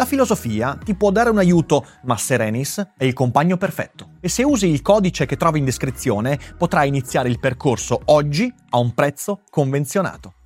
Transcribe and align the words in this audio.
La 0.00 0.06
filosofia 0.06 0.78
ti 0.82 0.94
può 0.94 1.10
dare 1.10 1.28
un 1.28 1.36
aiuto, 1.36 1.86
ma 2.04 2.16
Serenis 2.16 2.92
è 2.96 3.04
il 3.04 3.12
compagno 3.12 3.58
perfetto. 3.58 4.12
E 4.20 4.30
se 4.30 4.42
usi 4.42 4.66
il 4.66 4.80
codice 4.80 5.26
che 5.26 5.36
trovi 5.36 5.58
in 5.58 5.66
descrizione, 5.66 6.40
potrai 6.56 6.88
iniziare 6.88 7.28
il 7.28 7.38
percorso 7.38 8.00
oggi 8.06 8.50
a 8.70 8.78
un 8.78 8.94
prezzo 8.94 9.42
convenzionato. 9.50 10.36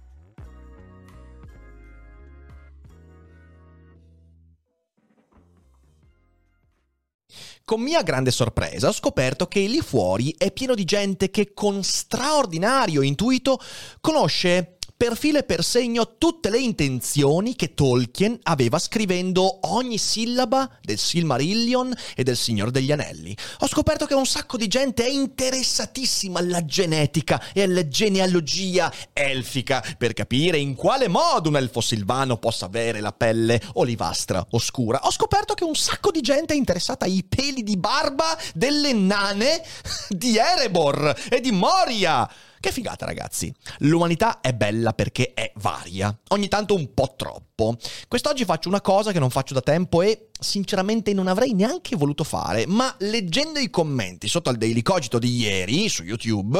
Con 7.66 7.80
mia 7.80 8.02
grande 8.02 8.30
sorpresa 8.30 8.88
ho 8.88 8.92
scoperto 8.92 9.46
che 9.46 9.60
lì 9.60 9.80
fuori 9.80 10.34
è 10.36 10.52
pieno 10.52 10.74
di 10.74 10.84
gente 10.84 11.30
che 11.30 11.54
con 11.54 11.82
straordinario 11.82 13.00
intuito 13.00 13.58
conosce 14.00 14.73
per 15.06 15.18
filo 15.18 15.36
e 15.36 15.42
per 15.42 15.62
segno 15.62 16.16
tutte 16.16 16.48
le 16.48 16.58
intenzioni 16.58 17.54
che 17.56 17.74
Tolkien 17.74 18.38
aveva 18.44 18.78
scrivendo 18.78 19.58
ogni 19.74 19.98
sillaba 19.98 20.78
del 20.80 20.96
Silmarillion 20.96 21.94
e 22.16 22.22
del 22.22 22.38
Signore 22.38 22.70
degli 22.70 22.90
Anelli. 22.90 23.36
Ho 23.58 23.68
scoperto 23.68 24.06
che 24.06 24.14
un 24.14 24.24
sacco 24.24 24.56
di 24.56 24.66
gente 24.66 25.04
è 25.04 25.10
interessatissima 25.10 26.38
alla 26.38 26.64
genetica 26.64 27.52
e 27.52 27.64
alla 27.64 27.86
genealogia 27.86 28.90
elfica 29.12 29.84
per 29.98 30.14
capire 30.14 30.56
in 30.56 30.74
quale 30.74 31.08
modo 31.08 31.50
un 31.50 31.56
elfo 31.56 31.82
silvano 31.82 32.38
possa 32.38 32.64
avere 32.64 33.00
la 33.00 33.12
pelle 33.12 33.60
olivastra 33.74 34.46
oscura. 34.52 35.00
Ho 35.02 35.10
scoperto 35.10 35.52
che 35.52 35.64
un 35.64 35.74
sacco 35.74 36.10
di 36.10 36.22
gente 36.22 36.54
è 36.54 36.56
interessata 36.56 37.04
ai 37.04 37.22
peli 37.28 37.62
di 37.62 37.76
barba 37.76 38.38
delle 38.54 38.94
nane 38.94 39.62
di 40.08 40.38
Erebor 40.38 41.14
e 41.28 41.42
di 41.42 41.52
Moria. 41.52 42.26
Che 42.64 42.72
figata 42.72 43.04
ragazzi. 43.04 43.54
L'umanità 43.80 44.40
è 44.40 44.54
bella 44.54 44.94
perché 44.94 45.34
è 45.34 45.52
varia, 45.56 46.18
ogni 46.28 46.48
tanto 46.48 46.74
un 46.74 46.94
po' 46.94 47.12
troppo. 47.14 47.76
Quest'oggi 48.08 48.46
faccio 48.46 48.70
una 48.70 48.80
cosa 48.80 49.12
che 49.12 49.18
non 49.18 49.28
faccio 49.28 49.52
da 49.52 49.60
tempo 49.60 50.00
e 50.00 50.28
sinceramente 50.40 51.12
non 51.12 51.26
avrei 51.26 51.52
neanche 51.52 51.94
voluto 51.94 52.24
fare, 52.24 52.66
ma 52.66 52.94
leggendo 53.00 53.58
i 53.58 53.68
commenti 53.68 54.28
sotto 54.28 54.48
al 54.48 54.56
Daily 54.56 54.80
Cogito 54.80 55.18
di 55.18 55.36
ieri 55.36 55.90
su 55.90 56.04
YouTube 56.04 56.58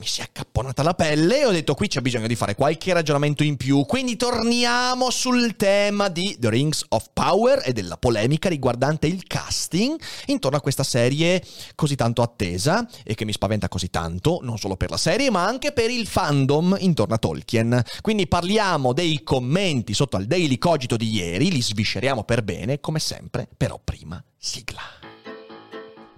mi 0.00 0.06
si 0.06 0.22
è 0.22 0.24
accapponata 0.24 0.82
la 0.82 0.94
pelle 0.94 1.40
e 1.40 1.44
ho 1.44 1.50
detto 1.50 1.74
qui 1.74 1.86
c'è 1.86 2.00
bisogno 2.00 2.26
di 2.26 2.34
fare 2.34 2.54
qualche 2.54 2.94
ragionamento 2.94 3.42
in 3.42 3.58
più. 3.58 3.84
Quindi 3.84 4.16
torniamo 4.16 5.10
sul 5.10 5.56
tema 5.56 6.08
di 6.08 6.34
The 6.38 6.48
Rings 6.48 6.86
of 6.88 7.10
Power 7.12 7.60
e 7.62 7.74
della 7.74 7.98
polemica 7.98 8.48
riguardante 8.48 9.06
il 9.06 9.24
casting 9.26 10.00
intorno 10.26 10.56
a 10.56 10.62
questa 10.62 10.84
serie 10.84 11.44
così 11.74 11.96
tanto 11.96 12.22
attesa 12.22 12.88
e 13.04 13.14
che 13.14 13.26
mi 13.26 13.32
spaventa 13.32 13.68
così 13.68 13.90
tanto, 13.90 14.38
non 14.42 14.56
solo 14.56 14.76
per 14.76 14.88
la 14.88 14.96
serie 14.96 15.30
ma 15.30 15.44
anche 15.44 15.72
per 15.72 15.90
il 15.90 16.06
fandom 16.06 16.78
intorno 16.80 17.16
a 17.16 17.18
Tolkien. 17.18 17.82
Quindi 18.00 18.26
parliamo 18.26 18.94
dei 18.94 19.22
commenti 19.22 19.92
sotto 19.92 20.16
al 20.16 20.24
Daily 20.24 20.56
Cogito 20.56 20.96
di 20.96 21.10
ieri, 21.10 21.50
li 21.50 21.60
svisceriamo 21.60 22.24
per 22.24 22.42
bene 22.42 22.80
come 22.80 23.00
sempre, 23.00 23.46
però 23.54 23.78
prima 23.84 24.22
sigla. 24.38 24.80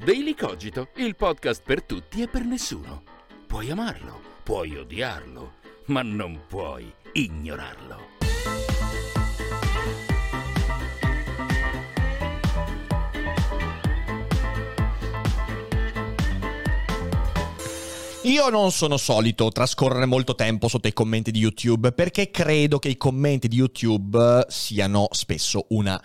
Daily 0.04 0.37
Cogito, 0.37 0.91
il 0.97 1.16
podcast 1.16 1.62
per 1.64 1.82
tutti 1.82 2.22
e 2.22 2.28
per 2.28 2.44
nessuno. 2.44 3.12
Puoi 3.52 3.68
amarlo, 3.68 4.18
puoi 4.42 4.78
odiarlo, 4.78 5.56
ma 5.88 6.00
non 6.00 6.40
puoi 6.48 6.90
ignorarlo. 7.12 7.98
Io 18.22 18.48
non 18.48 18.70
sono 18.72 18.96
solito 18.96 19.50
trascorrere 19.50 20.06
molto 20.06 20.34
tempo 20.34 20.69
sotto 20.69 20.88
i 20.88 20.94
commenti 20.94 21.30
di 21.30 21.40
YouTube 21.40 21.92
perché 21.92 22.30
credo 22.30 22.78
che 22.78 22.88
i 22.88 22.96
commenti 22.96 23.48
di 23.48 23.56
YouTube 23.56 24.46
siano 24.48 25.08
spesso 25.10 25.66
una 25.69 26.02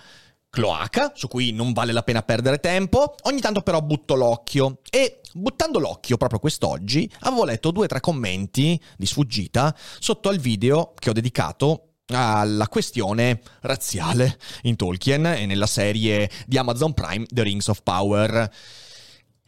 cloaca 0.49 1.11
su 1.15 1.27
cui 1.27 1.51
non 1.51 1.73
vale 1.73 1.91
la 1.91 2.03
pena 2.03 2.21
perdere 2.21 2.59
tempo. 2.59 3.15
Ogni 3.23 3.41
tanto 3.41 3.61
però 3.61 3.81
butto 3.81 4.15
l'occhio 4.15 4.79
e 4.89 5.21
buttando 5.33 5.79
l'occhio 5.79 6.17
proprio 6.17 6.39
quest'oggi 6.39 7.11
avevo 7.21 7.45
letto 7.45 7.71
due 7.71 7.85
o 7.85 7.87
tre 7.87 7.99
commenti 7.99 8.79
di 8.97 9.05
sfuggita 9.05 9.75
sotto 9.99 10.29
al 10.29 10.37
video 10.37 10.93
che 10.97 11.09
ho 11.09 11.13
dedicato 11.13 11.83
alla 12.07 12.67
questione 12.69 13.41
razziale 13.61 14.39
in 14.63 14.75
Tolkien 14.75 15.25
e 15.25 15.45
nella 15.45 15.67
serie 15.67 16.29
di 16.45 16.57
Amazon 16.57 16.93
Prime 16.93 17.25
The 17.27 17.43
Rings 17.43 17.67
of 17.67 17.83
Power. 17.83 18.49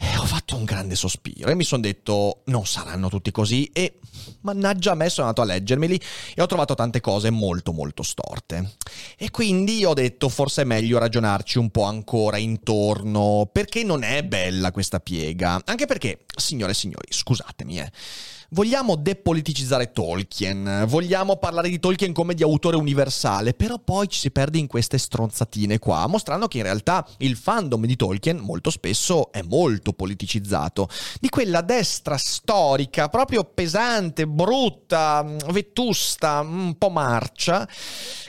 E 0.02 0.18
ho 0.18 0.24
fatto 0.24 0.56
un 0.56 0.64
grande 0.64 0.96
sospiro 0.96 1.50
e 1.50 1.56
mi 1.56 1.66
sono 1.66 1.82
detto 1.82 2.44
non 2.46 2.66
saranno 2.66 3.10
tutti 3.10 3.32
così 3.32 3.70
e 3.74 4.00
mannaggia 4.42 4.92
a 4.92 4.96
me 4.96 5.10
sono 5.10 5.28
andato 5.28 5.48
a 5.48 5.52
leggermeli 5.52 6.02
e 6.36 6.42
ho 6.42 6.46
trovato 6.46 6.74
tante 6.74 7.02
cose 7.02 7.30
molto 7.30 7.74
molto 7.74 8.02
storte. 8.02 8.76
E 9.18 9.30
quindi 9.30 9.84
ho 9.84 9.94
detto 9.94 10.30
forse 10.30 10.62
è 10.62 10.66
meglio 10.66 11.00
ragionarci 11.00 11.58
un 11.58 11.70
po' 11.70 11.84
ancora 11.84 12.38
intorno 12.38 13.50
perché 13.52 13.84
non 13.84 14.04
è 14.04 14.24
bella 14.24 14.72
questa 14.72 15.02
piega. 15.02 15.62
Anche 15.66 15.86
perché, 15.86 16.26
signore 16.34 16.72
e 16.72 16.76
signori, 16.76 17.08
scusatemi 17.10 17.80
eh 17.80 17.92
Vogliamo 18.52 18.96
depoliticizzare 18.96 19.92
Tolkien, 19.92 20.86
vogliamo 20.88 21.36
parlare 21.36 21.70
di 21.70 21.80
Tolkien 21.80 22.14
come 22.14 22.34
di 22.34 22.42
autore 22.42 22.78
universale, 22.78 23.54
però 23.54 23.78
poi 23.78 24.08
ci 24.10 24.18
si 24.18 24.32
perde 24.32 24.58
in 24.58 24.66
queste 24.66 24.98
stronzatine 24.98 25.78
qua, 25.78 26.08
mostrando 26.08 26.48
che 26.48 26.58
in 26.58 26.64
realtà 26.64 27.08
il 27.18 27.36
fandom 27.36 27.86
di 27.86 27.96
Tolkien 27.96 28.38
molto 28.38 28.72
spesso 28.72 29.32
è 29.32 29.44
molto 29.44 29.94
politicizzato. 29.94 30.90
Di 31.20 31.30
quella 31.30 31.62
destra 31.62 32.18
storica, 32.18 33.08
proprio 33.08 33.44
pesante, 33.44 34.26
brutta, 34.26 35.24
vetusta, 35.52 36.40
un 36.40 36.76
po' 36.76 36.90
marcia, 36.90 37.70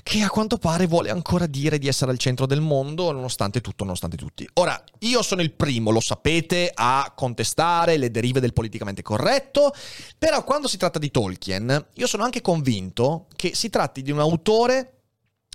che 0.03 0.21
a 0.21 0.29
quanto 0.29 0.59
pare 0.59 0.87
vuole 0.87 1.09
ancora 1.09 1.47
dire 1.47 1.79
di 1.79 1.89
essere 1.89 2.11
al 2.11 2.19
centro 2.19 2.45
del 2.45 2.61
mondo, 2.61 3.11
nonostante 3.11 3.63
tutto, 3.63 3.85
nonostante 3.85 4.19
tutti. 4.19 4.47
Ora, 4.55 4.85
io 4.99 5.23
sono 5.23 5.41
il 5.41 5.53
primo, 5.53 5.91
lo 5.91 6.01
sapete, 6.01 6.71
a 6.75 7.11
contestare 7.17 7.97
le 7.97 8.11
derive 8.11 8.41
del 8.41 8.53
politicamente 8.53 9.01
corretto 9.01 9.73
però 10.21 10.45
quando 10.45 10.69
si 10.69 10.77
tratta 10.77 10.99
di 10.99 11.11
Tolkien, 11.11 11.87
io 11.95 12.07
sono 12.07 12.25
anche 12.25 12.43
convinto 12.43 13.27
che 13.37 13.55
si 13.55 13.71
tratti 13.71 14.03
di 14.03 14.11
un 14.11 14.19
autore 14.19 14.99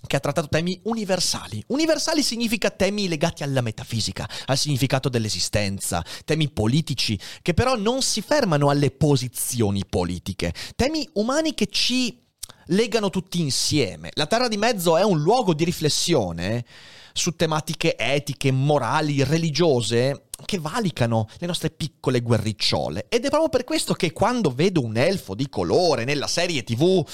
che 0.08 0.16
ha 0.16 0.20
trattato 0.20 0.48
temi 0.48 0.80
universali. 0.86 1.64
Universali 1.68 2.24
significa 2.24 2.72
temi 2.72 3.08
legati 3.08 3.44
alla 3.44 3.62
metafisica, 3.62 4.28
al 4.48 4.58
significato 4.58 5.08
dell'esistenza, 5.08 6.04
temi 6.26 6.50
politici 6.50 7.16
che 7.44 7.54
però 7.54 7.76
non 7.76 8.02
si 8.02 8.24
fermano 8.24 8.72
alle 8.72 8.90
posizioni 8.90 9.86
politiche, 9.88 10.52
temi 10.76 11.08
umani 11.14 11.54
che 11.54 11.68
ci 11.68 12.24
legano 12.70 13.12
tutti 13.12 13.40
insieme. 13.40 14.10
La 14.16 14.26
Terra 14.26 14.48
di 14.48 14.58
Mezzo 14.58 14.98
è 14.98 15.04
un 15.04 15.22
luogo 15.22 15.54
di 15.54 15.64
riflessione 15.64 16.66
su 17.14 17.36
tematiche 17.36 17.96
etiche, 17.96 18.52
morali, 18.52 19.24
religiose 19.24 20.25
che 20.44 20.60
valicano 20.60 21.28
le 21.38 21.48
nostre 21.48 21.70
piccole 21.70 22.22
guerricciole. 22.22 23.06
Ed 23.10 23.26
è 23.26 23.30
proprio 23.30 23.50
per 23.50 23.64
questo 23.64 23.94
che 23.94 24.12
quando 24.12 24.52
vedo 24.52 24.82
un 24.82 24.98
elfo 24.98 25.36
di 25.36 25.48
colore 25.50 26.04
nella 26.04 26.28
serie 26.28 26.64
TV 26.64 27.06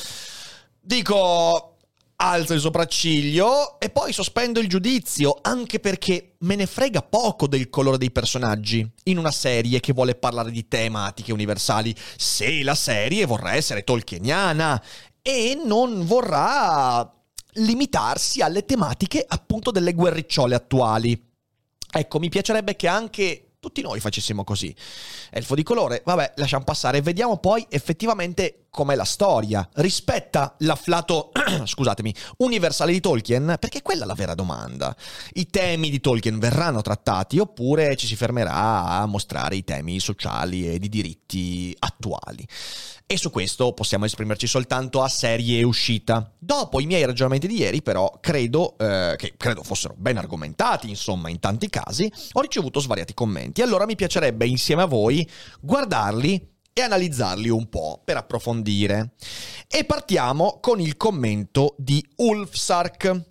dico 0.79 1.71
alzo 2.21 2.53
il 2.53 2.59
sopracciglio 2.59 3.79
e 3.79 3.89
poi 3.89 4.13
sospendo 4.13 4.59
il 4.59 4.67
giudizio, 4.67 5.39
anche 5.41 5.79
perché 5.79 6.35
me 6.39 6.55
ne 6.55 6.67
frega 6.67 7.01
poco 7.01 7.47
del 7.47 7.69
colore 7.69 7.97
dei 7.97 8.11
personaggi 8.11 8.87
in 9.05 9.17
una 9.17 9.31
serie 9.31 9.79
che 9.79 9.93
vuole 9.93 10.13
parlare 10.15 10.51
di 10.51 10.67
tematiche 10.67 11.31
universali, 11.31 11.95
se 12.15 12.61
la 12.63 12.75
serie 12.75 13.25
vorrà 13.25 13.55
essere 13.55 13.83
tolkieniana 13.83 14.81
e 15.21 15.59
non 15.63 16.05
vorrà 16.05 17.11
limitarsi 17.55 18.41
alle 18.41 18.65
tematiche 18.65 19.25
appunto 19.27 19.71
delle 19.71 19.93
guerricciole 19.93 20.55
attuali. 20.55 21.29
Ecco, 21.91 22.19
mi 22.19 22.29
piacerebbe 22.29 22.75
che 22.75 22.87
anche 22.87 23.51
tutti 23.61 23.81
noi 23.81 23.99
facessimo 23.99 24.43
così. 24.43 24.75
Elfo 25.29 25.53
di 25.55 25.63
colore, 25.63 26.01
vabbè, 26.03 26.33
lasciamo 26.37 26.63
passare, 26.63 27.01
vediamo 27.01 27.37
poi 27.37 27.65
effettivamente 27.69 28.65
com'è 28.71 28.95
la 28.95 29.03
storia. 29.03 29.67
Rispetta 29.73 30.55
l'afflato, 30.59 31.31
scusatemi, 31.65 32.15
universale 32.37 32.93
di 32.93 33.01
Tolkien? 33.01 33.57
Perché 33.59 33.81
quella 33.81 34.05
è 34.05 34.07
la 34.07 34.15
vera 34.15 34.33
domanda. 34.33 34.95
I 35.33 35.47
temi 35.47 35.89
di 35.89 35.99
Tolkien 35.99 36.39
verranno 36.39 36.81
trattati 36.81 37.37
oppure 37.37 37.95
ci 37.97 38.07
si 38.07 38.15
fermerà 38.15 38.85
a 38.85 39.05
mostrare 39.05 39.57
i 39.57 39.63
temi 39.63 39.99
sociali 39.99 40.71
e 40.71 40.79
di 40.79 40.89
diritti 40.89 41.75
attuali? 41.77 42.47
E 43.05 43.17
su 43.17 43.29
questo 43.29 43.73
possiamo 43.73 44.05
esprimerci 44.05 44.47
soltanto 44.47 45.03
a 45.03 45.09
serie 45.09 45.61
uscita. 45.63 46.31
Dopo 46.39 46.79
i 46.79 46.85
miei 46.85 47.05
ragionamenti 47.05 47.45
di 47.45 47.57
ieri, 47.57 47.81
però, 47.81 48.19
credo 48.21 48.77
eh, 48.77 49.15
che 49.17 49.33
credo 49.35 49.63
fossero 49.63 49.95
ben 49.97 50.15
argomentati, 50.15 50.87
insomma, 50.87 51.29
in 51.29 51.41
tanti 51.41 51.67
casi, 51.69 52.09
ho 52.31 52.39
ricevuto 52.39 52.79
svariati 52.79 53.13
commenti. 53.13 53.61
Allora 53.61 53.85
mi 53.85 53.97
piacerebbe 53.97 54.47
insieme 54.47 54.83
a 54.83 54.85
voi 54.85 55.29
guardarli 55.59 56.50
e 56.73 56.81
analizzarli 56.81 57.49
un 57.49 57.69
po' 57.69 58.01
per 58.03 58.17
approfondire. 58.17 59.13
E 59.67 59.85
partiamo 59.85 60.59
con 60.59 60.79
il 60.79 60.97
commento 60.97 61.75
di 61.77 62.05
Ulfsark 62.17 63.30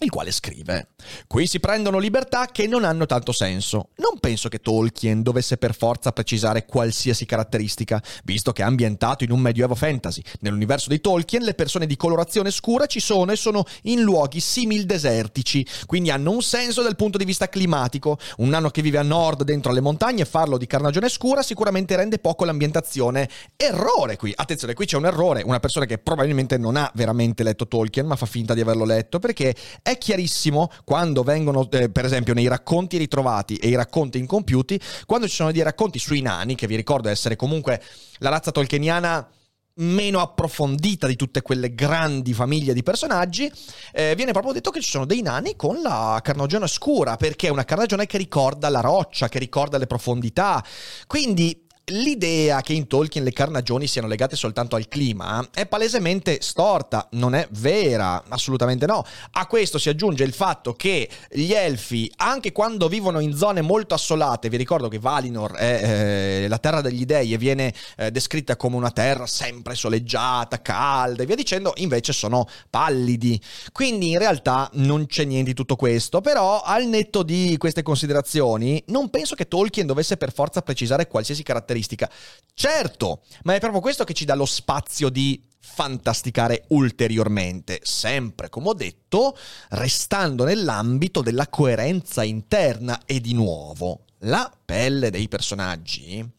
il 0.00 0.10
quale 0.10 0.30
scrive: 0.30 0.88
Qui 1.26 1.46
si 1.46 1.60
prendono 1.60 1.98
libertà 1.98 2.46
che 2.46 2.66
non 2.66 2.84
hanno 2.84 3.06
tanto 3.06 3.32
senso. 3.32 3.90
Non 3.96 4.18
penso 4.20 4.48
che 4.48 4.60
Tolkien 4.60 5.22
dovesse 5.22 5.56
per 5.56 5.74
forza 5.74 6.12
precisare 6.12 6.66
qualsiasi 6.66 7.24
caratteristica, 7.24 8.02
visto 8.24 8.52
che 8.52 8.62
è 8.62 8.64
ambientato 8.64 9.24
in 9.24 9.30
un 9.30 9.40
medioevo 9.40 9.74
fantasy. 9.74 10.22
Nell'universo 10.40 10.90
di 10.90 11.00
Tolkien 11.00 11.42
le 11.42 11.54
persone 11.54 11.86
di 11.86 11.96
colorazione 11.96 12.50
scura 12.50 12.86
ci 12.86 13.00
sono 13.00 13.32
e 13.32 13.36
sono 13.36 13.64
in 13.82 14.02
luoghi 14.02 14.40
simil 14.40 14.84
desertici, 14.84 15.66
quindi 15.86 16.10
hanno 16.10 16.30
un 16.30 16.42
senso 16.42 16.82
dal 16.82 16.96
punto 16.96 17.16
di 17.16 17.24
vista 17.24 17.48
climatico. 17.48 18.18
Un 18.38 18.48
nano 18.50 18.70
che 18.70 18.82
vive 18.82 18.98
a 18.98 19.02
nord 19.02 19.44
dentro 19.44 19.72
le 19.72 19.80
montagne 19.80 20.24
farlo 20.24 20.58
di 20.58 20.66
carnagione 20.66 21.08
scura 21.08 21.42
sicuramente 21.42 21.96
rende 21.96 22.18
poco 22.18 22.44
l'ambientazione. 22.44 23.28
Errore 23.56 24.16
qui, 24.16 24.32
attenzione, 24.34 24.74
qui 24.74 24.86
c'è 24.86 24.96
un 24.96 25.06
errore, 25.06 25.42
una 25.42 25.60
persona 25.60 25.86
che 25.86 25.98
probabilmente 25.98 26.58
non 26.58 26.76
ha 26.76 26.90
veramente 26.94 27.42
letto 27.42 27.66
Tolkien, 27.66 28.06
ma 28.06 28.16
fa 28.16 28.26
finta 28.26 28.52
di 28.52 28.60
averlo 28.60 28.84
letto 28.84 29.18
perché 29.18 29.54
è 29.86 29.98
chiarissimo 29.98 30.68
quando 30.84 31.22
vengono, 31.22 31.68
eh, 31.70 31.88
per 31.90 32.04
esempio, 32.04 32.34
nei 32.34 32.48
racconti 32.48 32.96
ritrovati 32.96 33.54
e 33.54 33.68
i 33.68 33.76
racconti 33.76 34.18
incompiuti, 34.18 34.80
quando 35.06 35.28
ci 35.28 35.36
sono 35.36 35.52
dei 35.52 35.62
racconti 35.62 36.00
sui 36.00 36.20
nani, 36.20 36.56
che 36.56 36.66
vi 36.66 36.74
ricordo 36.74 37.08
essere 37.08 37.36
comunque 37.36 37.80
la 38.18 38.30
razza 38.30 38.50
tolkieniana 38.50 39.28
meno 39.74 40.20
approfondita 40.20 41.06
di 41.06 41.14
tutte 41.14 41.40
quelle 41.42 41.72
grandi 41.72 42.32
famiglie 42.32 42.74
di 42.74 42.82
personaggi, 42.82 43.48
eh, 43.92 44.14
viene 44.16 44.32
proprio 44.32 44.52
detto 44.52 44.70
che 44.70 44.80
ci 44.80 44.90
sono 44.90 45.04
dei 45.04 45.22
nani 45.22 45.54
con 45.54 45.80
la 45.80 46.18
carnagione 46.20 46.66
scura, 46.66 47.14
perché 47.14 47.46
è 47.46 47.50
una 47.50 47.64
carnagione 47.64 48.06
che 48.06 48.18
ricorda 48.18 48.68
la 48.68 48.80
roccia, 48.80 49.28
che 49.28 49.38
ricorda 49.38 49.78
le 49.78 49.86
profondità. 49.86 50.64
Quindi 51.06 51.65
L'idea 51.92 52.62
che 52.62 52.72
in 52.72 52.88
Tolkien 52.88 53.22
le 53.22 53.30
carnagioni 53.30 53.86
siano 53.86 54.08
legate 54.08 54.34
soltanto 54.34 54.74
al 54.74 54.88
clima 54.88 55.50
è 55.54 55.66
palesemente 55.66 56.38
storta, 56.40 57.06
non 57.12 57.36
è 57.36 57.46
vera, 57.52 58.24
assolutamente 58.26 58.86
no. 58.86 59.04
A 59.30 59.46
questo 59.46 59.78
si 59.78 59.88
aggiunge 59.88 60.24
il 60.24 60.32
fatto 60.32 60.72
che 60.72 61.08
gli 61.30 61.52
elfi, 61.52 62.10
anche 62.16 62.50
quando 62.50 62.88
vivono 62.88 63.20
in 63.20 63.36
zone 63.36 63.62
molto 63.62 63.94
assolate, 63.94 64.48
vi 64.48 64.56
ricordo 64.56 64.88
che 64.88 64.98
Valinor 64.98 65.52
è 65.52 66.42
eh, 66.42 66.48
la 66.48 66.58
terra 66.58 66.80
degli 66.80 67.04
dei 67.04 67.32
e 67.32 67.38
viene 67.38 67.72
eh, 67.98 68.10
descritta 68.10 68.56
come 68.56 68.74
una 68.74 68.90
terra 68.90 69.28
sempre 69.28 69.76
soleggiata, 69.76 70.60
calda 70.60 71.22
e 71.22 71.26
via 71.26 71.36
dicendo, 71.36 71.72
invece 71.76 72.12
sono 72.12 72.48
pallidi. 72.68 73.40
Quindi 73.70 74.10
in 74.10 74.18
realtà 74.18 74.68
non 74.72 75.06
c'è 75.06 75.22
niente 75.22 75.50
di 75.50 75.54
tutto 75.54 75.76
questo, 75.76 76.20
però 76.20 76.62
al 76.62 76.84
netto 76.86 77.22
di 77.22 77.54
queste 77.58 77.82
considerazioni, 77.82 78.82
non 78.86 79.08
penso 79.08 79.36
che 79.36 79.46
Tolkien 79.46 79.86
dovesse 79.86 80.16
per 80.16 80.32
forza 80.32 80.62
precisare 80.62 81.06
qualsiasi 81.06 81.44
caratteristica 81.44 81.74
caratteristica. 81.76 82.10
Certo, 82.54 83.22
ma 83.44 83.54
è 83.54 83.60
proprio 83.60 83.80
questo 83.80 84.04
che 84.04 84.14
ci 84.14 84.24
dà 84.24 84.34
lo 84.34 84.46
spazio 84.46 85.10
di 85.10 85.44
fantasticare 85.60 86.64
ulteriormente, 86.68 87.80
sempre 87.82 88.48
come 88.48 88.68
ho 88.68 88.74
detto, 88.74 89.36
restando 89.70 90.44
nell'ambito 90.44 91.20
della 91.20 91.48
coerenza 91.48 92.22
interna 92.22 93.02
e 93.04 93.20
di 93.20 93.34
nuovo, 93.34 94.04
la 94.20 94.50
pelle 94.64 95.10
dei 95.10 95.28
personaggi 95.28 96.34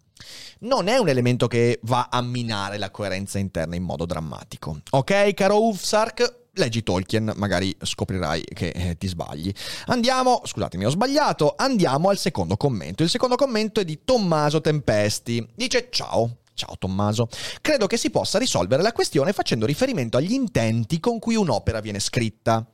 non 0.60 0.88
è 0.88 0.98
un 0.98 1.08
elemento 1.08 1.48
che 1.48 1.80
va 1.84 2.08
a 2.10 2.20
minare 2.22 2.80
la 2.80 2.90
coerenza 2.90 3.38
interna 3.38 3.76
in 3.76 3.84
modo 3.84 4.08
drammatico. 4.08 4.82
Ok, 4.90 5.36
caro 5.36 5.68
Ufsark? 5.68 6.47
Leggi 6.58 6.84
Tolkien, 6.84 7.34
magari 7.36 7.76
scoprirai 7.82 8.44
che 8.44 8.70
eh, 8.70 8.98
ti 8.98 9.08
sbagli. 9.08 9.52
Andiamo, 9.88 10.42
scusatemi, 10.44 10.86
ho 10.86 10.90
sbagliato, 10.90 11.54
andiamo 11.58 12.10
al 12.10 12.18
secondo 12.18 12.58
commento. 12.58 13.04
Il 13.04 13.10
secondo 13.10 13.36
commento 13.36 13.80
è 13.80 13.86
di 13.86 14.00
Tommaso 14.04 14.62
Tempesti. 14.62 15.48
Dice 15.56 15.88
ciao. 15.90 16.38
Ciao 16.54 16.76
Tommaso. 16.80 17.30
Credo 17.62 17.86
che 17.86 17.98
si 17.98 18.10
possa 18.10 18.40
risolvere 18.40 18.82
la 18.82 18.92
questione 18.92 19.32
facendo 19.32 19.68
riferimento 19.68 20.18
agli 20.18 20.34
intenti 20.34 21.00
con 21.00 21.20
cui 21.20 21.36
un'opera 21.36 21.82
viene 21.82 22.00
scritta. 22.00 22.66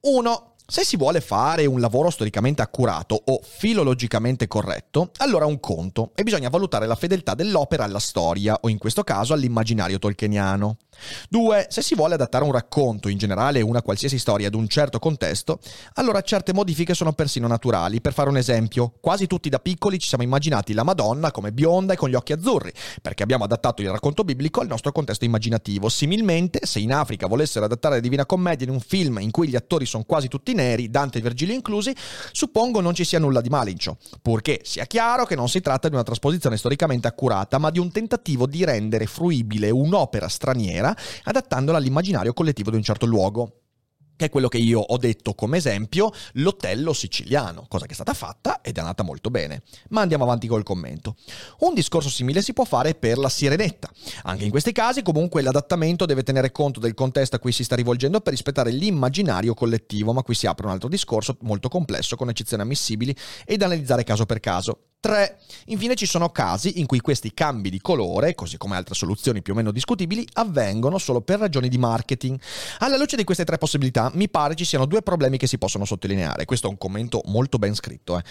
1. 0.00 0.49
Se 0.70 0.84
si 0.84 0.96
vuole 0.96 1.20
fare 1.20 1.66
un 1.66 1.80
lavoro 1.80 2.10
storicamente 2.10 2.62
accurato 2.62 3.20
o 3.24 3.40
filologicamente 3.42 4.46
corretto, 4.46 5.10
allora 5.16 5.44
un 5.44 5.58
conto 5.58 6.12
e 6.14 6.22
bisogna 6.22 6.48
valutare 6.48 6.86
la 6.86 6.94
fedeltà 6.94 7.34
dell'opera 7.34 7.82
alla 7.82 7.98
storia 7.98 8.56
o 8.60 8.68
in 8.68 8.78
questo 8.78 9.02
caso 9.02 9.32
all'immaginario 9.32 9.98
tolkieniano. 9.98 10.76
2. 11.28 11.66
Se 11.70 11.82
si 11.82 11.96
vuole 11.96 12.14
adattare 12.14 12.44
un 12.44 12.52
racconto, 12.52 13.08
in 13.08 13.18
generale 13.18 13.62
una 13.62 13.82
qualsiasi 13.82 14.18
storia 14.18 14.46
ad 14.46 14.54
un 14.54 14.68
certo 14.68 15.00
contesto, 15.00 15.58
allora 15.94 16.20
certe 16.20 16.52
modifiche 16.52 16.94
sono 16.94 17.14
persino 17.14 17.48
naturali. 17.48 18.00
Per 18.00 18.12
fare 18.12 18.28
un 18.28 18.36
esempio, 18.36 18.92
quasi 19.00 19.26
tutti 19.26 19.48
da 19.48 19.58
piccoli 19.58 19.98
ci 19.98 20.06
siamo 20.06 20.22
immaginati 20.22 20.72
la 20.72 20.84
Madonna 20.84 21.32
come 21.32 21.52
bionda 21.52 21.94
e 21.94 21.96
con 21.96 22.10
gli 22.10 22.14
occhi 22.14 22.32
azzurri, 22.32 22.72
perché 23.02 23.24
abbiamo 23.24 23.42
adattato 23.44 23.82
il 23.82 23.90
racconto 23.90 24.22
biblico 24.22 24.60
al 24.60 24.68
nostro 24.68 24.92
contesto 24.92 25.24
immaginativo. 25.24 25.88
Similmente, 25.88 26.60
se 26.62 26.78
in 26.78 26.92
Africa 26.92 27.26
volessero 27.26 27.64
adattare 27.64 27.96
la 27.96 28.00
Divina 28.00 28.26
Commedia 28.26 28.66
in 28.66 28.72
un 28.72 28.80
film 28.80 29.18
in 29.18 29.30
cui 29.32 29.48
gli 29.48 29.56
attori 29.56 29.86
sono 29.86 30.04
quasi 30.04 30.28
tutti 30.28 30.52
neri, 30.52 30.59
Dante 30.88 31.18
e 31.18 31.20
Virgilio 31.20 31.54
inclusi, 31.54 31.94
suppongo 32.32 32.80
non 32.80 32.94
ci 32.94 33.04
sia 33.04 33.18
nulla 33.18 33.40
di 33.40 33.48
male 33.48 33.70
in 33.70 33.78
ciò, 33.78 33.96
purché 34.20 34.60
sia 34.64 34.84
chiaro 34.84 35.24
che 35.24 35.34
non 35.34 35.48
si 35.48 35.60
tratta 35.60 35.88
di 35.88 35.94
una 35.94 36.02
trasposizione 36.02 36.56
storicamente 36.56 37.08
accurata, 37.08 37.58
ma 37.58 37.70
di 37.70 37.78
un 37.78 37.90
tentativo 37.90 38.46
di 38.46 38.64
rendere 38.64 39.06
fruibile 39.06 39.70
un'opera 39.70 40.28
straniera 40.28 40.94
adattandola 41.24 41.78
all'immaginario 41.78 42.32
collettivo 42.32 42.70
di 42.70 42.76
un 42.76 42.82
certo 42.82 43.06
luogo 43.06 43.59
che 44.20 44.26
è 44.26 44.30
quello 44.30 44.48
che 44.48 44.58
io 44.58 44.80
ho 44.80 44.98
detto 44.98 45.32
come 45.32 45.56
esempio, 45.56 46.12
l'Otello 46.32 46.92
siciliano, 46.92 47.64
cosa 47.68 47.86
che 47.86 47.92
è 47.92 47.94
stata 47.94 48.12
fatta 48.12 48.60
ed 48.60 48.76
è 48.76 48.80
andata 48.80 49.02
molto 49.02 49.30
bene. 49.30 49.62
Ma 49.88 50.02
andiamo 50.02 50.24
avanti 50.24 50.46
col 50.46 50.62
commento. 50.62 51.16
Un 51.60 51.72
discorso 51.72 52.10
simile 52.10 52.42
si 52.42 52.52
può 52.52 52.64
fare 52.64 52.94
per 52.94 53.16
la 53.16 53.30
Sirenetta. 53.30 53.90
Anche 54.24 54.44
in 54.44 54.50
questi 54.50 54.72
casi 54.72 55.00
comunque 55.00 55.40
l'adattamento 55.40 56.04
deve 56.04 56.22
tenere 56.22 56.52
conto 56.52 56.80
del 56.80 56.92
contesto 56.92 57.36
a 57.36 57.38
cui 57.38 57.52
si 57.52 57.64
sta 57.64 57.76
rivolgendo 57.76 58.20
per 58.20 58.34
rispettare 58.34 58.70
l'immaginario 58.70 59.54
collettivo, 59.54 60.12
ma 60.12 60.22
qui 60.22 60.34
si 60.34 60.46
apre 60.46 60.66
un 60.66 60.72
altro 60.72 60.90
discorso 60.90 61.38
molto 61.40 61.70
complesso 61.70 62.14
con 62.16 62.28
eccezioni 62.28 62.62
ammissibili 62.62 63.16
e 63.46 63.56
da 63.56 63.64
analizzare 63.64 64.04
caso 64.04 64.26
per 64.26 64.40
caso. 64.40 64.89
3. 65.00 65.38
Infine 65.66 65.94
ci 65.94 66.04
sono 66.06 66.28
casi 66.28 66.78
in 66.78 66.86
cui 66.86 67.00
questi 67.00 67.32
cambi 67.32 67.70
di 67.70 67.80
colore, 67.80 68.34
così 68.34 68.58
come 68.58 68.76
altre 68.76 68.94
soluzioni 68.94 69.40
più 69.40 69.54
o 69.54 69.56
meno 69.56 69.70
discutibili, 69.70 70.26
avvengono 70.34 70.98
solo 70.98 71.22
per 71.22 71.38
ragioni 71.38 71.68
di 71.68 71.78
marketing. 71.78 72.38
Alla 72.78 72.98
luce 72.98 73.16
di 73.16 73.24
queste 73.24 73.44
tre 73.44 73.56
possibilità, 73.56 74.10
mi 74.14 74.28
pare 74.28 74.54
ci 74.54 74.64
siano 74.64 74.84
due 74.84 75.00
problemi 75.02 75.38
che 75.38 75.46
si 75.46 75.56
possono 75.58 75.86
sottolineare. 75.86 76.44
Questo 76.44 76.66
è 76.66 76.70
un 76.70 76.76
commento 76.76 77.22
molto 77.26 77.58
ben 77.58 77.74
scritto. 77.74 78.18
Eh. 78.18 78.22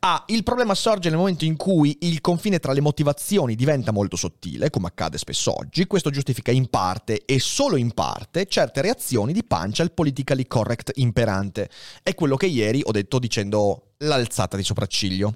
A. 0.00 0.24
Il 0.26 0.42
problema 0.42 0.74
sorge 0.74 1.08
nel 1.08 1.18
momento 1.18 1.46
in 1.46 1.56
cui 1.56 1.96
il 2.02 2.20
confine 2.20 2.58
tra 2.58 2.72
le 2.72 2.80
motivazioni 2.80 3.54
diventa 3.54 3.90
molto 3.90 4.16
sottile, 4.16 4.68
come 4.68 4.88
accade 4.88 5.16
spesso 5.16 5.56
oggi. 5.58 5.86
Questo 5.86 6.10
giustifica 6.10 6.50
in 6.50 6.68
parte 6.68 7.24
e 7.24 7.40
solo 7.40 7.76
in 7.76 7.92
parte 7.92 8.46
certe 8.46 8.82
reazioni 8.82 9.32
di 9.32 9.42
pancia 9.42 9.82
al 9.82 9.92
politically 9.92 10.46
correct 10.46 10.92
imperante. 10.96 11.70
È 12.02 12.14
quello 12.14 12.36
che 12.36 12.46
ieri 12.46 12.82
ho 12.84 12.90
detto 12.90 13.18
dicendo 13.18 13.92
l'alzata 13.98 14.56
di 14.56 14.62
sopracciglio. 14.62 15.34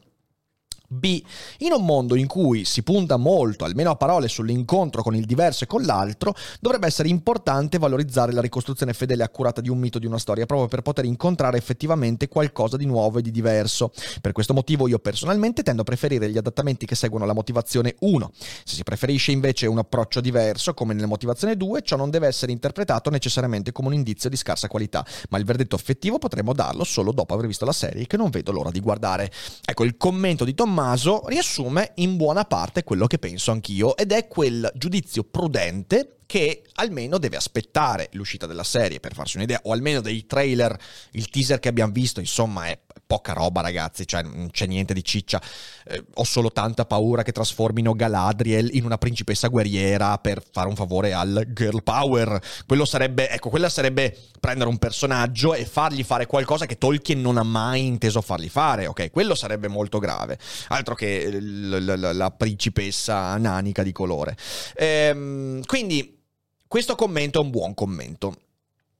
B. 0.86 1.22
In 1.58 1.72
un 1.72 1.84
mondo 1.84 2.14
in 2.14 2.26
cui 2.26 2.64
si 2.64 2.82
punta 2.82 3.16
molto, 3.16 3.64
almeno 3.64 3.90
a 3.90 3.96
parole, 3.96 4.28
sull'incontro 4.28 5.02
con 5.02 5.16
il 5.16 5.24
diverso 5.24 5.64
e 5.64 5.66
con 5.66 5.82
l'altro, 5.82 6.34
dovrebbe 6.60 6.86
essere 6.86 7.08
importante 7.08 7.78
valorizzare 7.78 8.32
la 8.32 8.40
ricostruzione 8.40 8.92
fedele 8.92 9.22
e 9.22 9.24
accurata 9.24 9.60
di 9.60 9.70
un 9.70 9.78
mito, 9.78 9.98
di 9.98 10.06
una 10.06 10.18
storia, 10.18 10.46
proprio 10.46 10.68
per 10.68 10.82
poter 10.82 11.06
incontrare 11.06 11.56
effettivamente 11.56 12.28
qualcosa 12.28 12.76
di 12.76 12.84
nuovo 12.84 13.18
e 13.18 13.22
di 13.22 13.30
diverso. 13.30 13.92
Per 14.20 14.32
questo 14.32 14.52
motivo 14.52 14.86
io 14.86 14.98
personalmente 14.98 15.62
tendo 15.62 15.82
a 15.82 15.84
preferire 15.84 16.30
gli 16.30 16.36
adattamenti 16.36 16.86
che 16.86 16.94
seguono 16.94 17.24
la 17.24 17.34
motivazione 17.34 17.94
1. 18.00 18.30
Se 18.64 18.76
si 18.76 18.82
preferisce 18.82 19.32
invece 19.32 19.66
un 19.66 19.78
approccio 19.78 20.20
diverso, 20.20 20.74
come 20.74 20.94
nella 20.94 21.06
motivazione 21.06 21.56
2, 21.56 21.82
ciò 21.82 21.96
non 21.96 22.10
deve 22.10 22.26
essere 22.26 22.52
interpretato 22.52 23.10
necessariamente 23.10 23.72
come 23.72 23.88
un 23.88 23.94
indizio 23.94 24.28
di 24.28 24.36
scarsa 24.36 24.68
qualità, 24.68 25.04
ma 25.30 25.38
il 25.38 25.44
verdetto 25.44 25.76
effettivo 25.76 26.18
potremo 26.18 26.52
darlo 26.52 26.84
solo 26.84 27.10
dopo 27.12 27.34
aver 27.34 27.46
visto 27.46 27.64
la 27.64 27.72
serie 27.72 28.06
che 28.06 28.16
non 28.16 28.30
vedo 28.30 28.52
l'ora 28.52 28.70
di 28.70 28.80
guardare. 28.80 29.30
Ecco, 29.64 29.84
il 29.84 29.96
commento 29.96 30.44
di 30.44 30.54
Tommaso 30.54 30.73
Tommaso 30.74 31.28
riassume 31.28 31.92
in 31.96 32.16
buona 32.16 32.44
parte 32.46 32.82
quello 32.82 33.06
che 33.06 33.20
penso 33.20 33.52
anch'io 33.52 33.96
ed 33.96 34.10
è 34.10 34.26
quel 34.26 34.68
giudizio 34.74 35.22
prudente 35.22 36.16
che 36.26 36.64
almeno 36.74 37.18
deve 37.18 37.36
aspettare 37.36 38.08
l'uscita 38.14 38.46
della 38.46 38.64
serie 38.64 38.98
per 38.98 39.14
farsi 39.14 39.36
un'idea, 39.36 39.60
o 39.62 39.72
almeno 39.72 40.00
dei 40.00 40.26
trailer, 40.26 40.76
il 41.12 41.28
teaser 41.28 41.60
che 41.60 41.68
abbiamo 41.68 41.92
visto, 41.92 42.18
insomma, 42.18 42.66
è 42.66 42.76
poca 43.06 43.32
roba 43.32 43.60
ragazzi, 43.60 44.06
cioè 44.06 44.22
non 44.22 44.48
c'è 44.50 44.66
niente 44.66 44.94
di 44.94 45.04
ciccia. 45.04 45.40
Eh, 45.86 46.04
ho 46.14 46.24
solo 46.24 46.50
tanta 46.50 46.84
paura 46.84 47.22
che 47.22 47.32
trasformino 47.32 47.94
Galadriel 47.94 48.70
in 48.74 48.84
una 48.84 48.98
principessa 48.98 49.48
guerriera 49.48 50.18
per 50.18 50.42
fare 50.50 50.68
un 50.68 50.76
favore 50.76 51.12
al 51.12 51.46
girl 51.52 51.82
power. 51.82 52.40
Quello 52.66 52.84
sarebbe, 52.84 53.28
ecco, 53.28 53.50
quella 53.50 53.68
sarebbe 53.68 54.16
prendere 54.40 54.68
un 54.68 54.78
personaggio 54.78 55.54
e 55.54 55.64
fargli 55.64 56.04
fare 56.04 56.26
qualcosa 56.26 56.66
che 56.66 56.78
Tolkien 56.78 57.20
non 57.20 57.36
ha 57.36 57.42
mai 57.42 57.86
inteso 57.86 58.20
fargli 58.20 58.48
fare, 58.48 58.86
ok? 58.86 59.10
Quello 59.10 59.34
sarebbe 59.34 59.68
molto 59.68 59.98
grave. 59.98 60.38
Altro 60.68 60.94
che 60.94 61.30
l- 61.30 61.84
l- 61.84 62.16
la 62.16 62.30
principessa 62.30 63.36
nanica 63.36 63.82
di 63.82 63.92
colore. 63.92 64.36
Ehm, 64.76 65.62
quindi 65.64 66.22
questo 66.66 66.94
commento 66.94 67.40
è 67.40 67.44
un 67.44 67.50
buon 67.50 67.74
commento. 67.74 68.36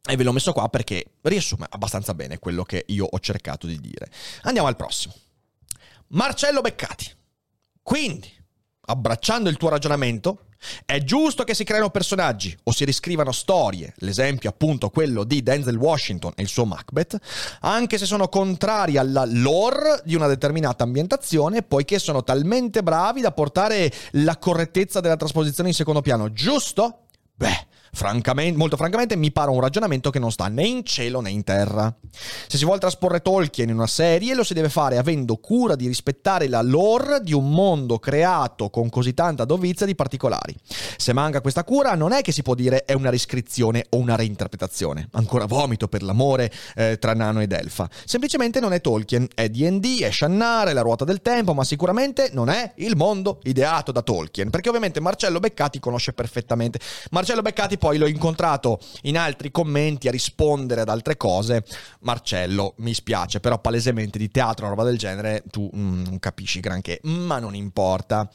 E 0.07 0.17
ve 0.17 0.23
l'ho 0.23 0.33
messo 0.33 0.53
qua 0.53 0.69
perché 0.69 1.05
riassume 1.23 1.67
abbastanza 1.71 2.13
bene 2.13 2.39
quello 2.39 2.63
che 2.63 2.85
io 2.89 3.07
ho 3.11 3.19
cercato 3.21 3.67
di 3.67 3.81
dire. 3.81 4.11
Andiamo 4.43 4.69
al 4.69 4.77
prossimo. 4.77 5.15
Marcello 6.09 6.61
Beccati. 6.61 7.11
Quindi, 7.83 8.31
abbracciando 8.87 9.49
il 9.49 9.57
tuo 9.57 9.71
ragionamento, 9.71 10.49
è 10.85 11.03
giusto 11.03 11.45
che 11.45 11.55
si 11.55 11.65
creino 11.65 11.91
personaggi 11.91 12.57
o 12.65 12.73
si 12.73 12.85
riscrivano 12.85 13.33
storie, 13.33 13.93
l'esempio 13.99 14.49
appunto 14.51 14.91
quello 14.91 15.25
di 15.25 15.43
Denzel 15.43 15.77
Washington 15.77 16.33
e 16.37 16.43
il 16.43 16.49
suo 16.49 16.65
Macbeth, 16.65 17.19
anche 17.61 17.99
se 17.99 18.07
sono 18.07 18.29
contrari 18.29 18.97
alla 18.97 19.25
lore 19.27 20.01
di 20.05 20.15
una 20.15 20.27
determinata 20.27 20.85
ambientazione, 20.85 21.63
poiché 21.63 21.99
sono 21.99 22.25
talmente 22.25 22.83
bravi 22.83 23.21
da 23.21 23.33
portare 23.33 23.93
la 24.13 24.39
correttezza 24.39 25.01
della 25.01 25.17
trasposizione 25.17 25.71
in 25.71 25.75
secondo 25.75 26.01
piano, 26.01 26.33
giusto? 26.33 27.01
Beh, 27.35 27.67
francamente, 27.95 28.59
molto 28.59 28.77
francamente 28.77 29.17
mi 29.17 29.33
pare 29.33 29.51
un 29.51 29.61
ragionamento 29.61 30.11
che 30.11 30.19
non 30.19 30.31
sta 30.31 30.49
né 30.49 30.67
in 30.67 30.85
cielo 30.85 31.21
né 31.21 31.31
in 31.31 31.45
terra. 31.45 31.95
Se 32.47 32.59
si 32.59 32.65
vuole 32.65 32.81
trasporre 32.81 33.23
Tolkien 33.23 33.69
in 33.69 33.77
una 33.77 33.87
serie 33.87 34.35
lo 34.35 34.45
si 34.45 34.55
deve 34.55 34.69
fare 34.69 34.99
avendo 34.99 35.37
cura 35.37 35.77
di 35.77 35.87
rispettare 35.87 36.49
la 36.49 36.63
lore 36.63 37.21
di 37.21 37.33
un 37.33 37.51
mondo 37.51 37.99
creato 37.99 38.71
con 38.71 38.89
così 38.89 39.15
tanta 39.15 39.45
dovizia 39.45 39.87
di 39.87 39.95
particolari. 39.95 40.55
Se 40.97 41.13
manca 41.13 41.41
questa 41.41 41.65
cura 41.65 41.95
non 41.95 42.13
è 42.13 42.23
che 42.23 42.33
si 42.33 42.43
può 42.43 42.55
dire 42.55 42.85
è 42.85 42.93
una 42.93 43.11
riscrizione 43.11 43.87
o 43.91 43.97
una 43.97 44.17
reinterpretazione. 44.17 45.09
Ancora 45.13 45.47
vomito 45.47 45.89
per 45.89 46.03
l'amore 46.03 46.53
eh, 46.75 46.99
tra 46.99 47.15
Nano 47.15 47.41
ed 47.41 47.53
Elfa. 47.53 47.89
Semplicemente 48.05 48.61
non 48.61 48.73
è 48.73 48.81
Tolkien, 48.81 49.29
è 49.35 49.49
D&D, 49.49 50.03
è 50.03 50.11
Shannare, 50.11 50.73
la 50.73 50.81
ruota 50.81 51.05
del 51.05 51.23
tempo, 51.23 51.55
ma 51.55 51.65
sicuramente 51.65 52.31
non 52.33 52.49
è 52.49 52.73
il 52.77 52.97
mondo 52.97 53.41
ideato 53.45 53.93
da 53.93 54.03
Tolkien, 54.03 54.51
perché 54.51 54.69
ovviamente 54.69 55.01
Marcello 55.01 55.41
Beccati 55.41 55.79
conosce 55.79 56.13
perfettamente. 56.13 56.79
Marcello 57.11 57.43
Beccati 57.43 57.79
poi 57.85 57.99
l'ho 57.99 58.07
incontrato 58.07 58.81
in 59.03 59.19
altri 59.19 59.51
commenti 59.51 60.09
a 60.09 60.11
rispondere 60.11 60.81
ad 60.81 60.89
altre 60.89 61.19
cose. 61.19 61.63
Marcello, 62.01 62.73
mi 62.79 62.95
spiace, 62.95 63.41
però 63.41 63.59
palesemente 63.59 64.17
di 64.17 64.31
teatro 64.31 64.65
o 64.65 64.69
roba 64.71 64.85
del 64.85 64.97
genere 64.97 65.43
tu 65.51 65.69
mm, 65.77 66.05
non 66.05 66.19
capisci 66.19 66.61
granché, 66.61 67.01
ma 67.03 67.39
non 67.41 67.55
importa 67.55 68.27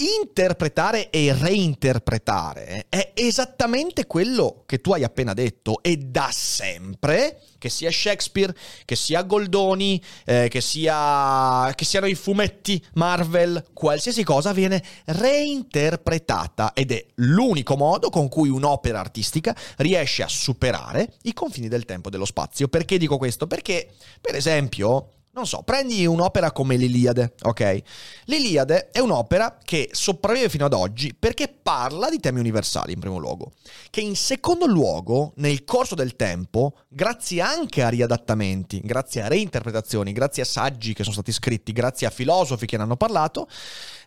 interpretare 0.00 1.10
e 1.10 1.34
reinterpretare 1.38 2.86
è 2.88 3.12
esattamente 3.14 4.06
quello 4.06 4.62
che 4.66 4.80
tu 4.80 4.92
hai 4.92 5.04
appena 5.04 5.34
detto 5.34 5.82
e 5.82 5.96
da 5.96 6.30
sempre, 6.32 7.42
che 7.58 7.68
sia 7.68 7.90
Shakespeare, 7.90 8.54
che 8.84 8.96
sia 8.96 9.22
Goldoni, 9.22 10.02
eh, 10.24 10.48
che, 10.48 10.60
sia, 10.60 11.72
che 11.74 11.84
siano 11.84 12.06
i 12.06 12.14
fumetti 12.14 12.82
Marvel, 12.94 13.64
qualsiasi 13.74 14.24
cosa 14.24 14.52
viene 14.52 14.82
reinterpretata 15.04 16.72
ed 16.72 16.92
è 16.92 17.04
l'unico 17.16 17.76
modo 17.76 18.08
con 18.08 18.28
cui 18.28 18.48
un'opera 18.48 18.98
artistica 18.98 19.54
riesce 19.78 20.22
a 20.22 20.28
superare 20.28 21.12
i 21.22 21.34
confini 21.34 21.68
del 21.68 21.84
tempo 21.84 22.08
e 22.08 22.10
dello 22.10 22.24
spazio. 22.24 22.68
Perché 22.68 22.96
dico 22.96 23.18
questo? 23.18 23.46
Perché, 23.46 23.90
per 24.20 24.34
esempio, 24.34 25.19
non 25.32 25.46
so, 25.46 25.62
prendi 25.62 26.04
un'opera 26.06 26.50
come 26.50 26.76
l'Iliade, 26.76 27.34
ok? 27.42 27.82
L'Iliade 28.24 28.90
è 28.90 28.98
un'opera 28.98 29.58
che 29.62 29.88
sopravvive 29.92 30.48
fino 30.48 30.64
ad 30.64 30.72
oggi 30.72 31.14
perché 31.14 31.46
parla 31.48 32.10
di 32.10 32.18
temi 32.18 32.40
universali, 32.40 32.92
in 32.92 32.98
primo 32.98 33.18
luogo. 33.18 33.52
Che 33.90 34.00
in 34.00 34.16
secondo 34.16 34.66
luogo, 34.66 35.32
nel 35.36 35.64
corso 35.64 35.94
del 35.94 36.16
tempo, 36.16 36.78
grazie 36.88 37.42
anche 37.42 37.82
a 37.82 37.88
riadattamenti, 37.88 38.80
grazie 38.82 39.22
a 39.22 39.28
reinterpretazioni, 39.28 40.12
grazie 40.12 40.42
a 40.42 40.46
saggi 40.46 40.94
che 40.94 41.02
sono 41.02 41.14
stati 41.14 41.30
scritti, 41.30 41.72
grazie 41.72 42.08
a 42.08 42.10
filosofi 42.10 42.66
che 42.66 42.76
ne 42.76 42.82
hanno 42.82 42.96
parlato, 42.96 43.48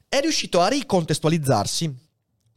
è 0.10 0.20
riuscito 0.20 0.60
a 0.60 0.68
ricontestualizzarsi 0.68 1.92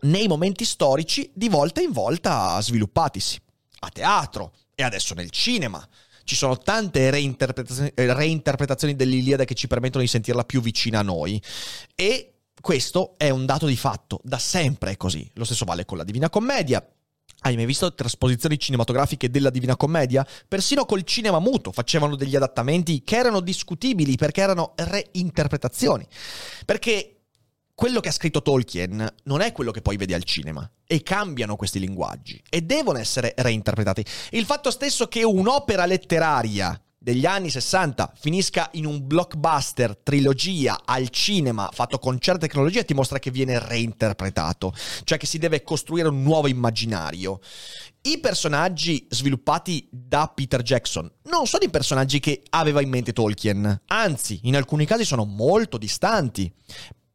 nei 0.01 0.27
momenti 0.27 0.65
storici 0.65 1.31
di 1.33 1.49
volta 1.49 1.81
in 1.81 1.93
volta 1.93 2.61
sviluppatisi. 2.61 3.41
A 3.79 3.91
teatro 3.91 4.53
e 4.75 4.83
adesso 4.83 5.15
nel 5.15 5.31
cinema 5.31 5.87
ci 6.27 6.35
sono 6.35 6.59
tante 6.59 7.09
reinterpretazioni, 7.09 7.93
eh, 7.95 8.13
reinterpretazioni 8.13 8.97
dell'Iliade 8.97 9.45
che 9.45 9.55
ci 9.55 9.69
permettono 9.69 10.03
di 10.03 10.11
sentirla 10.11 10.45
più 10.45 10.61
vicina 10.61 10.99
a 10.99 11.03
noi. 11.03 11.41
E 11.95 12.33
questo 12.61 13.15
è 13.17 13.31
un 13.31 13.47
dato 13.47 13.67
di 13.67 13.77
fatto, 13.77 14.21
da 14.25 14.39
sempre 14.39 14.91
è 14.91 14.97
così. 14.97 15.31
Lo 15.35 15.45
stesso 15.45 15.65
vale 15.65 15.85
con 15.85 15.97
la 15.97 16.05
Divina 16.05 16.29
Commedia. 16.29 16.85
Hai 17.41 17.55
mai 17.55 17.67
visto 17.67 17.95
trasposizioni 17.95 18.59
cinematografiche 18.59 19.31
della 19.31 19.51
Divina 19.51 19.77
Commedia? 19.77 20.27
Persino 20.49 20.85
col 20.85 21.05
cinema 21.05 21.39
muto 21.39 21.71
facevano 21.71 22.17
degli 22.17 22.35
adattamenti 22.35 23.05
che 23.05 23.17
erano 23.17 23.39
discutibili 23.39 24.17
perché 24.17 24.41
erano 24.41 24.73
reinterpretazioni. 24.75 26.05
Perché 26.65 27.16
quello 27.77 28.01
che 28.01 28.09
ha 28.09 28.13
scritto 28.13 28.41
Tolkien 28.41 29.07
non 29.25 29.43
è 29.43 29.53
quello 29.53 29.71
che 29.71 29.83
poi 29.83 29.99
vedi 29.99 30.15
al 30.15 30.25
cinema 30.25 30.69
e 30.87 31.03
cambiano 31.03 31.57
questi 31.57 31.79
linguaggi 31.79 32.43
e 32.49 32.63
devono 32.63 32.97
essere 32.97 33.35
reinterpretati. 33.37 34.03
Il 34.31 34.47
fatto 34.47 34.71
stesso 34.71 35.09
che 35.09 35.23
un'opera 35.23 35.85
letteraria 35.85 36.81
degli 36.97 37.27
anni 37.27 37.51
60 37.51 38.15
finisca 38.19 38.71
in 38.73 38.87
un 38.87 39.07
blockbuster 39.07 39.95
trilogia 39.95 40.81
al 40.87 41.11
cinema 41.11 41.69
fatto 41.71 41.99
con 41.99 42.19
certe 42.19 42.47
tecnologie 42.47 42.87
ti 42.87 42.95
mostra 42.95 43.19
che 43.19 43.31
viene 43.31 43.59
reinterpretato, 43.59 44.73
cioè 45.05 45.19
che 45.19 45.27
si 45.27 45.37
deve 45.37 45.63
costruire 45.63 46.09
un 46.09 46.23
nuovo 46.23 46.49
immaginario. 46.49 47.41
I 48.01 48.21
personaggi 48.21 49.07
sviluppati 49.11 49.87
da 49.91 50.33
Peter 50.35 50.63
Jackson 50.63 51.13
non 51.25 51.47
sono 51.47 51.65
i 51.65 51.71
personaggi 51.71 52.21
che 52.21 52.43
aveva 52.49 52.81
in 52.81 52.89
mente 52.89 53.13
Tolkien, 53.13 53.83
anzi, 53.89 54.41
in 54.45 54.57
alcuni 54.57 54.87
casi 54.87 55.05
sono 55.05 55.27
molto 55.27 55.77
distanti. 55.77 56.51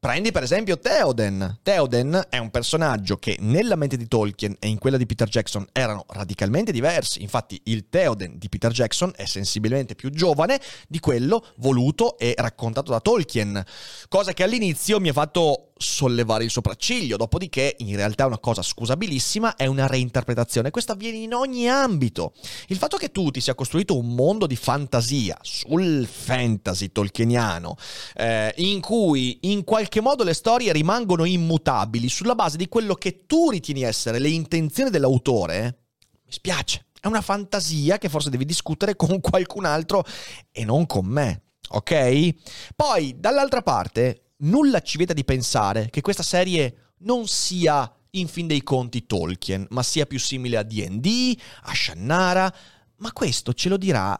Prendi 0.01 0.31
per 0.31 0.41
esempio 0.41 0.79
Theoden. 0.79 1.60
Theoden 1.62 2.25
è 2.27 2.39
un 2.39 2.50
personaggio 2.50 3.17
che 3.17 3.38
nella 3.41 3.75
mente 3.75 3.98
di 3.98 4.08
Tolkien 4.08 4.55
e 4.58 4.67
in 4.67 4.79
quella 4.79 4.98
di 4.98 5.05
Peter 5.05 5.27
Jackson 5.27 5.63
erano 5.72 6.05
radicalmente 6.08 6.72
diversi. 6.72 7.22
Infatti 7.22 7.62
il 7.65 7.88
Theoden 7.88 8.39
di 8.39 8.50
Peter 8.50 8.72
Jackson 8.72 9.13
è 9.15 9.25
sensibilmente 9.25 9.93
più 9.93 10.10
giovane 10.10 10.60
di 10.88 11.00
quello 11.00 11.46
voluto 11.58 12.17
e 12.17 12.34
raccontato 12.36 12.89
da 12.89 13.00
Tolkien. 13.00 13.63
Cosa 14.08 14.34
che 14.34 14.41
all'inizio 14.41 15.00
mi 15.00 15.10
ha 15.10 15.13
fatto 15.13 15.71
sollevare 15.81 16.43
il 16.45 16.51
sopracciglio, 16.51 17.17
dopodiché 17.17 17.75
in 17.79 17.95
realtà 17.95 18.23
è 18.23 18.27
una 18.27 18.39
cosa 18.39 18.61
scusabilissima, 18.61 19.55
è 19.55 19.65
una 19.65 19.88
reinterpretazione. 19.88 20.71
Questo 20.71 20.93
avviene 20.93 21.17
in 21.17 21.33
ogni 21.33 21.67
ambito. 21.69 22.33
Il 22.67 22.77
fatto 22.77 22.97
che 22.97 23.11
tu 23.11 23.31
ti 23.31 23.41
sia 23.41 23.55
costruito 23.55 23.97
un 23.97 24.13
mondo 24.13 24.47
di 24.47 24.55
fantasia 24.55 25.38
sul 25.41 26.07
fantasy 26.07 26.91
tolkieniano, 26.91 27.75
eh, 28.15 28.53
in 28.57 28.79
cui 28.79 29.39
in 29.41 29.63
qualche 29.63 30.00
modo 30.00 30.23
le 30.23 30.33
storie 30.33 30.71
rimangono 30.71 31.25
immutabili 31.25 32.07
sulla 32.07 32.35
base 32.35 32.57
di 32.57 32.69
quello 32.69 32.93
che 32.93 33.25
tu 33.25 33.50
ritieni 33.50 33.81
essere 33.81 34.19
le 34.19 34.29
intenzioni 34.29 34.89
dell'autore, 34.89 35.79
mi 36.25 36.31
spiace. 36.31 36.85
È 37.01 37.07
una 37.07 37.21
fantasia 37.21 37.97
che 37.97 38.09
forse 38.09 38.29
devi 38.29 38.45
discutere 38.45 38.95
con 38.95 39.19
qualcun 39.21 39.65
altro 39.65 40.05
e 40.51 40.63
non 40.63 40.85
con 40.85 41.07
me. 41.07 41.41
Ok? 41.69 42.35
Poi, 42.75 43.15
dall'altra 43.17 43.61
parte, 43.61 44.21
nulla 44.41 44.81
ci 44.81 44.98
vieta 44.98 45.13
di 45.13 45.24
pensare 45.24 45.89
che 45.89 46.01
questa 46.01 46.24
serie 46.24 46.93
non 47.00 47.27
sia 47.27 47.91
in 48.12 48.27
fin 48.27 48.48
dei 48.48 48.63
conti 48.63 49.05
Tolkien, 49.05 49.65
ma 49.69 49.83
sia 49.83 50.05
più 50.05 50.19
simile 50.19 50.57
a 50.57 50.63
DD, 50.63 51.38
a 51.63 51.74
Shannara, 51.74 52.53
ma 52.98 53.12
questo 53.13 53.53
ce 53.53 53.69
lo 53.69 53.77
dirà 53.77 54.19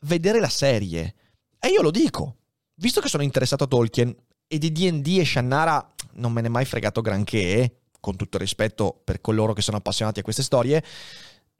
vedere 0.00 0.40
la 0.40 0.48
serie. 0.48 1.14
E 1.58 1.68
io 1.68 1.82
lo 1.82 1.90
dico, 1.90 2.36
visto 2.74 3.00
che 3.00 3.08
sono 3.08 3.22
interessato 3.22 3.64
a 3.64 3.68
Tolkien 3.68 4.14
e 4.46 4.58
di 4.58 4.70
DD 4.70 5.18
e 5.18 5.24
Shannara 5.24 5.94
non 6.14 6.32
me 6.32 6.40
ne 6.40 6.48
è 6.48 6.50
mai 6.50 6.64
fregato 6.64 7.00
granché, 7.00 7.78
con 8.00 8.16
tutto 8.16 8.36
rispetto 8.36 9.00
per 9.04 9.20
coloro 9.20 9.52
che 9.52 9.62
sono 9.62 9.76
appassionati 9.76 10.20
a 10.20 10.22
queste 10.22 10.42
storie, 10.42 10.84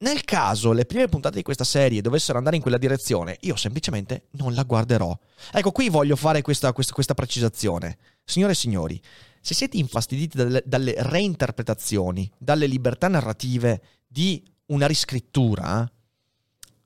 nel 0.02 0.24
caso 0.24 0.72
le 0.72 0.84
prime 0.84 1.08
puntate 1.08 1.36
di 1.36 1.42
questa 1.42 1.64
serie 1.64 2.00
dovessero 2.00 2.36
andare 2.36 2.56
in 2.56 2.62
quella 2.62 2.76
direzione, 2.78 3.36
io 3.42 3.54
semplicemente 3.54 4.26
non 4.32 4.52
la 4.52 4.64
guarderò. 4.64 5.16
Ecco, 5.52 5.70
qui 5.70 5.88
voglio 5.88 6.16
fare 6.16 6.42
questa, 6.42 6.72
questa, 6.72 6.92
questa 6.92 7.14
precisazione. 7.14 7.98
Signore 8.24 8.52
e 8.52 8.56
signori, 8.56 9.00
se 9.40 9.54
siete 9.54 9.76
infastiditi 9.76 10.36
dalle, 10.36 10.62
dalle, 10.66 10.94
reinterpretazioni, 10.98 12.30
dalle 12.36 12.66
libertà 12.66 13.06
narrative 13.06 13.80
di 14.06 14.42
una 14.66 14.86
riscrittura, 14.86 15.88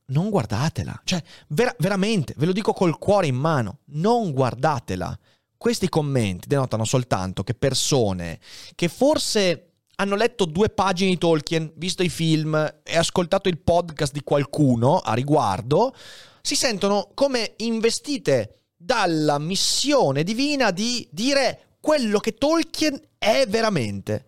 non 0.06 0.28
guardatela. 0.28 1.00
Cioè, 1.02 1.22
vera, 1.48 1.74
veramente, 1.78 2.34
ve 2.36 2.46
lo 2.46 2.52
dico 2.52 2.74
col 2.74 2.98
cuore 2.98 3.26
in 3.28 3.36
mano, 3.36 3.78
non 3.86 4.32
guardatela. 4.32 5.18
Questi 5.56 5.88
commenti 5.88 6.48
denotano 6.48 6.84
soltanto 6.84 7.42
che 7.42 7.54
persone 7.54 8.38
che 8.74 8.88
forse 8.88 9.75
hanno 9.96 10.14
letto 10.14 10.44
due 10.44 10.68
pagine 10.68 11.10
di 11.10 11.18
Tolkien, 11.18 11.72
visto 11.76 12.02
i 12.02 12.08
film 12.08 12.54
e 12.82 12.96
ascoltato 12.96 13.48
il 13.48 13.58
podcast 13.58 14.12
di 14.12 14.22
qualcuno 14.22 14.98
a 14.98 15.14
riguardo, 15.14 15.94
si 16.42 16.54
sentono 16.54 17.10
come 17.14 17.54
investite 17.58 18.60
dalla 18.76 19.38
missione 19.38 20.22
divina 20.22 20.70
di 20.70 21.06
dire 21.10 21.76
quello 21.80 22.18
che 22.18 22.34
Tolkien 22.34 23.00
è 23.18 23.46
veramente. 23.48 24.26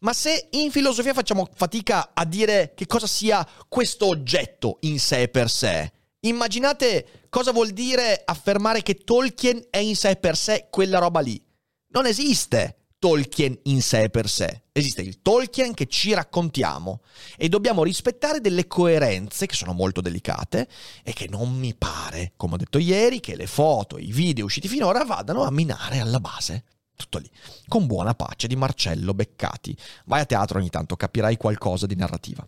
Ma 0.00 0.12
se 0.12 0.48
in 0.50 0.70
filosofia 0.70 1.14
facciamo 1.14 1.48
fatica 1.54 2.10
a 2.12 2.24
dire 2.24 2.72
che 2.74 2.86
cosa 2.86 3.06
sia 3.06 3.46
questo 3.68 4.06
oggetto 4.06 4.78
in 4.80 4.98
sé 4.98 5.28
per 5.28 5.48
sé, 5.48 5.90
immaginate 6.20 7.26
cosa 7.28 7.52
vuol 7.52 7.70
dire 7.70 8.22
affermare 8.24 8.82
che 8.82 8.96
Tolkien 8.96 9.66
è 9.70 9.78
in 9.78 9.96
sé 9.96 10.16
per 10.16 10.36
sé 10.36 10.66
quella 10.68 10.98
roba 10.98 11.20
lì. 11.20 11.42
Non 11.88 12.06
esiste 12.06 12.85
Tolkien 12.98 13.58
in 13.64 13.82
sé 13.82 14.08
per 14.08 14.28
sé. 14.28 14.62
Esiste 14.72 15.02
il 15.02 15.20
Tolkien 15.20 15.74
che 15.74 15.86
ci 15.86 16.14
raccontiamo 16.14 17.02
e 17.36 17.48
dobbiamo 17.48 17.82
rispettare 17.82 18.40
delle 18.40 18.66
coerenze 18.66 19.46
che 19.46 19.54
sono 19.54 19.72
molto 19.72 20.00
delicate 20.00 20.68
e 21.02 21.12
che 21.12 21.28
non 21.28 21.54
mi 21.54 21.74
pare, 21.74 22.32
come 22.36 22.54
ho 22.54 22.56
detto 22.58 22.78
ieri, 22.78 23.20
che 23.20 23.36
le 23.36 23.46
foto, 23.46 23.98
i 23.98 24.12
video 24.12 24.46
usciti 24.46 24.68
finora 24.68 25.04
vadano 25.04 25.42
a 25.42 25.50
minare 25.50 25.98
alla 25.98 26.20
base. 26.20 26.64
Tutto 26.96 27.18
lì, 27.18 27.30
con 27.68 27.86
buona 27.86 28.14
pace 28.14 28.46
di 28.46 28.56
Marcello 28.56 29.12
Beccati. 29.12 29.76
Vai 30.06 30.20
a 30.20 30.24
teatro 30.24 30.58
ogni 30.58 30.70
tanto, 30.70 30.96
capirai 30.96 31.36
qualcosa 31.36 31.84
di 31.86 31.94
narrativa. 31.94 32.46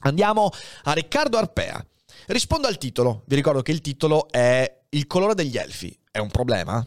Andiamo 0.00 0.50
a 0.84 0.92
Riccardo 0.92 1.38
Arpea. 1.38 1.84
Rispondo 2.26 2.68
al 2.68 2.78
titolo. 2.78 3.24
Vi 3.26 3.34
ricordo 3.34 3.62
che 3.62 3.72
il 3.72 3.80
titolo 3.80 4.28
è 4.30 4.80
Il 4.90 5.06
colore 5.06 5.34
degli 5.34 5.56
elfi. 5.56 5.96
È 6.10 6.18
un 6.18 6.30
problema? 6.30 6.86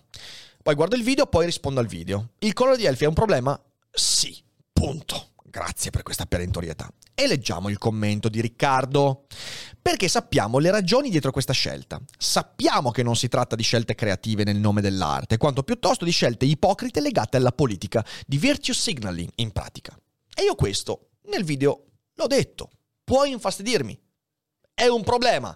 Poi 0.66 0.74
guardo 0.74 0.96
il 0.96 1.04
video, 1.04 1.28
poi 1.28 1.46
rispondo 1.46 1.80
al 1.80 1.86
video. 1.86 2.32
Il 2.40 2.54
colore 2.54 2.76
degli 2.76 2.88
elfi 2.88 3.04
è 3.04 3.08
un 3.08 3.14
problema? 3.14 3.56
Sì. 3.92 4.44
Punto. 4.74 5.34
Grazie 5.44 5.92
per 5.92 6.02
questa 6.02 6.26
perentorietà. 6.26 6.92
E 7.14 7.28
leggiamo 7.28 7.70
il 7.70 7.78
commento 7.78 8.30
di 8.30 8.42
Riccardo. 8.42 9.28
Perché 9.80 10.08
sappiamo 10.08 10.58
le 10.58 10.72
ragioni 10.72 11.12
dietro 11.12 11.30
questa 11.30 11.54
scelta. 11.54 12.02
Sappiamo 12.18 12.90
che 12.90 13.04
non 13.04 13.16
si 13.16 13.28
tratta 13.28 13.56
di 13.56 13.62
scelte 13.62 13.94
creative 13.94 14.44
nel 14.44 14.58
nome 14.58 14.82
dell'arte, 14.82 15.38
quanto 15.38 15.62
piuttosto 15.62 16.04
di 16.04 16.10
scelte 16.10 16.46
ipocrite 16.46 17.00
legate 17.00 17.38
alla 17.38 17.52
politica, 17.52 18.04
di 18.26 18.40
virtue 18.40 18.74
signaling 18.74 19.30
in 19.36 19.52
pratica. 19.52 19.96
E 20.34 20.46
io 20.46 20.56
questo 20.56 21.10
nel 21.26 21.44
video 21.44 21.86
l'ho 22.16 22.26
detto. 22.26 22.72
Puoi 23.04 23.30
infastidirmi. 23.30 24.02
È 24.74 24.88
un 24.88 25.04
problema. 25.04 25.56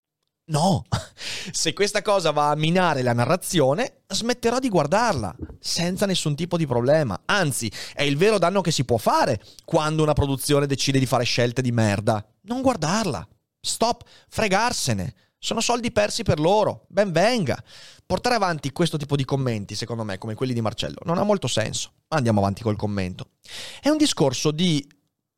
No, 0.45 0.83
se 1.51 1.73
questa 1.73 2.01
cosa 2.01 2.31
va 2.31 2.49
a 2.49 2.55
minare 2.55 3.03
la 3.03 3.13
narrazione, 3.13 4.01
smetterò 4.07 4.59
di 4.59 4.69
guardarla, 4.69 5.35
senza 5.59 6.05
nessun 6.05 6.35
tipo 6.35 6.57
di 6.57 6.65
problema. 6.65 7.21
Anzi, 7.25 7.71
è 7.93 8.03
il 8.03 8.17
vero 8.17 8.37
danno 8.37 8.61
che 8.61 8.71
si 8.71 8.83
può 8.83 8.97
fare 8.97 9.41
quando 9.63 10.03
una 10.03 10.13
produzione 10.13 10.65
decide 10.65 10.99
di 10.99 11.05
fare 11.05 11.23
scelte 11.23 11.61
di 11.61 11.71
merda. 11.71 12.25
Non 12.43 12.61
guardarla. 12.61 13.25
Stop, 13.59 14.03
fregarsene. 14.27 15.13
Sono 15.37 15.61
soldi 15.61 15.91
persi 15.91 16.23
per 16.23 16.39
loro. 16.39 16.85
Ben 16.89 17.11
venga. 17.11 17.63
Portare 18.05 18.35
avanti 18.35 18.71
questo 18.71 18.97
tipo 18.97 19.15
di 19.15 19.23
commenti, 19.23 19.73
secondo 19.73 20.03
me, 20.03 20.17
come 20.17 20.35
quelli 20.35 20.53
di 20.53 20.61
Marcello, 20.61 20.97
non 21.03 21.17
ha 21.17 21.23
molto 21.23 21.47
senso. 21.47 21.93
Andiamo 22.09 22.41
avanti 22.41 22.61
col 22.61 22.75
commento. 22.75 23.29
È 23.79 23.89
un 23.89 23.97
discorso 23.97 24.51
di 24.51 24.85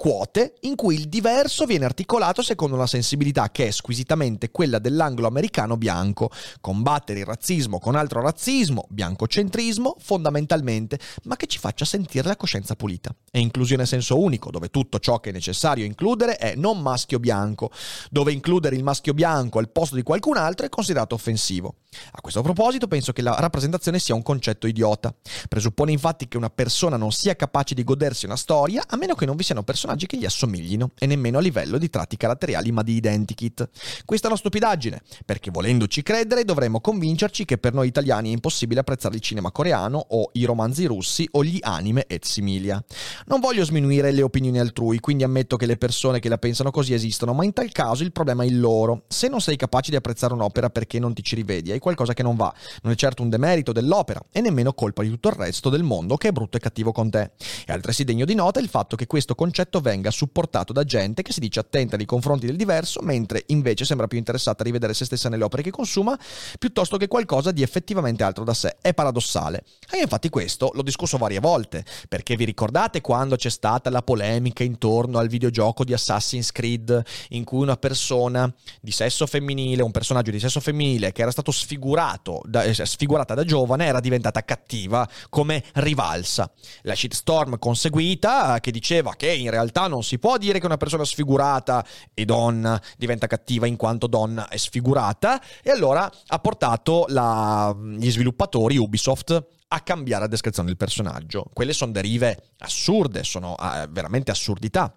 quote 0.03 0.55
in 0.63 0.75
cui 0.75 0.95
il 0.95 1.07
diverso 1.07 1.63
viene 1.63 1.85
articolato 1.85 2.41
secondo 2.41 2.75
una 2.75 2.87
sensibilità 2.87 3.51
che 3.51 3.67
è 3.67 3.71
squisitamente 3.71 4.51
quella 4.51 4.77
dell'anglo-americano 4.77 5.77
bianco, 5.77 6.29
combattere 6.59 7.19
il 7.19 7.25
razzismo 7.25 7.79
con 7.79 7.95
altro 7.95 8.19
razzismo, 8.19 8.85
biancocentrismo, 8.89 9.95
fondamentalmente, 9.99 10.99
ma 11.23 11.37
che 11.37 11.47
ci 11.47 11.57
faccia 11.57 11.85
sentire 11.85 12.27
la 12.27 12.35
coscienza 12.35 12.75
pulita. 12.75 13.15
È 13.31 13.37
inclusione 13.37 13.83
a 13.83 13.85
senso 13.85 14.19
unico, 14.19 14.51
dove 14.51 14.67
tutto 14.67 14.99
ciò 14.99 15.21
che 15.21 15.29
è 15.29 15.31
necessario 15.31 15.85
includere 15.85 16.35
è 16.35 16.53
non 16.55 16.81
maschio-bianco, 16.81 17.71
dove 18.11 18.33
includere 18.33 18.75
il 18.75 18.83
maschio 18.83 19.13
bianco 19.13 19.59
al 19.59 19.69
posto 19.69 19.95
di 19.95 20.03
qualcun 20.03 20.35
altro 20.35 20.65
è 20.65 20.69
considerato 20.69 21.15
offensivo. 21.15 21.75
A 22.11 22.19
questo 22.19 22.41
proposito 22.41 22.87
penso 22.87 23.13
che 23.13 23.21
la 23.21 23.35
rappresentazione 23.39 23.99
sia 23.99 24.15
un 24.15 24.21
concetto 24.21 24.67
idiota. 24.67 25.15
Presuppone 25.47 25.93
infatti 25.93 26.27
che 26.27 26.35
una 26.35 26.49
persona 26.49 26.97
non 26.97 27.13
sia 27.13 27.37
capace 27.37 27.73
di 27.73 27.85
godersi 27.85 28.25
una 28.25 28.35
storia 28.35 28.83
a 28.85 28.97
meno 28.97 29.15
che 29.15 29.25
non 29.25 29.37
vi 29.37 29.43
siano 29.43 29.63
personaggi 29.63 29.92
personaggi 29.93 30.07
che 30.07 30.17
gli 30.17 30.25
assomiglino 30.25 30.91
e 30.97 31.05
nemmeno 31.05 31.37
a 31.37 31.41
livello 31.41 31.77
di 31.77 31.89
tratti 31.89 32.17
caratteriali 32.17 32.71
ma 32.71 32.83
di 32.83 32.95
identikit. 32.95 33.69
Questa 34.05 34.27
è 34.27 34.29
una 34.29 34.39
stupidaggine, 34.39 35.01
perché 35.25 35.51
volendoci 35.51 36.03
credere 36.03 36.43
dovremmo 36.43 36.81
convincerci 36.81 37.45
che 37.45 37.57
per 37.57 37.73
noi 37.73 37.87
italiani 37.87 38.29
è 38.29 38.33
impossibile 38.33 38.81
apprezzare 38.81 39.15
il 39.15 39.21
cinema 39.21 39.51
coreano 39.51 40.03
o 40.09 40.29
i 40.33 40.45
romanzi 40.45 40.85
russi 40.85 41.27
o 41.31 41.43
gli 41.43 41.59
anime 41.61 42.05
et 42.07 42.25
similia. 42.25 42.83
Non 43.27 43.39
voglio 43.39 43.63
sminuire 43.63 44.11
le 44.11 44.21
opinioni 44.21 44.59
altrui, 44.59 44.99
quindi 44.99 45.23
ammetto 45.23 45.57
che 45.57 45.65
le 45.65 45.77
persone 45.77 46.19
che 46.19 46.29
la 46.29 46.37
pensano 46.37 46.71
così 46.71 46.93
esistono, 46.93 47.33
ma 47.33 47.43
in 47.43 47.53
tal 47.53 47.71
caso 47.71 48.03
il 48.03 48.11
problema 48.11 48.43
è 48.43 48.47
il 48.47 48.59
loro. 48.59 49.03
Se 49.07 49.27
non 49.27 49.41
sei 49.41 49.55
capace 49.55 49.91
di 49.91 49.97
apprezzare 49.97 50.33
un'opera 50.33 50.69
perché 50.69 50.99
non 50.99 51.13
ti 51.13 51.23
ci 51.23 51.35
rivedi, 51.35 51.71
hai 51.71 51.79
qualcosa 51.79 52.13
che 52.13 52.23
non 52.23 52.35
va. 52.35 52.53
Non 52.81 52.93
è 52.93 52.95
certo 52.95 53.21
un 53.21 53.29
demerito 53.29 53.71
dell'opera 53.71 54.23
e 54.31 54.41
nemmeno 54.41 54.73
colpa 54.73 55.03
di 55.03 55.09
tutto 55.09 55.29
il 55.29 55.35
resto 55.35 55.69
del 55.69 55.83
mondo 55.83 56.17
che 56.17 56.29
è 56.29 56.31
brutto 56.31 56.57
e 56.57 56.59
cattivo 56.59 56.91
con 56.91 57.09
te. 57.09 57.31
È 57.65 57.71
altresì 57.71 58.03
degno 58.03 58.25
di 58.25 58.35
nota 58.35 58.59
il 58.59 58.69
fatto 58.69 58.95
che 58.95 59.05
questo 59.07 59.35
concetto 59.35 59.81
venga 59.83 60.09
supportato 60.09 60.73
da 60.73 60.83
gente 60.83 61.21
che 61.21 61.31
si 61.31 61.39
dice 61.39 61.59
attenta 61.59 61.97
nei 61.97 62.07
confronti 62.07 62.47
del 62.47 62.55
diverso, 62.55 63.01
mentre 63.03 63.43
invece 63.47 63.85
sembra 63.85 64.07
più 64.07 64.17
interessata 64.17 64.63
a 64.63 64.65
rivedere 64.65 64.95
se 64.95 65.05
stessa 65.05 65.29
nelle 65.29 65.43
opere 65.43 65.61
che 65.61 65.69
consuma, 65.69 66.17
piuttosto 66.57 66.97
che 66.97 67.07
qualcosa 67.07 67.51
di 67.51 67.61
effettivamente 67.61 68.23
altro 68.23 68.43
da 68.43 68.55
sé. 68.55 68.77
È 68.81 68.95
paradossale. 68.95 69.63
E 69.91 69.99
infatti 69.99 70.29
questo 70.29 70.71
l'ho 70.73 70.81
discusso 70.81 71.17
varie 71.17 71.39
volte, 71.39 71.85
perché 72.07 72.35
vi 72.35 72.45
ricordate 72.45 73.01
quando 73.01 73.35
c'è 73.35 73.49
stata 73.49 73.89
la 73.89 74.01
polemica 74.01 74.63
intorno 74.63 75.19
al 75.19 75.27
videogioco 75.27 75.83
di 75.83 75.93
Assassin's 75.93 76.51
Creed, 76.51 77.03
in 77.29 77.43
cui 77.43 77.61
una 77.61 77.75
persona 77.75 78.51
di 78.81 78.91
sesso 78.91 79.27
femminile, 79.27 79.83
un 79.83 79.91
personaggio 79.91 80.31
di 80.31 80.39
sesso 80.39 80.59
femminile 80.59 81.11
che 81.11 81.21
era 81.21 81.31
stato 81.31 81.51
sfigurato 81.51 82.41
da, 82.45 82.63
eh, 82.63 82.73
sfigurata 82.73 83.33
da 83.33 83.43
giovane, 83.43 83.85
era 83.85 83.99
diventata 83.99 84.43
cattiva 84.43 85.07
come 85.29 85.63
rivalsa. 85.73 86.49
La 86.83 86.95
shitstorm 86.95 87.59
conseguita 87.59 88.59
che 88.59 88.71
diceva 88.71 89.15
che 89.15 89.31
in 89.31 89.49
realtà 89.49 89.62
realtà 89.63 89.87
non 89.87 90.03
si 90.03 90.19
può 90.19 90.37
dire 90.37 90.59
che 90.59 90.65
una 90.65 90.77
persona 90.77 91.03
sfigurata 91.03 91.85
e 92.13 92.25
donna 92.25 92.81
diventa 92.97 93.27
cattiva 93.27 93.67
in 93.67 93.75
quanto 93.75 94.07
donna 94.07 94.47
è 94.47 94.57
sfigurata 94.57 95.41
e 95.61 95.71
allora 95.71 96.09
ha 96.27 96.39
portato 96.39 97.05
la, 97.09 97.75
gli 97.97 98.11
sviluppatori 98.11 98.77
Ubisoft 98.77 99.45
a 99.67 99.81
cambiare 99.81 100.23
la 100.23 100.29
descrizione 100.29 100.67
del 100.67 100.77
personaggio. 100.77 101.49
Quelle 101.51 101.73
sono 101.73 101.91
derive 101.91 102.51
assurde, 102.59 103.23
sono 103.23 103.55
uh, 103.57 103.89
veramente 103.89 104.31
assurdità. 104.31 104.95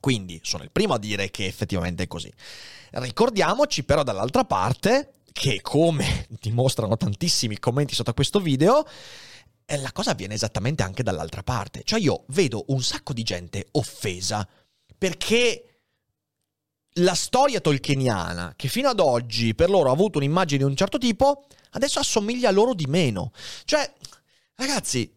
Quindi 0.00 0.40
sono 0.42 0.64
il 0.64 0.70
primo 0.70 0.94
a 0.94 0.98
dire 0.98 1.30
che 1.30 1.46
effettivamente 1.46 2.02
è 2.02 2.06
così. 2.08 2.30
Ricordiamoci 2.90 3.84
però 3.84 4.02
dall'altra 4.02 4.44
parte 4.44 5.12
che 5.32 5.60
come 5.62 6.26
dimostrano 6.28 6.96
tantissimi 6.96 7.58
commenti 7.58 7.94
sotto 7.94 8.12
questo 8.12 8.38
video, 8.38 8.84
la 9.78 9.92
cosa 9.92 10.10
avviene 10.10 10.34
esattamente 10.34 10.82
anche 10.82 11.02
dall'altra 11.02 11.42
parte. 11.42 11.82
Cioè 11.84 12.00
io 12.00 12.24
vedo 12.28 12.64
un 12.68 12.82
sacco 12.82 13.12
di 13.12 13.22
gente 13.22 13.68
offesa 13.72 14.46
perché 14.96 15.72
la 16.96 17.14
storia 17.14 17.60
tolkieniana, 17.60 18.54
che 18.56 18.68
fino 18.68 18.88
ad 18.88 19.00
oggi 19.00 19.54
per 19.54 19.70
loro 19.70 19.88
ha 19.88 19.92
avuto 19.92 20.18
un'immagine 20.18 20.58
di 20.58 20.68
un 20.68 20.76
certo 20.76 20.98
tipo, 20.98 21.46
adesso 21.70 21.98
assomiglia 21.98 22.48
a 22.48 22.52
loro 22.52 22.74
di 22.74 22.86
meno. 22.86 23.32
Cioè, 23.64 23.90
ragazzi, 24.56 25.10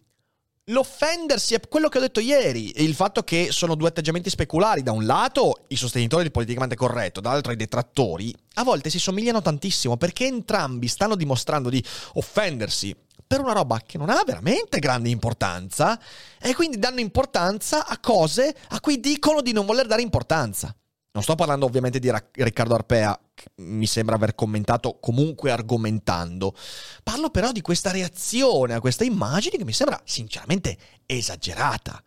l'offendersi 0.65 1.53
è 1.53 1.59
quello 1.67 1.89
che 1.89 1.97
ho 1.97 2.01
detto 2.01 2.19
ieri, 2.19 2.81
il 2.81 2.95
fatto 2.95 3.23
che 3.23 3.49
sono 3.51 3.75
due 3.75 3.89
atteggiamenti 3.89 4.29
speculari, 4.29 4.83
da 4.83 4.91
un 4.91 5.05
lato 5.05 5.65
i 5.67 5.75
sostenitori 5.75 6.23
del 6.23 6.31
politicamente 6.31 6.75
corretto, 6.75 7.19
dall'altro 7.19 7.51
i 7.51 7.57
detrattori, 7.57 8.33
a 8.55 8.63
volte 8.63 8.89
si 8.89 8.99
somigliano 8.99 9.41
tantissimo 9.41 9.97
perché 9.97 10.25
entrambi 10.25 10.87
stanno 10.87 11.15
dimostrando 11.15 11.69
di 11.69 11.83
offendersi 12.13 12.95
per 13.27 13.39
una 13.39 13.53
roba 13.53 13.81
che 13.85 13.97
non 13.97 14.09
ha 14.09 14.21
veramente 14.25 14.79
grande 14.79 15.09
importanza 15.09 15.99
e 16.39 16.53
quindi 16.53 16.77
danno 16.77 16.99
importanza 16.99 17.87
a 17.87 17.97
cose 17.99 18.55
a 18.69 18.79
cui 18.79 18.99
dicono 18.99 19.41
di 19.41 19.51
non 19.51 19.65
voler 19.65 19.87
dare 19.87 20.01
importanza. 20.01 20.75
Non 21.11 21.23
sto 21.23 21.35
parlando 21.35 21.65
ovviamente 21.65 21.97
di 21.99 22.11
Riccardo 22.33 22.75
Arpea, 22.75 23.17
che 23.33 23.45
mi 23.61 23.87
sembra 23.87 24.15
aver 24.15 24.35
commentato 24.35 24.97
comunque 24.99 25.49
argomentando. 25.49 26.53
Parlo 27.03 27.29
però 27.29 27.53
di 27.53 27.61
questa 27.61 27.91
reazione 27.91 28.73
a 28.73 28.81
questa 28.81 29.05
immagine 29.05 29.57
che 29.57 29.63
mi 29.63 29.71
sembra 29.71 30.01
sinceramente 30.03 30.77
esagerata. 31.05 32.03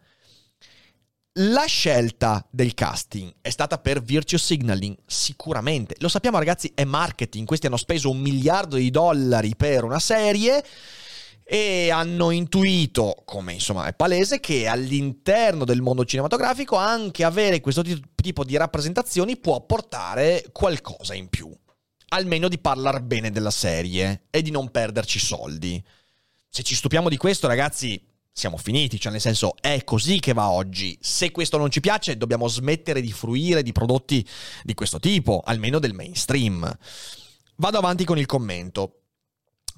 La 1.41 1.65
scelta 1.65 2.45
del 2.51 2.75
casting 2.75 3.33
è 3.41 3.49
stata 3.49 3.79
per 3.79 4.03
virtue 4.03 4.39
signaling, 4.39 4.95
sicuramente. 5.07 5.95
Lo 6.01 6.09
sappiamo 6.09 6.37
ragazzi, 6.37 6.73
è 6.75 6.85
marketing. 6.85 7.47
Questi 7.47 7.67
hanno 7.67 7.77
speso 7.77 8.11
un 8.11 8.19
miliardo 8.19 8.77
di 8.77 8.91
dollari 8.91 9.55
per 9.57 9.85
una 9.85 10.01
serie 10.01 10.63
e 11.51 11.91
hanno 11.91 12.31
intuito, 12.31 13.23
come 13.25 13.55
insomma 13.55 13.87
è 13.87 13.95
palese, 13.95 14.39
che 14.39 14.69
all'interno 14.69 15.65
del 15.65 15.81
mondo 15.81 16.05
cinematografico 16.05 16.77
anche 16.77 17.25
avere 17.25 17.61
questo 17.61 17.83
tipo 18.15 18.45
di 18.45 18.55
rappresentazioni 18.59 19.39
può 19.39 19.65
portare 19.65 20.45
qualcosa 20.53 21.15
in 21.15 21.29
più. 21.29 21.51
Almeno 22.09 22.49
di 22.49 22.59
parlare 22.59 23.01
bene 23.01 23.31
della 23.31 23.51
serie 23.51 24.25
e 24.29 24.43
di 24.43 24.51
non 24.51 24.71
perderci 24.71 25.19
soldi. 25.19 25.83
Se 26.51 26.63
ci 26.63 26.75
stupiamo 26.75 27.09
di 27.09 27.17
questo, 27.17 27.47
ragazzi, 27.47 27.99
siamo 28.31 28.59
finiti, 28.59 29.01
cioè 29.01 29.11
nel 29.11 29.21
senso 29.23 29.55
è 29.59 29.85
così 29.85 30.21
che 30.21 30.35
va 30.35 30.51
oggi. 30.51 30.99
Se 31.01 31.31
questo 31.31 31.57
non 31.57 31.71
ci 31.71 31.81
piace, 31.81 32.19
dobbiamo 32.19 32.47
smettere 32.47 33.01
di 33.01 33.11
fruire 33.11 33.63
di 33.63 33.73
prodotti 33.73 34.27
di 34.65 34.75
questo 34.75 35.01
tipo, 35.01 35.41
almeno 35.43 35.79
del 35.79 35.95
mainstream. 35.95 36.71
Vado 37.57 37.79
avanti 37.79 38.05
con 38.05 38.19
il 38.19 38.27
commento. 38.27 38.98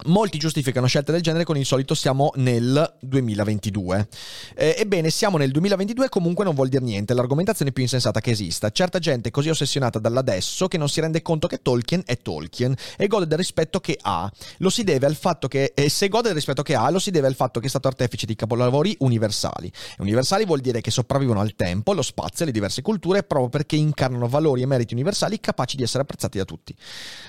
Molti 0.07 0.39
giustificano 0.39 0.87
scelte 0.87 1.13
del 1.13 1.21
genere 1.21 1.45
con 1.45 1.59
il 1.59 1.67
solito 1.67 1.95
siamo 1.95 2.33
nel 2.37 2.97
2022. 3.01 4.09
Eh, 4.55 4.77
ebbene, 4.79 5.11
siamo 5.11 5.37
nel 5.37 5.51
2022 5.51 6.09
comunque 6.09 6.45
non 6.45 6.55
vuol 6.55 6.69
dire 6.69 6.83
niente, 6.83 7.13
l'argomentazione 7.13 7.71
più 7.71 7.83
insensata 7.83 8.21
che 8.21 8.31
esista. 8.31 8.71
Certa 8.71 8.99
gente 8.99 9.29
è 9.29 9.31
così 9.31 9.51
ossessionata 9.51 9.99
dall'adesso 9.99 10.69
che 10.69 10.79
non 10.79 10.89
si 10.89 11.01
rende 11.01 11.21
conto 11.21 11.47
che 11.47 11.61
Tolkien 11.61 12.03
è 12.07 12.17
Tolkien 12.17 12.75
e 12.97 13.07
gode 13.09 13.27
del 13.27 13.37
rispetto 13.37 13.79
che 13.81 13.99
ha. 14.01 14.31
Lo 14.59 14.71
si 14.71 14.85
deve 14.85 15.05
al 15.05 15.17
fatto 15.17 15.49
che, 15.49 15.73
e 15.75 15.91
se 15.91 16.09
gode 16.09 16.29
del 16.29 16.37
rispetto 16.37 16.63
che 16.63 16.75
ha, 16.75 16.89
lo 16.89 16.99
si 16.99 17.11
deve 17.11 17.27
al 17.27 17.35
fatto 17.35 17.61
che 17.61 17.67
è 17.67 17.69
stato 17.69 17.89
artefice 17.89 18.25
di 18.25 18.35
capolavori 18.35 18.97
universali. 19.01 19.71
Universali 19.99 20.47
vuol 20.47 20.61
dire 20.61 20.81
che 20.81 20.91
sopravvivono 20.91 21.41
al 21.41 21.55
tempo, 21.57 21.93
allo 21.93 22.03
spazio 22.03 22.41
e 22.41 22.43
alle 22.45 22.53
diverse 22.53 22.81
culture 22.81 23.23
proprio 23.23 23.51
perché 23.51 23.77
incarnano 23.77 24.29
valori 24.29 24.63
e 24.63 24.67
meriti 24.67 24.95
universali 24.95 25.41
capaci 25.41 25.77
di 25.77 25.83
essere 25.83 26.05
apprezzati 26.05 26.39
da 26.39 26.45
tutti. 26.45 26.75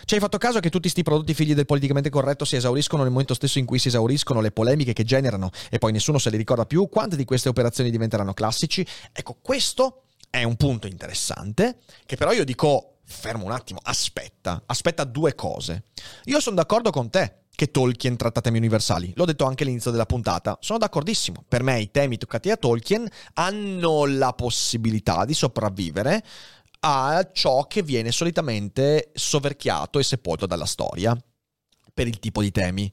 Ci 0.05 0.13
hai 0.13 0.21
fatto 0.21 0.37
caso 0.37 0.59
che 0.59 0.69
tutti 0.69 0.83
questi 0.83 1.03
prodotti 1.03 1.33
figli 1.33 1.53
del 1.53 1.65
politicamente 1.65 2.09
corretto 2.09 2.45
si 2.45 2.55
esauriscono 2.61 3.03
nel 3.03 3.11
momento 3.11 3.33
stesso 3.33 3.59
in 3.59 3.65
cui 3.65 3.79
si 3.79 3.89
esauriscono 3.89 4.41
le 4.41 4.51
polemiche 4.51 4.93
che 4.93 5.03
generano 5.03 5.49
e 5.69 5.77
poi 5.77 5.91
nessuno 5.91 6.17
se 6.17 6.29
le 6.29 6.37
ricorda 6.37 6.65
più, 6.65 6.87
quante 6.89 7.15
di 7.15 7.25
queste 7.25 7.49
operazioni 7.49 7.91
diventeranno 7.91 8.33
classici? 8.33 8.85
Ecco, 9.11 9.37
questo 9.41 10.03
è 10.29 10.43
un 10.43 10.55
punto 10.55 10.87
interessante 10.87 11.79
che 12.05 12.15
però 12.15 12.31
io 12.31 12.45
dico, 12.45 12.99
fermo 13.03 13.45
un 13.45 13.51
attimo, 13.51 13.79
aspetta, 13.83 14.63
aspetta 14.65 15.03
due 15.03 15.35
cose. 15.35 15.83
Io 16.25 16.39
sono 16.39 16.55
d'accordo 16.55 16.89
con 16.89 17.09
te 17.09 17.41
che 17.53 17.69
Tolkien 17.69 18.15
tratta 18.15 18.41
temi 18.41 18.57
universali. 18.57 19.11
L'ho 19.15 19.25
detto 19.25 19.45
anche 19.45 19.63
all'inizio 19.63 19.91
della 19.91 20.05
puntata. 20.05 20.57
Sono 20.61 20.79
d'accordissimo. 20.79 21.43
Per 21.47 21.61
me 21.61 21.79
i 21.79 21.91
temi 21.91 22.17
toccati 22.17 22.49
da 22.49 22.57
Tolkien 22.57 23.07
hanno 23.33 24.05
la 24.05 24.33
possibilità 24.33 25.25
di 25.25 25.33
sopravvivere 25.33 26.23
a 26.79 27.29
ciò 27.31 27.67
che 27.67 27.83
viene 27.83 28.11
solitamente 28.11 29.11
soverchiato 29.13 29.99
e 29.99 30.03
sepolto 30.03 30.47
dalla 30.47 30.65
storia 30.65 31.15
per 32.01 32.07
il 32.07 32.19
tipo 32.19 32.41
di 32.41 32.51
temi. 32.51 32.91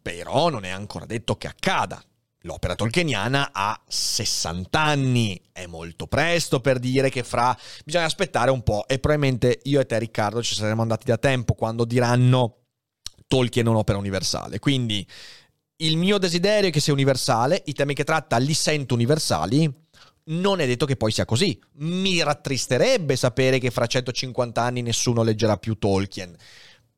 Però 0.00 0.50
non 0.50 0.64
è 0.64 0.68
ancora 0.68 1.06
detto 1.06 1.36
che 1.36 1.46
accada. 1.46 2.02
L'opera 2.44 2.74
tolkieniana 2.74 3.50
ha 3.52 3.80
60 3.86 4.78
anni, 4.78 5.40
è 5.52 5.66
molto 5.66 6.08
presto 6.08 6.60
per 6.60 6.80
dire 6.80 7.08
che 7.08 7.22
fra 7.22 7.56
bisogna 7.84 8.04
aspettare 8.04 8.50
un 8.50 8.64
po' 8.64 8.86
e 8.88 8.98
probabilmente 8.98 9.60
io 9.62 9.78
e 9.78 9.86
te 9.86 9.96
Riccardo 9.98 10.42
ci 10.42 10.56
saremmo 10.56 10.82
andati 10.82 11.06
da 11.06 11.18
tempo 11.18 11.54
quando 11.54 11.84
diranno 11.84 12.56
Tolkien 13.28 13.66
è 13.66 13.68
un'opera 13.68 13.96
universale. 13.96 14.58
Quindi 14.58 15.06
il 15.76 15.96
mio 15.96 16.18
desiderio 16.18 16.68
è 16.68 16.72
che 16.72 16.80
sia 16.80 16.92
universale, 16.92 17.62
i 17.66 17.72
temi 17.72 17.94
che 17.94 18.04
tratta 18.04 18.38
li 18.38 18.54
sento 18.54 18.94
universali, 18.94 19.72
non 20.24 20.60
è 20.60 20.66
detto 20.66 20.84
che 20.84 20.96
poi 20.96 21.12
sia 21.12 21.24
così. 21.24 21.58
Mi 21.74 22.20
rattristerebbe 22.24 23.14
sapere 23.14 23.60
che 23.60 23.70
fra 23.70 23.86
150 23.86 24.60
anni 24.60 24.82
nessuno 24.82 25.22
leggerà 25.22 25.56
più 25.58 25.78
Tolkien 25.78 26.36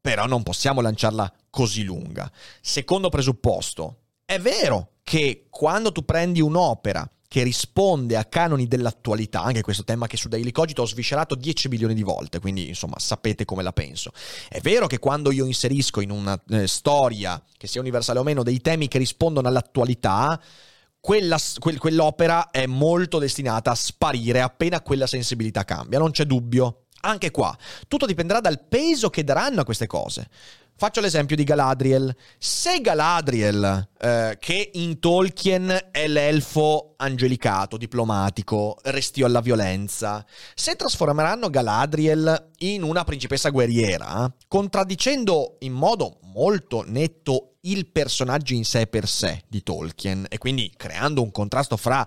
però 0.04 0.26
non 0.26 0.42
possiamo 0.42 0.82
lanciarla 0.82 1.32
così 1.48 1.82
lunga. 1.82 2.30
Secondo 2.60 3.08
presupposto, 3.08 4.00
è 4.26 4.38
vero 4.38 4.96
che 5.02 5.46
quando 5.48 5.92
tu 5.92 6.04
prendi 6.04 6.42
un'opera 6.42 7.10
che 7.26 7.42
risponde 7.42 8.18
a 8.18 8.26
canoni 8.26 8.68
dell'attualità, 8.68 9.40
anche 9.40 9.62
questo 9.62 9.82
tema 9.82 10.06
che 10.06 10.18
su 10.18 10.28
Daily 10.28 10.50
Cogito 10.50 10.82
ho 10.82 10.86
sviscerato 10.86 11.34
10 11.34 11.68
milioni 11.68 11.94
di 11.94 12.02
volte, 12.02 12.38
quindi 12.38 12.68
insomma 12.68 12.98
sapete 12.98 13.46
come 13.46 13.62
la 13.62 13.72
penso. 13.72 14.12
È 14.46 14.60
vero 14.60 14.86
che 14.86 14.98
quando 14.98 15.32
io 15.32 15.46
inserisco 15.46 16.02
in 16.02 16.10
una 16.10 16.38
eh, 16.50 16.66
storia, 16.66 17.42
che 17.56 17.66
sia 17.66 17.80
universale 17.80 18.18
o 18.18 18.24
meno, 18.24 18.42
dei 18.42 18.60
temi 18.60 18.88
che 18.88 18.98
rispondono 18.98 19.48
all'attualità, 19.48 20.38
quella, 21.00 21.38
quel, 21.58 21.78
quell'opera 21.78 22.50
è 22.50 22.66
molto 22.66 23.18
destinata 23.18 23.70
a 23.70 23.74
sparire 23.74 24.42
appena 24.42 24.82
quella 24.82 25.06
sensibilità 25.06 25.64
cambia, 25.64 25.98
non 25.98 26.10
c'è 26.10 26.26
dubbio. 26.26 26.83
Anche 27.06 27.30
qua, 27.30 27.54
tutto 27.86 28.06
dipenderà 28.06 28.40
dal 28.40 28.64
peso 28.64 29.10
che 29.10 29.24
daranno 29.24 29.60
a 29.60 29.64
queste 29.64 29.86
cose. 29.86 30.26
Faccio 30.76 31.02
l'esempio 31.02 31.36
di 31.36 31.44
Galadriel. 31.44 32.16
Se 32.38 32.80
Galadriel, 32.80 33.90
eh, 34.00 34.38
che 34.40 34.70
in 34.72 34.98
Tolkien 34.98 35.88
è 35.92 36.08
l'elfo 36.08 36.94
angelicato, 36.96 37.76
diplomatico, 37.76 38.78
restio 38.84 39.26
alla 39.26 39.40
violenza, 39.40 40.24
se 40.54 40.76
trasformeranno 40.76 41.50
Galadriel 41.50 42.52
in 42.60 42.82
una 42.82 43.04
principessa 43.04 43.50
guerriera, 43.50 44.32
contraddicendo 44.48 45.58
in 45.60 45.74
modo 45.74 46.20
molto 46.22 46.82
netto 46.86 47.56
il 47.60 47.86
personaggio 47.90 48.54
in 48.54 48.64
sé 48.64 48.86
per 48.86 49.06
sé 49.06 49.42
di 49.46 49.62
Tolkien, 49.62 50.26
e 50.30 50.38
quindi 50.38 50.72
creando 50.74 51.22
un 51.22 51.30
contrasto 51.30 51.76
fra 51.76 52.04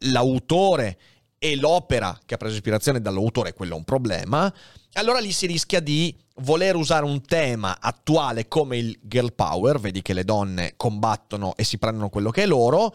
l'autore 0.00 0.98
e 1.38 1.56
l'opera 1.56 2.18
che 2.24 2.34
ha 2.34 2.38
preso 2.38 2.54
ispirazione 2.54 3.00
dall'autore, 3.00 3.52
quello 3.52 3.74
è 3.74 3.76
un 3.76 3.84
problema, 3.84 4.52
allora 4.94 5.18
lì 5.18 5.32
si 5.32 5.46
rischia 5.46 5.80
di 5.80 6.16
voler 6.36 6.74
usare 6.76 7.04
un 7.04 7.22
tema 7.22 7.78
attuale 7.80 8.48
come 8.48 8.78
il 8.78 8.98
girl 9.02 9.32
power, 9.34 9.78
vedi 9.78 10.02
che 10.02 10.12
le 10.12 10.24
donne 10.24 10.74
combattono 10.76 11.54
e 11.56 11.64
si 11.64 11.78
prendono 11.78 12.08
quello 12.08 12.30
che 12.30 12.42
è 12.42 12.46
loro, 12.46 12.94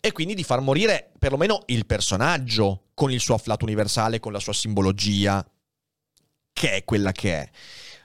e 0.00 0.12
quindi 0.12 0.34
di 0.34 0.44
far 0.44 0.60
morire 0.60 1.12
perlomeno 1.18 1.62
il 1.66 1.86
personaggio 1.86 2.84
con 2.94 3.10
il 3.10 3.20
suo 3.20 3.34
afflato 3.34 3.64
universale, 3.64 4.20
con 4.20 4.32
la 4.32 4.40
sua 4.40 4.52
simbologia, 4.52 5.44
che 6.52 6.72
è 6.72 6.84
quella 6.84 7.12
che 7.12 7.34
è. 7.34 7.50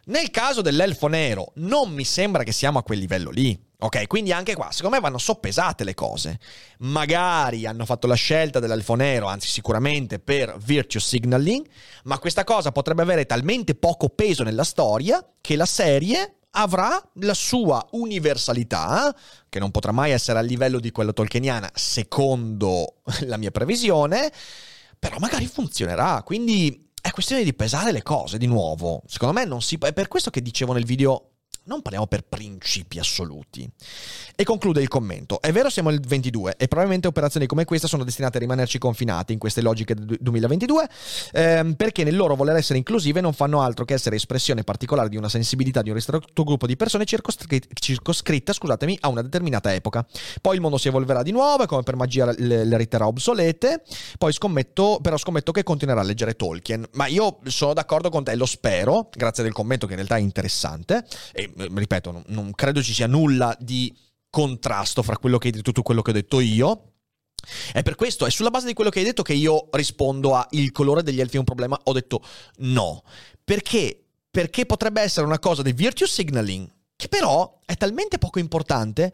Nel 0.06 0.32
caso 0.32 0.62
dell'elfo 0.62 1.08
nero 1.08 1.52
non 1.56 1.92
mi 1.92 2.04
sembra 2.04 2.44
che 2.44 2.52
siamo 2.52 2.78
a 2.78 2.84
quel 2.84 3.00
livello 3.00 3.30
lì. 3.30 3.58
Ok, 3.84 4.08
quindi 4.08 4.32
anche 4.32 4.56
qua, 4.56 4.72
secondo 4.72 4.96
me 4.96 5.02
vanno 5.02 5.18
soppesate 5.18 5.84
le 5.84 5.94
cose. 5.94 6.40
Magari 6.80 7.66
hanno 7.66 7.84
fatto 7.84 8.08
la 8.08 8.16
scelta 8.16 8.60
dell'elfo 8.60 8.96
nero, 8.96 9.28
anzi 9.28 9.50
sicuramente 9.50 10.20
per 10.20 10.58
virtue 10.58 11.02
signaling, 11.02 11.68
ma 12.06 12.18
questa 12.18 12.46
cosa 12.46 12.72
potrebbe 12.72 13.02
avere 13.02 13.26
talmente 13.26 13.76
poco 13.76 14.08
peso 14.08 14.44
nella 14.44 14.64
storia 14.64 15.22
che 15.42 15.58
la 15.58 15.66
serie 15.66 16.36
avrà 16.52 16.98
la 17.16 17.34
sua 17.34 17.86
universalità, 17.92 19.14
che 19.50 19.60
non 19.60 19.72
potrà 19.72 19.92
mai 19.92 20.12
essere 20.12 20.40
a 20.40 20.44
livello 20.44 20.80
di 20.80 20.92
quella 20.92 21.12
tolkieniana, 21.12 21.70
secondo 21.74 23.02
la 23.28 23.36
mia 23.36 23.52
previsione, 23.52 24.32
però 24.98 25.18
magari 25.20 25.46
funzionerà. 25.46 26.24
Quindi 26.24 26.90
è 27.02 27.12
questione 27.12 27.44
di 27.44 27.54
pesare 27.54 27.92
le 27.92 28.02
cose 28.02 28.38
di 28.38 28.48
nuovo. 28.48 29.04
Secondo 29.08 29.34
me 29.38 29.44
non 29.44 29.62
si... 29.62 29.78
È 29.78 29.92
per 29.92 30.08
questo 30.08 30.30
che 30.30 30.42
dicevo 30.42 30.72
nel 30.72 30.86
video 30.86 31.33
non 31.66 31.82
parliamo 31.82 32.08
per 32.08 32.24
principi 32.24 33.00
assoluti. 33.00 33.70
E 34.36 34.44
conclude 34.44 34.82
il 34.82 34.88
commento. 34.88 35.42
È 35.42 35.52
vero 35.52 35.70
siamo 35.70 35.90
nel 35.90 36.02
22 36.02 36.56
e 36.58 36.68
probabilmente 36.68 37.08
operazioni 37.08 37.46
come 37.46 37.66
questa 37.66 37.88
sono 37.88 38.04
destinate 38.04 38.38
a 38.38 38.40
rimanerci 38.42 38.78
confinate 38.78 39.34
in 39.34 39.40
queste 39.40 39.62
logiche 39.62 39.96
del 39.96 40.18
2022 40.20 40.90
ehm, 41.32 41.74
perché 41.74 42.04
nel 42.04 42.16
loro 42.16 42.36
voler 42.36 42.56
essere 42.56 42.78
inclusive 42.78 43.22
non 43.22 43.34
fanno 43.34 43.62
altro 43.62 43.86
che 43.86 43.94
essere 43.94 44.16
espressione 44.16 44.64
particolare 44.64 45.10
di 45.10 45.18
una 45.18 45.30
sensibilità 45.30 45.82
di 45.82 45.90
un 45.90 45.96
ristretto 45.96 46.44
gruppo 46.44 46.68
di 46.68 46.76
persone 46.76 47.06
circoscritta, 47.06 47.68
circoscritta 47.74 48.54
scusatemi, 48.54 48.98
a 49.02 49.08
una 49.08 49.22
determinata 49.22 49.74
epoca. 49.74 50.06
Poi 50.42 50.56
il 50.56 50.62
mondo 50.62 50.78
si 50.78 50.88
evolverà 50.88 51.24
di 51.24 51.32
nuovo 51.32 51.64
e 51.64 51.66
come 51.68 51.84
per 51.84 51.96
magia 51.96 52.34
le, 52.38 52.66
le 52.66 52.78
riterrà 52.78 53.08
obsolete, 53.08 53.84
poi 54.18 54.34
scommetto, 54.34 55.00
però 55.02 55.18
scommetto 55.18 55.52
che 55.52 55.64
continuerà 55.64 56.02
a 56.02 56.04
leggere 56.04 56.36
Tolkien. 56.36 56.86
Ma 56.94 57.08
io 57.08 57.40
sono 57.46 57.74
d'accordo 57.74 58.10
con 58.10 58.24
te, 58.24 58.36
lo 58.36 58.46
spero, 58.46 59.10
grazie 59.16 59.44
del 59.44 59.54
commento 59.54 59.86
che 59.86 59.94
in 59.94 60.00
realtà 60.00 60.18
è 60.18 60.20
interessante 60.20 61.06
e 61.32 61.53
ripeto, 61.56 62.12
non, 62.12 62.24
non 62.28 62.52
credo 62.52 62.82
ci 62.82 62.94
sia 62.94 63.08
nulla 63.08 63.56
di 63.60 63.96
contrasto 64.30 65.04
fra 65.04 65.18
quello 65.18 65.38
che 65.38 65.48
hai 65.48 65.54
detto 65.54 65.72
tu 65.72 65.82
e 65.82 65.84
quello 65.84 66.02
che 66.02 66.10
ho 66.10 66.14
detto 66.14 66.40
io. 66.40 66.94
È 67.72 67.84
per 67.84 67.96
questo, 67.96 68.26
è 68.26 68.30
sulla 68.30 68.50
base 68.50 68.68
di 68.68 68.74
quello 68.74 68.90
che 68.90 69.00
hai 69.00 69.06
detto 69.06 69.22
che 69.22 69.34
io 69.34 69.68
rispondo 69.72 70.36
a 70.36 70.48
il 70.52 70.72
colore 70.72 71.04
degli 71.04 71.20
elfi 71.20 71.36
è 71.36 71.40
un 71.40 71.46
problema. 71.46 71.80
Ho 71.84 71.94
detto 71.94 72.24
no. 72.58 73.04
Perché? 73.44 74.06
Perché 74.32 74.66
potrebbe 74.66 75.02
essere 75.02 75.26
una 75.26 75.40
cosa 75.40 75.62
di 75.62 75.74
virtue 75.74 76.08
signaling, 76.08 76.68
che 76.96 77.08
però 77.08 77.60
è 77.66 77.76
talmente 77.76 78.18
poco 78.18 78.40
importante 78.40 79.14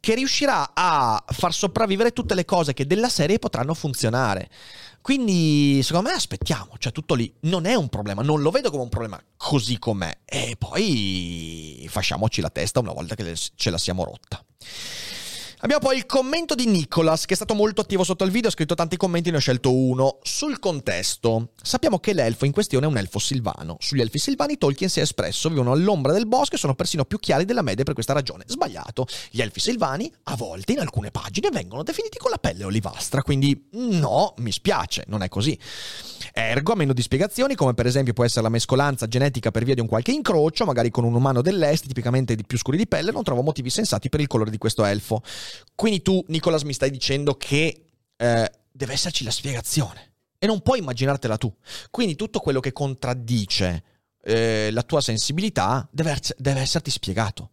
che 0.00 0.14
riuscirà 0.14 0.70
a 0.72 1.22
far 1.26 1.52
sopravvivere 1.52 2.12
tutte 2.12 2.34
le 2.34 2.44
cose 2.44 2.74
che 2.74 2.86
della 2.86 3.08
serie 3.08 3.38
potranno 3.38 3.74
funzionare. 3.74 4.48
Quindi, 5.06 5.84
secondo 5.84 6.08
me, 6.08 6.16
aspettiamo, 6.16 6.72
cioè 6.78 6.90
tutto 6.90 7.14
lì. 7.14 7.32
Non 7.42 7.64
è 7.64 7.76
un 7.76 7.88
problema, 7.88 8.22
non 8.22 8.42
lo 8.42 8.50
vedo 8.50 8.72
come 8.72 8.82
un 8.82 8.88
problema 8.88 9.22
così 9.36 9.78
com'è. 9.78 10.18
E 10.24 10.56
poi 10.58 11.86
fasciamoci 11.88 12.40
la 12.40 12.50
testa 12.50 12.80
una 12.80 12.90
volta 12.90 13.14
che 13.14 13.36
ce 13.36 13.70
la 13.70 13.78
siamo 13.78 14.02
rotta. 14.02 14.44
Abbiamo 15.60 15.86
poi 15.86 15.96
il 15.96 16.04
commento 16.04 16.54
di 16.54 16.66
Nicholas, 16.66 17.24
che 17.24 17.32
è 17.32 17.36
stato 17.36 17.54
molto 17.54 17.80
attivo 17.80 18.04
sotto 18.04 18.24
il 18.24 18.30
video, 18.30 18.50
ha 18.50 18.52
scritto 18.52 18.74
tanti 18.74 18.98
commenti, 18.98 19.30
ne 19.30 19.38
ho 19.38 19.40
scelto 19.40 19.74
uno. 19.74 20.18
Sul 20.22 20.58
contesto, 20.58 21.52
sappiamo 21.60 21.98
che 21.98 22.12
l'elfo 22.12 22.44
in 22.44 22.52
questione 22.52 22.84
è 22.84 22.88
un 22.88 22.98
elfo 22.98 23.18
silvano. 23.18 23.78
Sugli 23.80 24.02
elfi 24.02 24.18
silvani 24.18 24.58
Tolkien 24.58 24.90
si 24.90 24.98
è 24.98 25.02
espresso, 25.02 25.48
vivono 25.48 25.72
all'ombra 25.72 26.12
del 26.12 26.26
bosco 26.26 26.56
e 26.56 26.58
sono 26.58 26.74
persino 26.74 27.06
più 27.06 27.18
chiari 27.18 27.46
della 27.46 27.62
media 27.62 27.84
per 27.84 27.94
questa 27.94 28.12
ragione. 28.12 28.44
Sbagliato. 28.46 29.06
Gli 29.30 29.40
elfi 29.40 29.60
silvani, 29.60 30.12
a 30.24 30.36
volte, 30.36 30.72
in 30.72 30.80
alcune 30.80 31.10
pagine, 31.10 31.48
vengono 31.50 31.82
definiti 31.82 32.18
con 32.18 32.30
la 32.30 32.38
pelle 32.38 32.64
olivastra, 32.64 33.22
quindi 33.22 33.68
no, 33.72 34.34
mi 34.36 34.52
spiace, 34.52 35.04
non 35.06 35.22
è 35.22 35.30
così. 35.30 35.58
Ergo, 36.34 36.72
a 36.72 36.76
meno 36.76 36.92
di 36.92 37.00
spiegazioni, 37.00 37.54
come 37.54 37.72
per 37.72 37.86
esempio 37.86 38.12
può 38.12 38.24
essere 38.24 38.42
la 38.42 38.50
mescolanza 38.50 39.08
genetica 39.08 39.50
per 39.50 39.64
via 39.64 39.74
di 39.74 39.80
un 39.80 39.86
qualche 39.86 40.12
incrocio, 40.12 40.66
magari 40.66 40.90
con 40.90 41.04
un 41.04 41.14
umano 41.14 41.40
dell'est, 41.40 41.86
tipicamente 41.86 42.34
di 42.34 42.44
più 42.44 42.58
scuri 42.58 42.76
di 42.76 42.86
pelle, 42.86 43.10
non 43.10 43.22
trovo 43.22 43.40
motivi 43.40 43.70
sensati 43.70 44.10
per 44.10 44.20
il 44.20 44.26
colore 44.26 44.50
di 44.50 44.58
questo 44.58 44.84
elfo. 44.84 45.22
Quindi 45.74 46.02
tu, 46.02 46.24
Nicolas, 46.28 46.62
mi 46.62 46.72
stai 46.72 46.90
dicendo 46.90 47.36
che 47.36 47.84
eh, 48.16 48.50
deve 48.70 48.92
esserci 48.92 49.24
la 49.24 49.30
spiegazione. 49.30 50.12
E 50.38 50.46
non 50.46 50.60
puoi 50.60 50.78
immaginartela 50.80 51.38
tu. 51.38 51.54
Quindi 51.90 52.14
tutto 52.14 52.40
quello 52.40 52.60
che 52.60 52.72
contraddice 52.72 53.82
eh, 54.22 54.70
la 54.70 54.82
tua 54.82 55.00
sensibilità 55.00 55.88
deve, 55.90 56.18
deve 56.36 56.60
esserti 56.60 56.90
spiegato. 56.90 57.50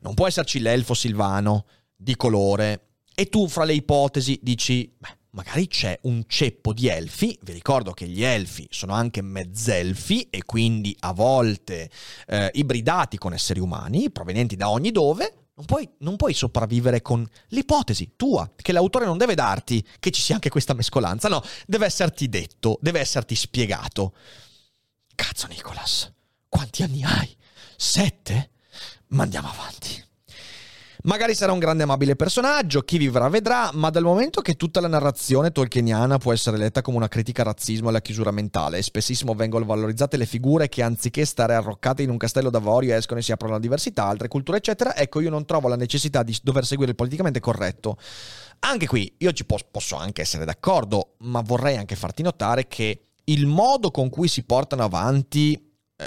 Non 0.00 0.14
può 0.14 0.26
esserci 0.26 0.60
l'elfo 0.60 0.94
silvano 0.94 1.66
di 1.96 2.16
colore 2.16 2.88
e 3.14 3.28
tu 3.28 3.48
fra 3.48 3.64
le 3.64 3.74
ipotesi 3.74 4.38
dici, 4.42 4.92
beh, 4.96 5.16
magari 5.30 5.66
c'è 5.66 5.98
un 6.02 6.24
ceppo 6.26 6.72
di 6.72 6.88
elfi, 6.88 7.38
vi 7.42 7.52
ricordo 7.52 7.92
che 7.92 8.06
gli 8.06 8.22
elfi 8.22 8.66
sono 8.70 8.92
anche 8.92 9.22
mezzelfi 9.22 10.28
e 10.30 10.44
quindi 10.44 10.96
a 11.00 11.12
volte 11.12 11.90
eh, 12.26 12.50
ibridati 12.54 13.18
con 13.18 13.32
esseri 13.32 13.60
umani, 13.60 14.10
provenienti 14.10 14.56
da 14.56 14.70
ogni 14.70 14.90
dove, 14.90 15.41
non 15.62 15.64
puoi, 15.64 15.88
non 15.98 16.16
puoi, 16.16 16.34
sopravvivere 16.34 17.02
con 17.02 17.26
l'ipotesi 17.48 18.12
tua, 18.16 18.50
che 18.56 18.72
l'autore 18.72 19.04
non 19.04 19.16
deve 19.16 19.34
darti 19.34 19.86
che 20.00 20.10
ci 20.10 20.20
sia 20.20 20.34
anche 20.34 20.50
questa 20.50 20.74
mescolanza, 20.74 21.28
no, 21.28 21.42
deve 21.66 21.86
esserti 21.86 22.28
detto, 22.28 22.78
deve 22.80 23.00
esserti 23.00 23.34
spiegato. 23.34 24.14
Cazzo 25.14 25.46
Nicolas, 25.46 26.12
quanti 26.48 26.82
anni 26.82 27.04
hai? 27.04 27.36
Sette? 27.76 28.50
Ma 29.08 29.22
andiamo 29.22 29.48
avanti. 29.48 30.02
Magari 31.04 31.34
sarà 31.34 31.50
un 31.50 31.58
grande 31.58 31.82
amabile 31.82 32.14
personaggio, 32.14 32.82
chi 32.82 32.96
vivrà 32.96 33.28
vedrà, 33.28 33.70
ma 33.72 33.90
dal 33.90 34.04
momento 34.04 34.40
che 34.40 34.54
tutta 34.54 34.80
la 34.80 34.86
narrazione 34.86 35.50
tolkieniana 35.50 36.18
può 36.18 36.32
essere 36.32 36.56
letta 36.56 36.80
come 36.80 36.96
una 36.96 37.08
critica 37.08 37.42
al 37.42 37.48
razzismo 37.48 37.86
e 37.86 37.88
alla 37.88 38.00
chiusura 38.00 38.30
mentale, 38.30 38.78
e 38.78 38.82
spessissimo 38.82 39.34
vengono 39.34 39.64
valorizzate 39.64 40.16
le 40.16 40.26
figure 40.26 40.68
che 40.68 40.80
anziché 40.80 41.24
stare 41.24 41.54
arroccate 41.54 42.02
in 42.04 42.10
un 42.10 42.18
castello 42.18 42.50
d'avorio 42.50 42.94
escono 42.94 43.18
e 43.18 43.24
si 43.24 43.32
aprono 43.32 43.54
alla 43.54 43.62
diversità, 43.62 44.04
altre 44.04 44.28
culture 44.28 44.58
eccetera, 44.58 44.94
ecco 44.94 45.18
io 45.18 45.28
non 45.28 45.44
trovo 45.44 45.66
la 45.66 45.74
necessità 45.74 46.22
di 46.22 46.38
dover 46.40 46.64
seguire 46.64 46.92
il 46.92 46.96
politicamente 46.96 47.40
corretto. 47.40 47.98
Anche 48.60 48.86
qui 48.86 49.12
io 49.18 49.32
ci 49.32 49.44
posso, 49.44 49.66
posso 49.72 49.96
anche 49.96 50.22
essere 50.22 50.44
d'accordo, 50.44 51.14
ma 51.22 51.40
vorrei 51.40 51.78
anche 51.78 51.96
farti 51.96 52.22
notare 52.22 52.68
che 52.68 53.06
il 53.24 53.46
modo 53.46 53.90
con 53.90 54.08
cui 54.08 54.28
si 54.28 54.44
portano 54.44 54.84
avanti 54.84 55.54
eh, 55.96 56.06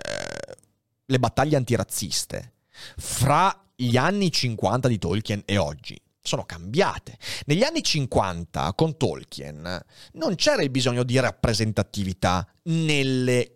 le 1.06 1.20
battaglie 1.20 1.58
antirazziste 1.58 2.54
fra 2.96 3.60
gli 3.76 3.98
anni 3.98 4.32
50 4.32 4.88
di 4.88 4.98
Tolkien 4.98 5.44
e 5.46 5.58
oggi 5.58 6.00
sono 6.22 6.46
cambiate. 6.46 7.18
Negli 7.46 7.64
anni 7.64 7.84
50 7.84 8.74
con 8.74 8.98
Tolkien 8.98 9.84
non 10.14 10.36
c'era 10.36 10.64
il 10.64 10.70
bisogno 10.70 11.04
di 11.04 11.20
rappresentatività 11.20 12.48
nelle 12.64 13.52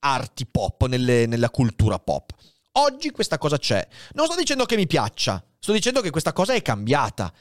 arti 0.00 0.46
pop, 0.46 0.86
nelle, 0.86 1.26
nella 1.26 1.50
cultura 1.50 1.98
pop. 1.98 2.32
Oggi 2.72 3.10
questa 3.10 3.38
cosa 3.38 3.58
c'è. 3.58 3.86
Non 4.12 4.26
sto 4.26 4.36
dicendo 4.36 4.64
che 4.64 4.76
mi 4.76 4.86
piaccia, 4.86 5.44
sto 5.58 5.72
dicendo 5.72 6.00
che 6.00 6.10
questa 6.10 6.32
cosa 6.32 6.54
è 6.54 6.62
cambiata 6.62 7.32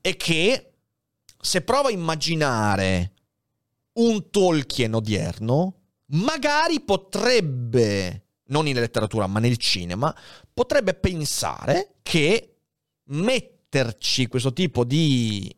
e 0.00 0.16
che 0.16 0.72
se 1.40 1.62
provo 1.62 1.88
a 1.88 1.92
immaginare 1.92 3.12
un 3.98 4.30
Tolkien 4.30 4.94
odierno, 4.94 5.74
magari 6.06 6.80
potrebbe 6.80 8.27
non 8.48 8.66
in 8.66 8.74
letteratura 8.74 9.26
ma 9.26 9.40
nel 9.40 9.56
cinema, 9.56 10.14
potrebbe 10.52 10.94
pensare 10.94 11.94
che 12.02 12.56
metterci 13.10 14.26
questo 14.26 14.52
tipo 14.52 14.84
di 14.84 15.54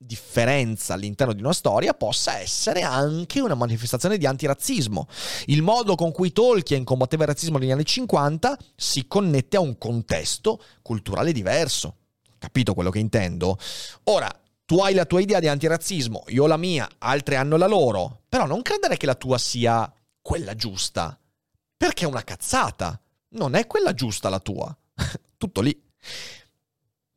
differenza 0.00 0.94
all'interno 0.94 1.32
di 1.32 1.42
una 1.42 1.52
storia 1.52 1.92
possa 1.92 2.38
essere 2.38 2.82
anche 2.82 3.40
una 3.40 3.54
manifestazione 3.54 4.16
di 4.16 4.26
antirazzismo. 4.26 5.08
Il 5.46 5.62
modo 5.62 5.96
con 5.96 6.12
cui 6.12 6.32
Tolkien 6.32 6.84
combatteva 6.84 7.24
il 7.24 7.30
razzismo 7.30 7.58
negli 7.58 7.72
anni 7.72 7.84
50 7.84 8.56
si 8.76 9.08
connette 9.08 9.56
a 9.56 9.60
un 9.60 9.76
contesto 9.76 10.62
culturale 10.82 11.32
diverso. 11.32 11.96
Capito 12.38 12.74
quello 12.74 12.90
che 12.90 13.00
intendo? 13.00 13.58
Ora, 14.04 14.30
tu 14.64 14.78
hai 14.78 14.94
la 14.94 15.06
tua 15.06 15.20
idea 15.20 15.40
di 15.40 15.48
antirazzismo, 15.48 16.24
io 16.28 16.46
la 16.46 16.56
mia, 16.56 16.88
altri 16.98 17.34
hanno 17.34 17.56
la 17.56 17.66
loro, 17.66 18.22
però 18.28 18.46
non 18.46 18.62
credere 18.62 18.96
che 18.96 19.06
la 19.06 19.14
tua 19.16 19.38
sia 19.38 19.92
quella 20.20 20.54
giusta 20.54 21.18
perché 21.78 22.04
è 22.04 22.08
una 22.08 22.24
cazzata. 22.24 23.00
Non 23.30 23.54
è 23.54 23.66
quella 23.66 23.94
giusta 23.94 24.28
la 24.28 24.40
tua. 24.40 24.76
Tutto 25.38 25.60
lì. 25.62 25.82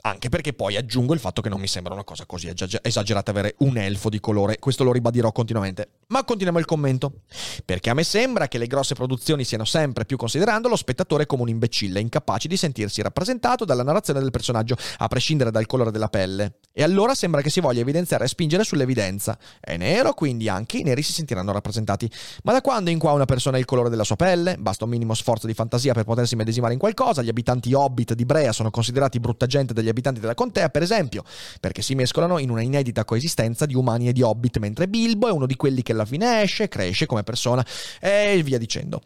Anche 0.03 0.29
perché 0.29 0.53
poi 0.53 0.77
aggiungo 0.77 1.13
il 1.13 1.19
fatto 1.19 1.41
che 1.41 1.49
non 1.49 1.59
mi 1.59 1.67
sembra 1.67 1.93
una 1.93 2.03
cosa 2.03 2.25
così 2.25 2.51
esagerata 2.81 3.31
avere 3.31 3.55
un 3.59 3.77
elfo 3.77 4.09
di 4.09 4.19
colore, 4.19 4.57
questo 4.57 4.83
lo 4.83 4.91
ribadirò 4.91 5.31
continuamente. 5.31 5.89
Ma 6.07 6.23
continuiamo 6.23 6.59
il 6.59 6.65
commento. 6.65 7.21
Perché 7.63 7.89
a 7.89 7.93
me 7.93 8.03
sembra 8.03 8.47
che 8.47 8.57
le 8.57 8.67
grosse 8.67 8.95
produzioni 8.95 9.43
stiano 9.43 9.63
sempre 9.63 10.05
più 10.05 10.17
considerando 10.17 10.67
lo 10.67 10.75
spettatore 10.75 11.25
come 11.25 11.43
un 11.43 11.49
imbecille, 11.49 11.99
incapace 11.99 12.47
di 12.47 12.57
sentirsi 12.57 13.01
rappresentato 13.01 13.63
dalla 13.63 13.83
narrazione 13.83 14.19
del 14.19 14.31
personaggio, 14.31 14.75
a 14.97 15.07
prescindere 15.07 15.51
dal 15.51 15.67
colore 15.67 15.91
della 15.91 16.09
pelle. 16.09 16.55
E 16.73 16.83
allora 16.83 17.13
sembra 17.13 17.41
che 17.41 17.49
si 17.49 17.59
voglia 17.59 17.81
evidenziare 17.81 18.25
e 18.25 18.27
spingere 18.27 18.63
sull'evidenza. 18.63 19.37
È 19.59 19.77
nero, 19.77 20.13
quindi 20.13 20.49
anche 20.49 20.77
i 20.77 20.83
neri 20.83 21.03
si 21.03 21.13
sentiranno 21.13 21.51
rappresentati. 21.51 22.09
Ma 22.43 22.53
da 22.53 22.61
quando 22.61 22.89
in 22.89 22.97
qua 22.97 23.11
una 23.11 23.25
persona 23.25 23.57
ha 23.57 23.59
il 23.59 23.65
colore 23.65 23.89
della 23.89 24.03
sua 24.03 24.15
pelle? 24.15 24.57
Basta 24.57 24.85
un 24.85 24.89
minimo 24.89 25.13
sforzo 25.13 25.47
di 25.47 25.53
fantasia 25.53 25.93
per 25.93 26.05
potersi 26.05 26.35
medesimare 26.35 26.73
in 26.73 26.79
qualcosa. 26.79 27.21
Gli 27.21 27.29
abitanti 27.29 27.71
hobbit 27.73 28.13
di 28.13 28.25
Brea 28.25 28.51
sono 28.51 28.71
considerati 28.71 29.19
brutta 29.19 29.45
gente 29.45 29.73
degli 29.73 29.89
abitanti 29.91 30.19
della 30.19 30.33
contea, 30.33 30.69
per 30.69 30.81
esempio, 30.81 31.23
perché 31.59 31.81
si 31.81 31.95
mescolano 31.95 32.39
in 32.39 32.49
una 32.49 32.61
inedita 32.61 33.05
coesistenza 33.05 33.65
di 33.65 33.75
umani 33.75 34.07
e 34.07 34.13
di 34.13 34.21
hobbit, 34.21 34.57
mentre 34.57 34.87
Bilbo 34.87 35.27
è 35.27 35.31
uno 35.31 35.45
di 35.45 35.55
quelli 35.55 35.81
che 35.81 35.91
alla 35.91 36.05
fine 36.05 36.41
esce, 36.41 36.67
cresce 36.67 37.05
come 37.05 37.23
persona 37.23 37.65
e 37.99 38.41
via 38.43 38.57
dicendo. 38.57 39.01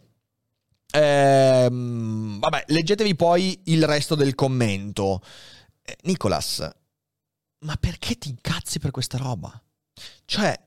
Ehm, 0.92 2.38
vabbè, 2.38 2.64
leggetevi 2.68 3.14
poi 3.14 3.60
il 3.64 3.84
resto 3.84 4.14
del 4.14 4.34
commento. 4.34 5.20
Eh, 5.82 5.96
Nicolas, 6.02 6.68
ma 7.60 7.76
perché 7.76 8.16
ti 8.16 8.28
incazzi 8.30 8.78
per 8.78 8.90
questa 8.90 9.18
roba? 9.18 9.60
Cioè, 10.24 10.58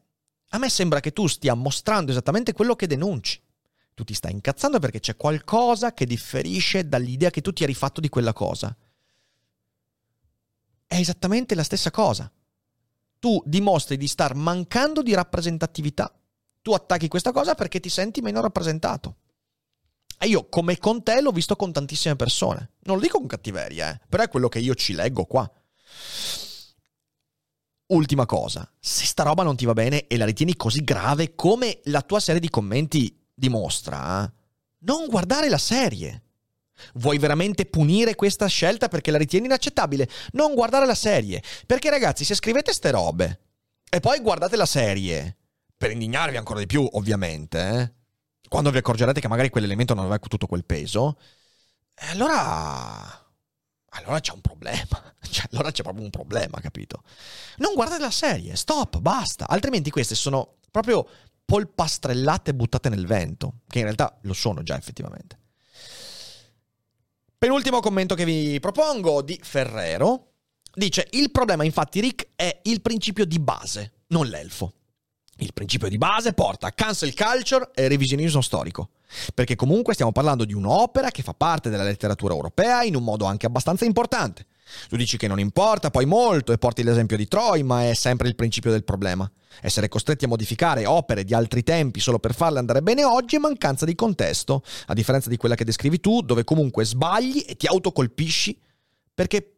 a 0.49 0.58
me 0.58 0.69
sembra 0.69 0.99
che 0.99 1.13
tu 1.13 1.27
stia 1.27 1.53
mostrando 1.53 2.12
esattamente 2.12 2.53
quello 2.53 2.75
che 2.75 2.88
denunci. 2.88 3.41
Tu 3.93 4.03
ti 4.03 4.13
stai 4.13 4.32
incazzando 4.32 4.79
perché 4.79 4.99
c'è 4.99 5.17
qualcosa 5.17 5.93
che 5.93 6.05
differisce 6.05 6.88
dall'idea 6.88 7.29
che 7.29 7.41
tu 7.41 7.51
ti 7.51 7.63
eri 7.63 7.73
fatto 7.73 7.99
di 7.99 8.10
quella 8.10 8.34
cosa 8.34 8.75
è 10.89 10.95
esattamente 10.95 11.54
la 11.54 11.63
stessa 11.63 11.91
cosa. 11.91 12.30
Tu 13.19 13.41
dimostri 13.45 13.95
di 13.95 14.08
star 14.08 14.34
mancando 14.34 15.04
di 15.04 15.13
rappresentatività. 15.13 16.12
Tu 16.63 16.73
attacchi 16.73 17.08
questa 17.08 17.32
cosa 17.32 17.54
perché 17.54 17.80
ti 17.80 17.89
senti 17.89 18.21
meno 18.21 18.41
rappresentato. 18.41 19.17
E 20.17 20.28
io, 20.28 20.49
come 20.49 20.80
con 20.80 21.04
te, 21.04 21.21
l'ho 21.21 21.32
visto 21.32 21.56
con 21.56 21.71
tantissime 21.71 22.15
persone. 22.15 22.71
Non 22.82 22.95
lo 22.95 23.04
dico 23.04 23.19
con 23.19 23.28
cattiveria, 23.28 23.93
eh, 23.93 24.02
però 24.10 24.23
è 24.23 24.30
quello 24.30 24.49
che 24.49 24.58
io 24.58 24.73
ci 24.73 24.93
leggo 24.93 25.25
qua. 25.25 25.49
Ultima 27.89 28.25
cosa, 28.25 28.69
se 28.80 29.06
sta 29.06 29.23
roba 29.23 29.43
non 29.43 29.56
ti 29.56 29.65
va 29.65 29.73
bene 29.73 30.08
e 30.08 30.17
la 30.17 30.25
ritieni 30.25 30.56
così 30.56 30.84
grave 30.84 31.36
come 31.36 31.82
la 31.86 32.02
tua 32.02 32.19
serie 32.19 32.41
di 32.41 32.49
commenti 32.49 33.15
dimostra, 33.32 34.32
non 34.80 35.06
guardare 35.08 35.49
la 35.49 35.58
serie. 35.60 36.23
Vuoi 36.96 37.18
veramente 37.18 37.65
punire 37.65 38.15
questa 38.15 38.48
scelta 38.48 38.88
perché 38.88 39.12
la 39.12 39.18
ritieni 39.18 39.46
inaccettabile? 39.46 40.10
Non 40.32 40.54
guardare 40.54 40.86
la 40.86 40.96
serie. 40.96 41.42
Perché 41.65 41.89
ragazzi, 41.89 42.24
se 42.24 42.36
scrivete 42.36 42.74
ste 42.74 42.92
robe 42.92 43.39
e 43.89 44.00
poi 44.00 44.20
guardate 44.20 44.56
la 44.56 44.65
serie, 44.65 45.38
per 45.76 45.92
indignarvi 45.92 46.38
ancora 46.38 46.60
di 46.60 46.68
più, 46.68 46.88
ovviamente, 46.94 47.60
eh, 47.60 47.92
quando 48.48 48.72
vi 48.72 48.78
accorgerete 48.78 49.20
che 49.20 49.28
magari 49.28 49.50
quell'elemento 49.50 49.94
non 49.94 50.04
aveva 50.04 50.20
tutto 50.20 50.48
quel 50.48 50.65
peso, 50.65 51.18
allora... 52.12 53.28
Allora 53.94 54.20
c'è 54.20 54.34
un 54.34 54.42
problema. 54.42 55.08
Cioè, 55.30 55.48
allora 55.52 55.70
c'è 55.72 55.84
proprio 55.84 56.04
un 56.04 56.10
problema, 56.10 56.60
capito? 56.60 57.04
Non 57.58 57.74
guardate 57.76 58.02
la 58.02 58.10
serie, 58.12 58.56
stop, 58.56 58.98
basta. 59.00 59.48
Altrimenti 59.48 59.92
queste 59.92 60.15
sono 60.15 60.58
proprio 60.72 61.08
polpastrellate 61.46 62.54
buttate 62.54 62.89
nel 62.89 63.06
vento, 63.06 63.62
che 63.68 63.80
in 63.80 63.86
realtà 63.86 64.18
lo 64.22 64.34
sono 64.34 64.63
già 64.63 64.78
effettivamente. 64.78 65.38
Penultimo 67.39 67.80
commento 67.80 68.15
che 68.15 68.25
vi 68.25 68.60
propongo 68.60 69.21
di 69.21 69.39
Ferrero. 69.41 70.32
Dice, 70.73 71.08
il 71.12 71.32
problema 71.32 71.63
infatti 71.63 72.02
Rick 72.02 72.32
è 72.36 72.60
il 72.63 72.82
principio 72.82 73.23
di 73.23 73.39
base, 73.39 73.93
non 74.08 74.28
l'elfo. 74.28 74.73
Il 75.38 75.54
principio 75.54 75.88
di 75.88 75.97
base 75.97 76.34
porta 76.34 76.73
cancel 76.73 77.13
culture 77.15 77.69
e 77.73 77.88
revisionismo 77.88 78.41
storico. 78.41 78.89
Perché 79.34 79.56
comunque 79.56 79.93
stiamo 79.93 80.12
parlando 80.12 80.43
di 80.43 80.52
un'opera 80.52 81.12
che 81.12 81.23
fa 81.23 81.34
parte 81.34 81.69
della 81.69 81.84
letteratura 81.84 82.34
europea 82.34 82.84
in 82.84 82.97
un 82.97 83.06
modo 83.06 83.23
anche 83.23 83.45
abbastanza 83.45 83.86
importante. 83.86 84.45
Tu 84.88 84.95
dici 84.95 85.17
che 85.17 85.27
non 85.27 85.39
importa, 85.39 85.89
poi 85.89 86.05
molto, 86.05 86.51
e 86.51 86.58
porti 86.58 86.84
l'esempio 86.84 87.17
di 87.17 87.27
Troy, 87.27 87.63
ma 87.63 87.88
è 87.88 87.93
sempre 87.93 88.27
il 88.27 88.36
principio 88.36 88.71
del 88.71 88.84
problema. 88.84 89.29
Essere 89.62 89.88
costretti 89.88 90.25
a 90.25 90.27
modificare 90.27 90.86
opere 90.86 91.23
di 91.23 91.34
altri 91.34 91.63
tempi 91.63 91.99
solo 91.99 92.19
per 92.19 92.34
farle 92.34 92.60
andare 92.60 92.82
bene 92.82 93.03
oggi 93.03 93.36
è 93.36 93.39
mancanza 93.39 93.86
di 93.86 93.95
contesto, 93.95 94.63
a 94.88 94.93
differenza 94.93 95.29
di 95.29 95.38
quella 95.38 95.55
che 95.55 95.65
descrivi 95.65 95.99
tu, 95.99 96.21
dove 96.21 96.43
comunque 96.43 96.86
sbagli 96.86 97.43
e 97.47 97.55
ti 97.55 97.67
autocolpisci 97.67 98.58
perché 99.13 99.53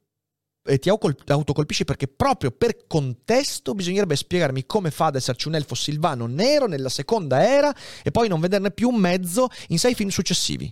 e 0.63 0.77
ti 0.77 0.89
autocolpisci 0.89 1.85
perché 1.85 2.07
proprio 2.07 2.51
per 2.51 2.85
contesto 2.85 3.73
bisognerebbe 3.73 4.15
spiegarmi 4.15 4.67
come 4.67 4.91
fa 4.91 5.07
ad 5.07 5.15
esserci 5.15 5.47
un 5.47 5.55
elfo 5.55 5.73
silvano 5.73 6.27
nero 6.27 6.67
nella 6.67 6.89
seconda 6.89 7.43
era 7.43 7.73
e 8.03 8.11
poi 8.11 8.27
non 8.27 8.39
vederne 8.39 8.69
più 8.69 8.89
un 8.89 8.99
mezzo 8.99 9.47
in 9.69 9.79
sei 9.79 9.95
film 9.95 10.09
successivi. 10.09 10.71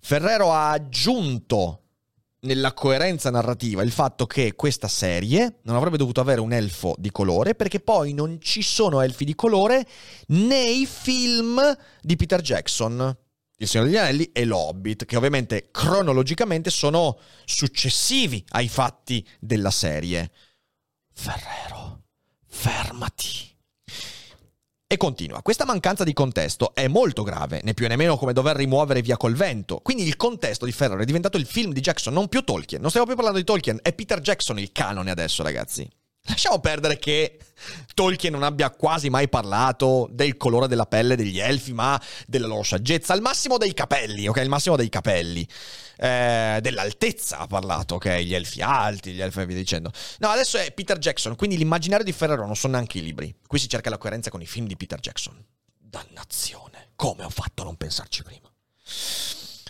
Ferrero 0.00 0.52
ha 0.52 0.70
aggiunto 0.70 1.80
nella 2.40 2.72
coerenza 2.72 3.30
narrativa 3.30 3.82
il 3.82 3.90
fatto 3.90 4.26
che 4.26 4.54
questa 4.54 4.88
serie 4.88 5.58
non 5.64 5.76
avrebbe 5.76 5.98
dovuto 5.98 6.20
avere 6.20 6.40
un 6.40 6.52
elfo 6.52 6.94
di 6.98 7.10
colore 7.10 7.54
perché 7.54 7.80
poi 7.80 8.14
non 8.14 8.40
ci 8.40 8.62
sono 8.62 9.00
elfi 9.02 9.24
di 9.24 9.34
colore 9.34 9.86
nei 10.28 10.86
film 10.86 11.60
di 12.00 12.16
Peter 12.16 12.40
Jackson. 12.40 13.16
Il 13.56 13.68
Signore 13.68 13.90
degli 13.90 13.98
Anelli 13.98 14.30
e 14.32 14.46
l'Hobbit, 14.46 15.04
che 15.04 15.16
ovviamente 15.16 15.68
cronologicamente 15.70 16.70
sono 16.70 17.18
successivi 17.44 18.42
ai 18.50 18.68
fatti 18.68 19.26
della 19.38 19.70
serie. 19.70 20.30
Ferrero, 21.12 22.04
fermati. 22.46 23.49
E 24.92 24.96
continua. 24.96 25.40
Questa 25.40 25.64
mancanza 25.64 26.02
di 26.02 26.12
contesto 26.12 26.74
è 26.74 26.88
molto 26.88 27.22
grave, 27.22 27.60
né 27.62 27.74
più 27.74 27.86
né 27.86 27.94
meno 27.94 28.16
come 28.16 28.32
dover 28.32 28.56
rimuovere 28.56 29.02
via 29.02 29.16
col 29.16 29.34
vento. 29.34 29.78
Quindi 29.84 30.04
il 30.04 30.16
contesto 30.16 30.64
di 30.64 30.72
Ferrer 30.72 30.98
è 30.98 31.04
diventato 31.04 31.36
il 31.36 31.46
film 31.46 31.72
di 31.72 31.78
Jackson, 31.78 32.12
non 32.12 32.26
più 32.26 32.42
Tolkien. 32.42 32.80
Non 32.80 32.90
stiamo 32.90 33.06
più 33.06 33.14
parlando 33.14 33.38
di 33.38 33.46
Tolkien, 33.46 33.78
è 33.82 33.92
Peter 33.92 34.20
Jackson 34.20 34.58
il 34.58 34.72
canone 34.72 35.12
adesso, 35.12 35.44
ragazzi. 35.44 35.88
Lasciamo 36.24 36.60
perdere 36.60 36.98
che 36.98 37.38
Tolkien 37.94 38.32
non 38.32 38.42
abbia 38.42 38.70
quasi 38.70 39.10
mai 39.10 39.28
parlato 39.28 40.08
del 40.10 40.36
colore 40.36 40.68
della 40.68 40.86
pelle 40.86 41.16
degli 41.16 41.38
elfi, 41.38 41.72
ma 41.72 42.00
della 42.26 42.46
loro 42.46 42.62
saggezza, 42.62 43.12
al 43.12 43.20
massimo 43.20 43.58
dei 43.58 43.74
capelli, 43.74 44.26
ok? 44.28 44.38
Al 44.38 44.48
massimo 44.48 44.76
dei 44.76 44.88
capelli. 44.88 45.46
Eh, 45.96 46.58
dell'altezza 46.62 47.38
ha 47.38 47.46
parlato, 47.46 47.96
ok? 47.96 48.18
Gli 48.18 48.34
elfi 48.34 48.62
alti, 48.62 49.12
gli 49.12 49.20
elfi 49.20 49.44
via 49.44 49.56
dicendo. 49.56 49.90
No, 50.18 50.28
adesso 50.28 50.56
è 50.56 50.72
Peter 50.72 50.98
Jackson, 50.98 51.36
quindi 51.36 51.56
l'immaginario 51.56 52.04
di 52.04 52.12
Ferrero 52.12 52.46
non 52.46 52.56
sono 52.56 52.74
neanche 52.74 52.98
i 52.98 53.02
libri. 53.02 53.34
Qui 53.46 53.58
si 53.58 53.68
cerca 53.68 53.90
la 53.90 53.98
coerenza 53.98 54.30
con 54.30 54.40
i 54.40 54.46
film 54.46 54.66
di 54.66 54.76
Peter 54.76 55.00
Jackson. 55.00 55.44
Dannazione, 55.76 56.92
come 56.96 57.24
ho 57.24 57.30
fatto 57.30 57.62
a 57.62 57.64
non 57.64 57.76
pensarci 57.76 58.22
prima? 58.22 58.48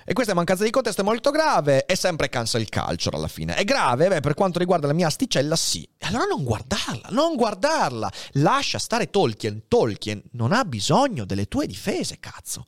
E 0.05 0.13
questa 0.13 0.35
mancanza 0.35 0.65
di 0.65 0.71
contesto 0.71 1.01
è 1.01 1.05
molto 1.05 1.31
grave. 1.31 1.85
È 1.85 1.95
sempre 1.95 2.29
cancel 2.29 2.69
culture 2.69 3.17
alla 3.17 3.29
fine. 3.29 3.55
È 3.55 3.65
grave? 3.65 4.09
Beh, 4.09 4.21
per 4.21 4.35
quanto 4.35 4.59
riguarda 4.59 4.87
la 4.87 4.93
mia 4.93 5.07
asticella, 5.07 5.57
sì. 5.57 5.89
Allora 6.03 6.25
non 6.25 6.43
guardarla, 6.45 7.09
non 7.11 7.37
guardarla. 7.37 8.11
Lascia 8.33 8.79
stare 8.79 9.11
Tolkien. 9.11 9.65
Tolkien 9.69 10.23
non 10.33 10.53
ha 10.53 10.65
bisogno 10.65 11.25
delle 11.27 11.47
tue 11.47 11.67
difese, 11.67 12.17
cazzo. 12.19 12.65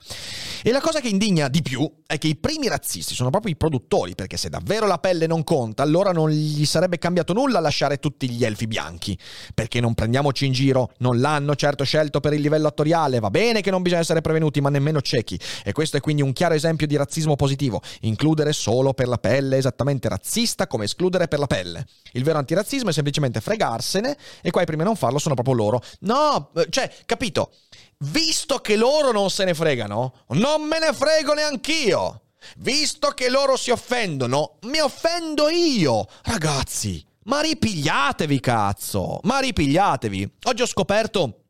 E 0.63 0.71
la 0.71 0.81
cosa 0.81 1.01
che 1.01 1.09
indigna 1.09 1.49
di 1.49 1.63
più 1.63 1.91
è 2.07 2.19
che 2.19 2.29
i 2.29 2.37
primi 2.37 2.69
razzisti 2.69 3.15
sono 3.15 3.31
proprio 3.31 3.53
i 3.53 3.57
produttori, 3.57 4.15
perché 4.15 4.37
se 4.37 4.51
davvero 4.51 4.87
la 4.87 4.99
pelle 4.99 5.27
non 5.27 5.45
conta, 5.45 5.83
allora 5.83 6.13
non 6.13 6.29
gli 6.29 6.67
sarebbe 6.67 6.99
cambiato 6.99 7.33
nulla 7.33 7.59
lasciare 7.59 7.99
tutti 7.99 8.29
gli 8.29 8.45
elfi 8.45 8.67
bianchi. 8.67 9.19
Perché 9.55 9.81
non 9.81 9.95
prendiamoci 9.95 10.45
in 10.45 10.53
giro, 10.53 10.93
non 10.99 11.19
l'hanno 11.19 11.57
certo 11.57 11.85
scelto 11.85 12.21
per 12.21 12.35
il 12.35 12.43
livello 12.43 12.69
attoriale. 12.69 13.19
Va 13.19 13.31
bene 13.31 13.63
che 13.63 13.71
non 13.71 13.81
bisogna 13.81 14.03
essere 14.03 14.21
prevenuti, 14.21 14.61
ma 14.61 14.69
nemmeno 14.69 15.01
ciechi. 15.01 15.41
E 15.65 15.73
questo 15.73 15.97
è 15.97 16.01
quindi 16.01 16.21
un 16.21 16.35
chiaro 16.35 16.53
esempio 16.53 16.87
di 16.87 16.97
razzismo 16.97 17.35
positivo. 17.35 17.81
Includere 18.03 18.53
solo 18.53 18.93
per 18.93 19.09
la 19.09 19.19
pelle 19.19 19.57
è 19.57 19.59
esattamente 19.59 20.09
razzista 20.09 20.67
come 20.67 20.85
escludere 20.85 21.29
per 21.29 21.39
la 21.39 21.47
pelle. 21.47 21.87
Il 22.13 22.25
vero 22.25 22.37
antirazzismo 22.39 22.91
è 22.91 22.93
semplicemente 22.93 23.22
fregarsene 23.31 24.17
e 24.41 24.51
qua 24.51 24.63
i 24.63 24.67
primi 24.67 24.83
a 24.83 24.87
non 24.87 24.97
farlo 24.97 25.19
sono 25.19 25.35
proprio 25.35 25.55
loro. 25.55 25.83
No, 26.01 26.51
eh, 26.57 26.67
cioè, 26.71 26.93
capito? 27.07 27.53
Visto 27.99 28.59
che 28.59 28.77
loro 28.77 29.13
non 29.13 29.31
se 29.31 29.45
ne 29.45 29.55
fregano, 29.55 30.15
non 30.29 30.63
me 30.63 30.79
ne 30.79 30.93
frego 30.93 31.35
neanch'io. 31.35 32.23
Visto 32.57 33.11
che 33.11 33.31
loro 33.31 33.57
si 33.57 33.71
offendono, 33.71 34.57
mi 34.63 34.81
offendo 34.81 35.49
io. 35.49 36.07
Ragazzi, 36.23 37.05
ma 37.25 37.41
ripigliatevi, 37.41 38.41
cazzo. 38.41 39.21
Ma 39.23 39.39
ripigliatevi. 39.39 40.33
Oggi 40.45 40.63
ho 40.63 40.67
scoperto 40.67 41.42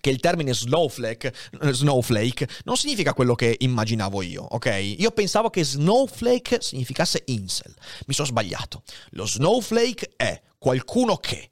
che 0.00 0.10
il 0.10 0.20
termine 0.20 0.54
snowflake, 0.54 1.34
snowflake, 1.70 2.48
non 2.64 2.76
significa 2.76 3.14
quello 3.14 3.34
che 3.34 3.56
immaginavo 3.58 4.22
io, 4.22 4.42
ok? 4.42 4.94
Io 4.98 5.10
pensavo 5.10 5.50
che 5.50 5.64
snowflake 5.64 6.60
significasse 6.60 7.22
incel. 7.26 7.74
Mi 8.06 8.14
sono 8.14 8.28
sbagliato. 8.28 8.82
Lo 9.10 9.26
snowflake 9.26 10.12
è 10.16 10.40
qualcuno 10.58 11.16
che 11.16 11.50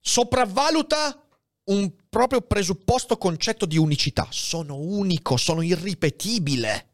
sopravvaluta 0.00 1.16
un 1.64 1.92
proprio 2.08 2.40
presupposto 2.40 3.16
concetto 3.16 3.66
di 3.66 3.78
unicità. 3.78 4.26
Sono 4.30 4.76
unico, 4.76 5.36
sono 5.36 5.62
irripetibile. 5.62 6.88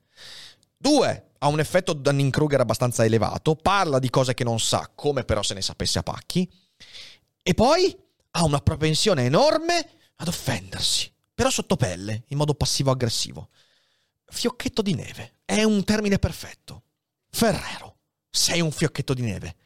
Due, 0.76 1.30
ha 1.38 1.48
un 1.48 1.60
effetto 1.60 1.92
Dunning-Kruger 1.92 2.60
abbastanza 2.60 3.04
elevato, 3.04 3.54
parla 3.54 3.98
di 3.98 4.10
cose 4.10 4.34
che 4.34 4.44
non 4.44 4.60
sa, 4.60 4.90
come 4.94 5.24
però 5.24 5.42
se 5.42 5.54
ne 5.54 5.62
sapesse 5.62 5.98
a 5.98 6.02
pacchi. 6.02 6.48
E 7.42 7.54
poi 7.54 7.96
ha 8.32 8.44
una 8.44 8.58
propensione 8.58 9.24
enorme 9.24 9.90
ad 10.20 10.28
offendersi, 10.28 11.10
però 11.34 11.50
sotto 11.50 11.76
pelle, 11.76 12.24
in 12.28 12.36
modo 12.36 12.54
passivo-aggressivo. 12.54 13.48
Fiocchetto 14.26 14.82
di 14.82 14.94
neve 14.94 15.38
è 15.44 15.62
un 15.62 15.84
termine 15.84 16.18
perfetto. 16.18 16.82
Ferrero, 17.30 17.96
sei 18.28 18.60
un 18.60 18.72
fiocchetto 18.72 19.14
di 19.14 19.22
neve. 19.22 19.56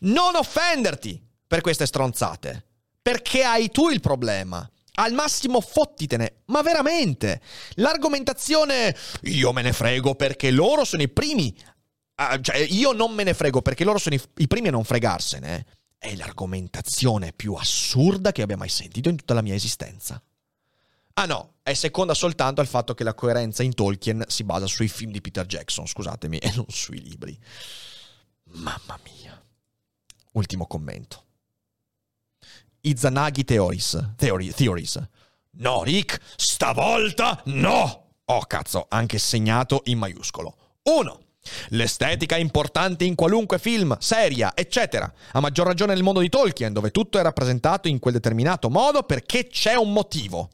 Non 0.00 0.36
offenderti 0.36 1.20
per 1.46 1.60
queste 1.60 1.86
stronzate, 1.86 2.64
perché 3.02 3.42
hai 3.42 3.70
tu 3.70 3.88
il 3.88 4.00
problema. 4.00 4.68
Al 4.94 5.12
massimo 5.12 5.60
fottitene, 5.60 6.42
ma 6.46 6.62
veramente. 6.62 7.40
L'argomentazione 7.74 8.96
io 9.22 9.52
me 9.52 9.62
ne 9.62 9.72
frego 9.72 10.14
perché 10.14 10.50
loro 10.50 10.84
sono 10.84 11.02
i 11.02 11.08
primi. 11.08 11.54
Uh, 12.16 12.40
cioè, 12.40 12.56
io 12.56 12.92
non 12.92 13.12
me 13.12 13.22
ne 13.22 13.32
frego 13.32 13.62
perché 13.62 13.84
loro 13.84 13.98
sono 13.98 14.16
i, 14.16 14.20
i 14.38 14.48
primi 14.48 14.68
a 14.68 14.70
non 14.72 14.82
fregarsene 14.82 15.64
è 15.98 16.14
l'argomentazione 16.14 17.32
più 17.32 17.54
assurda 17.54 18.32
che 18.32 18.42
abbia 18.42 18.56
mai 18.56 18.68
sentito 18.68 19.08
in 19.08 19.16
tutta 19.16 19.34
la 19.34 19.42
mia 19.42 19.54
esistenza. 19.54 20.22
Ah 21.14 21.26
no, 21.26 21.54
è 21.62 21.74
seconda 21.74 22.14
soltanto 22.14 22.60
al 22.60 22.68
fatto 22.68 22.94
che 22.94 23.02
la 23.02 23.14
coerenza 23.14 23.64
in 23.64 23.74
Tolkien 23.74 24.24
si 24.28 24.44
basa 24.44 24.66
sui 24.66 24.86
film 24.86 25.10
di 25.10 25.20
Peter 25.20 25.44
Jackson, 25.44 25.86
scusatemi, 25.86 26.38
e 26.38 26.52
non 26.54 26.66
sui 26.68 27.00
libri. 27.00 27.36
Mamma 28.50 28.98
mia. 29.02 29.42
Ultimo 30.32 30.66
commento. 30.66 31.24
Izanagi 32.82 33.44
Theories. 33.44 34.12
Theory, 34.16 34.52
theories. 34.52 35.02
No, 35.50 35.82
Rick, 35.82 36.20
stavolta 36.36 37.42
no! 37.46 38.12
Oh, 38.26 38.40
cazzo, 38.42 38.86
anche 38.88 39.18
segnato 39.18 39.82
in 39.86 39.98
maiuscolo. 39.98 40.76
1. 40.82 41.20
L'estetica 41.70 42.36
è 42.36 42.40
importante 42.40 43.04
in 43.04 43.14
qualunque 43.14 43.58
film, 43.58 43.96
seria, 43.98 44.52
eccetera. 44.54 45.12
A 45.32 45.40
maggior 45.40 45.66
ragione 45.66 45.94
nel 45.94 46.02
mondo 46.02 46.20
di 46.20 46.28
Tolkien, 46.28 46.72
dove 46.72 46.90
tutto 46.90 47.18
è 47.18 47.22
rappresentato 47.22 47.88
in 47.88 47.98
quel 47.98 48.14
determinato 48.14 48.70
modo 48.70 49.02
perché 49.02 49.46
c'è 49.48 49.74
un 49.74 49.92
motivo. 49.92 50.50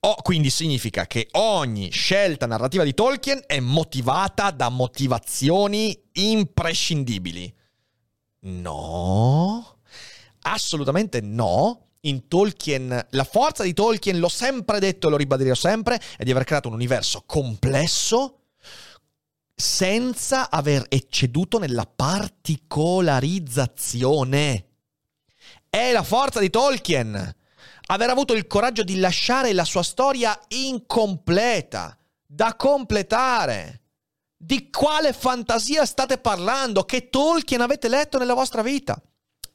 Oh, 0.00 0.16
quindi 0.16 0.50
significa 0.50 1.06
che 1.06 1.28
ogni 1.32 1.90
scelta 1.90 2.44
narrativa 2.44 2.84
di 2.84 2.92
Tolkien 2.92 3.42
è 3.46 3.58
motivata 3.58 4.50
da 4.50 4.68
motivazioni 4.68 5.98
imprescindibili. 6.12 7.52
No, 8.40 9.78
assolutamente 10.42 11.20
no. 11.22 11.80
In 12.00 12.28
Tolkien, 12.28 13.06
la 13.12 13.24
forza 13.24 13.62
di 13.62 13.72
Tolkien, 13.72 14.18
l'ho 14.18 14.28
sempre 14.28 14.78
detto 14.78 15.06
e 15.06 15.10
lo 15.10 15.16
ribadirò 15.16 15.54
sempre, 15.54 15.98
è 16.18 16.22
di 16.22 16.32
aver 16.32 16.44
creato 16.44 16.68
un 16.68 16.74
universo 16.74 17.22
complesso 17.24 18.40
senza 19.54 20.50
aver 20.50 20.84
ecceduto 20.88 21.58
nella 21.58 21.86
particolarizzazione. 21.86 24.68
È 25.70 25.92
la 25.92 26.02
forza 26.02 26.40
di 26.40 26.50
Tolkien. 26.50 27.36
Aver 27.86 28.10
avuto 28.10 28.32
il 28.32 28.46
coraggio 28.46 28.82
di 28.82 28.98
lasciare 28.98 29.52
la 29.52 29.64
sua 29.64 29.82
storia 29.82 30.40
incompleta, 30.48 31.94
da 32.26 32.56
completare, 32.56 33.80
Di 34.36 34.68
quale 34.68 35.12
fantasia 35.14 35.86
state 35.86 36.18
parlando? 36.18 36.84
Che 36.84 37.08
Tolkien 37.08 37.62
avete 37.62 37.88
letto 37.88 38.18
nella 38.18 38.34
vostra 38.34 38.60
vita? 38.60 39.00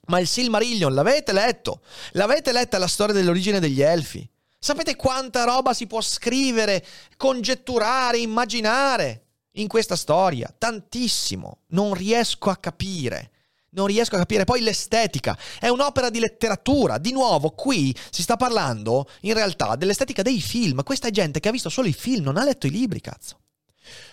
Ma 0.08 0.20
il 0.20 0.28
Silmarillion 0.28 0.96
l'avete 0.96 1.32
letto? 1.32 1.82
L'avete 2.14 2.52
letta 2.52 2.80
la 2.80 2.88
storia 2.88 3.14
dell'origine 3.14 3.60
degli 3.60 3.82
Elfi? 3.82 4.28
Sapete 4.58 4.96
quanta 4.96 5.44
roba 5.44 5.76
si 5.76 5.86
può 5.86 6.02
scrivere, 6.02 6.84
congetturare, 7.18 8.18
immaginare 8.18 9.29
in 9.54 9.68
questa 9.68 9.96
storia? 9.96 10.54
Tantissimo. 10.56 11.60
Non 11.68 11.94
riesco 11.94 12.50
a 12.50 12.58
capire. 12.58 13.32
Non 13.72 13.88
riesco 13.88 14.16
a 14.16 14.20
capire. 14.20 14.46
Poi 14.46 14.62
l'estetica 14.62 15.38
è 15.60 15.68
un'opera 15.68 16.10
di 16.10 16.20
letteratura. 16.20 16.98
Di 16.98 17.12
nuovo, 17.12 17.52
qui 17.52 17.96
si 18.10 18.22
sta 18.22 18.36
parlando 18.36 19.10
in 19.22 19.34
realtà 19.34 19.76
dell'estetica 19.76 20.22
dei 20.22 20.42
film. 20.42 20.84
Questa 20.84 21.08
è 21.08 21.12
gente 21.12 21.40
che 21.40 21.50
ha 21.50 21.52
visto 21.52 21.70
solo 21.70 21.88
i 21.88 21.94
film, 21.94 22.24
non 22.24 22.38
ha 22.38 22.44
letto 22.44 22.68
i 22.68 22.72
libri, 22.72 23.02
cazzo. 23.02 23.40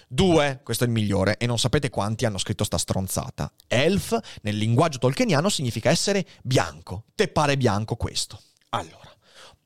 Due, 0.09 0.61
questo 0.63 0.85
è 0.85 0.87
il 0.87 0.93
migliore, 0.93 1.37
e 1.37 1.47
non 1.47 1.59
sapete 1.59 1.91
quanti 1.91 2.25
hanno 2.25 2.39
scritto 2.39 2.65
sta 2.65 2.79
stronzata. 2.79 3.53
Elf, 3.67 4.17
nel 4.43 4.57
linguaggio 4.57 4.99
tolkieniano, 4.99 5.49
significa 5.49 5.91
essere 5.91 6.25
bianco. 6.43 7.05
Te 7.15 7.29
pare 7.29 7.57
bianco 7.57 7.97
questo. 7.97 8.41
Allora, 8.71 9.13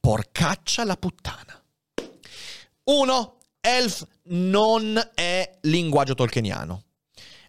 porcaccia 0.01 0.85
la 0.85 0.97
puttana. 0.97 1.63
Uno, 2.85 3.40
elf 3.61 4.07
non 4.25 5.01
è 5.15 5.59
linguaggio 5.63 6.15
tolkieniano. 6.15 6.85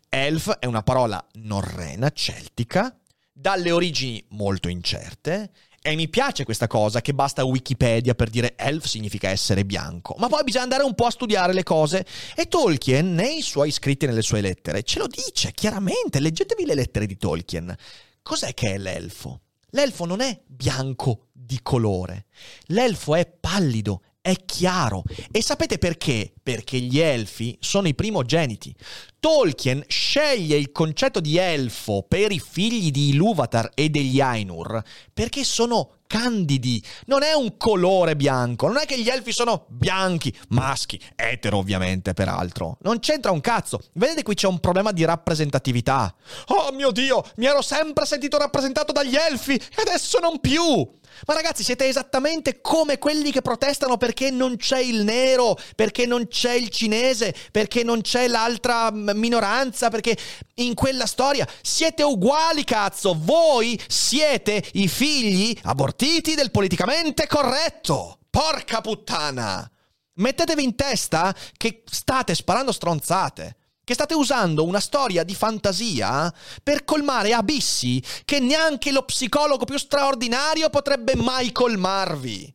Elf 0.10 0.58
è 0.58 0.66
una 0.66 0.84
parola 0.84 1.26
norrena, 1.34 2.10
celtica, 2.10 2.96
dalle 3.32 3.72
origini 3.72 4.24
molto 4.30 4.68
incerte, 4.68 5.52
e 5.84 5.96
mi 5.96 6.10
piace 6.10 6.44
questa 6.44 6.68
cosa 6.68 7.02
che 7.02 7.16
basta 7.16 7.44
Wikipedia 7.44 8.14
per 8.14 8.30
dire 8.30 8.54
elf 8.56 8.86
significa 8.86 9.30
essere 9.30 9.66
bianco. 9.66 10.14
Ma 10.20 10.28
poi 10.28 10.44
bisogna 10.44 10.64
andare 10.64 10.84
un 10.84 10.94
po' 10.94 11.08
a 11.08 11.12
studiare 11.12 11.54
le 11.54 11.64
cose. 11.64 12.06
E 12.36 12.48
Tolkien, 12.48 13.16
nei 13.16 13.42
suoi 13.42 13.72
scritti 13.72 14.06
nelle 14.06 14.22
sue 14.22 14.42
lettere, 14.42 14.84
ce 14.84 15.00
lo 15.00 15.08
dice 15.08 15.54
chiaramente. 15.54 16.20
Leggetevi 16.20 16.66
le 16.66 16.76
lettere 16.76 17.08
di 17.08 17.18
Tolkien. 17.18 17.76
Cos'è 18.22 18.54
che 18.54 18.76
è 18.76 18.78
l'elfo? 18.78 19.42
L'elfo 19.72 20.06
non 20.06 20.22
è 20.22 20.40
bianco 20.46 21.30
di 21.32 21.60
colore. 21.64 22.26
L'elfo 22.66 23.16
è 23.16 23.26
pallido, 23.26 24.04
è 24.22 24.36
chiaro. 24.46 25.04
E 25.32 25.42
sapete 25.42 25.80
perché? 25.80 26.32
Perché 26.42 26.80
gli 26.80 27.00
elfi 27.00 27.58
sono 27.60 27.88
i 27.88 27.96
primogeniti. 27.96 28.74
Tolkien 29.20 29.84
sceglie 29.88 30.58
il 30.58 30.72
concetto 30.72 31.20
di 31.20 31.38
elfo 31.38 32.06
per 32.08 32.32
i 32.32 32.40
figli 32.40 32.92
di 32.92 33.10
Ilúvatar 33.10 33.72
e 33.74 33.90
degli 33.90 34.20
Ainur 34.20 34.82
perché 35.14 35.44
sono 35.44 35.98
candidi, 36.12 36.84
non 37.06 37.24
è 37.24 37.32
un 37.32 37.56
colore 37.56 38.18
bianco, 38.18 38.68
non 38.68 38.78
è 38.78 38.86
che 38.86 39.00
gli 39.00 39.08
elfi 39.08 39.32
sono 39.32 39.66
bianchi, 39.70 40.36
maschi, 40.50 41.00
etero 41.16 41.58
ovviamente 41.58 42.14
peraltro, 42.14 42.78
non 42.82 43.00
c'entra 43.00 43.32
un 43.32 43.40
cazzo. 43.40 43.80
Vedete 43.94 44.24
qui 44.24 44.34
c'è 44.34 44.48
un 44.48 44.60
problema 44.60 44.92
di 44.92 45.06
rappresentatività. 45.06 46.14
Oh 46.48 46.74
mio 46.74 46.92
Dio, 46.92 47.24
mi 47.38 47.46
ero 47.46 47.62
sempre 47.62 48.06
sentito 48.06 48.38
rappresentato 48.38 48.92
dagli 48.92 49.16
elfi 49.16 49.54
e 49.54 49.82
adesso 49.88 50.20
non 50.20 50.42
più. 50.42 51.00
Ma 51.26 51.34
ragazzi, 51.34 51.64
siete 51.64 51.88
esattamente 51.88 52.62
come 52.62 52.98
quelli 52.98 53.32
che 53.32 53.42
protestano 53.42 53.98
perché 53.98 54.32
non 54.32 54.58
c'è 54.58 54.80
il 54.80 55.04
nero, 55.04 55.58
perché 55.76 56.06
non 56.06 56.28
c'è 56.28 56.54
il 56.54 56.70
cinese, 56.70 57.34
perché 57.52 57.84
non 57.84 58.02
c'è 58.02 58.28
l'altra 58.28 58.92
minoranza, 58.92 59.90
perché 59.90 60.18
in 60.56 60.74
quella 60.74 61.06
storia 61.06 61.48
siete 61.62 62.04
uguali, 62.04 62.64
cazzo. 62.64 63.16
Voi 63.18 63.80
siete 63.88 64.64
i 64.74 64.88
figli 64.88 65.58
abortiti 65.64 66.36
del 66.36 66.52
politicamente 66.52 67.28
corretto. 67.28 68.20
Porca 68.30 68.82
puttana! 68.82 69.70
Mettetevi 70.14 70.64
in 70.64 70.76
testa 70.76 71.34
che 71.58 71.84
state 71.86 72.36
sparando 72.36 72.72
stronzate 72.72 73.56
che 73.84 73.94
state 73.94 74.14
usando 74.14 74.64
una 74.64 74.80
storia 74.80 75.24
di 75.24 75.36
fantasia 75.36 76.34
per 76.64 76.84
colmare 76.84 77.34
abissi 77.34 78.02
che 78.26 78.40
neanche 78.40 78.92
lo 78.92 79.04
psicologo 79.04 79.66
più 79.66 79.78
straordinario 79.78 80.70
potrebbe 80.70 81.16
mai 81.16 81.52
colmarvi. 81.52 82.54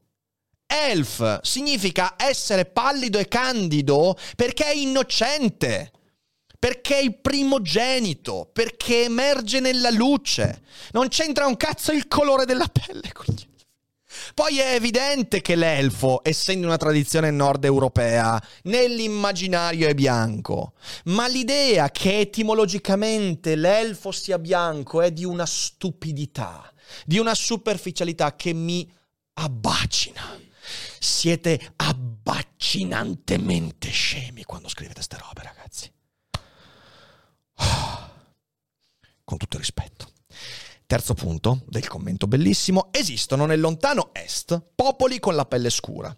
Elf 0.66 1.40
significa 1.42 2.14
essere 2.16 2.64
pallido 2.64 3.18
e 3.18 3.28
candido 3.28 4.16
perché 4.34 4.66
è 4.66 4.74
innocente, 4.74 5.92
perché 6.58 6.98
è 6.98 7.02
il 7.02 7.18
primogenito, 7.20 8.50
perché 8.52 9.04
emerge 9.04 9.60
nella 9.60 9.90
luce. 9.90 10.62
Non 10.92 11.08
c'entra 11.08 11.46
un 11.46 11.56
cazzo 11.56 11.92
il 11.92 12.08
colore 12.08 12.44
della 12.44 12.68
pelle 12.68 13.12
con 13.12 13.26
gli 13.28 13.46
poi 14.34 14.58
è 14.58 14.74
evidente 14.74 15.40
che 15.40 15.56
l'elfo, 15.56 16.20
essendo 16.22 16.66
una 16.66 16.76
tradizione 16.76 17.30
nord 17.30 17.64
europea, 17.64 18.38
nell'immaginario 18.64 19.88
è 19.88 19.94
bianco. 19.94 20.74
Ma 21.04 21.26
l'idea 21.28 21.90
che 21.90 22.18
etimologicamente 22.20 23.56
l'elfo 23.56 24.12
sia 24.12 24.38
bianco 24.38 25.00
è 25.02 25.10
di 25.12 25.24
una 25.24 25.46
stupidità, 25.46 26.70
di 27.04 27.18
una 27.18 27.34
superficialità 27.34 28.36
che 28.36 28.52
mi 28.52 28.88
abbacina. 29.34 30.38
Siete 30.98 31.74
abbaccinantemente 31.76 33.90
scemi 33.90 34.44
quando 34.44 34.68
scrivete 34.68 34.96
queste 34.96 35.18
robe, 35.18 35.42
ragazzi. 35.42 35.92
Con 39.24 39.38
tutto 39.38 39.56
il 39.56 39.62
rispetto. 39.62 40.12
Terzo 40.86 41.14
punto 41.14 41.62
del 41.66 41.88
commento 41.88 42.28
bellissimo, 42.28 42.90
esistono 42.92 43.44
nel 43.44 43.58
lontano 43.58 44.10
est 44.12 44.62
popoli 44.72 45.18
con 45.18 45.34
la 45.34 45.44
pelle 45.44 45.68
scura. 45.68 46.16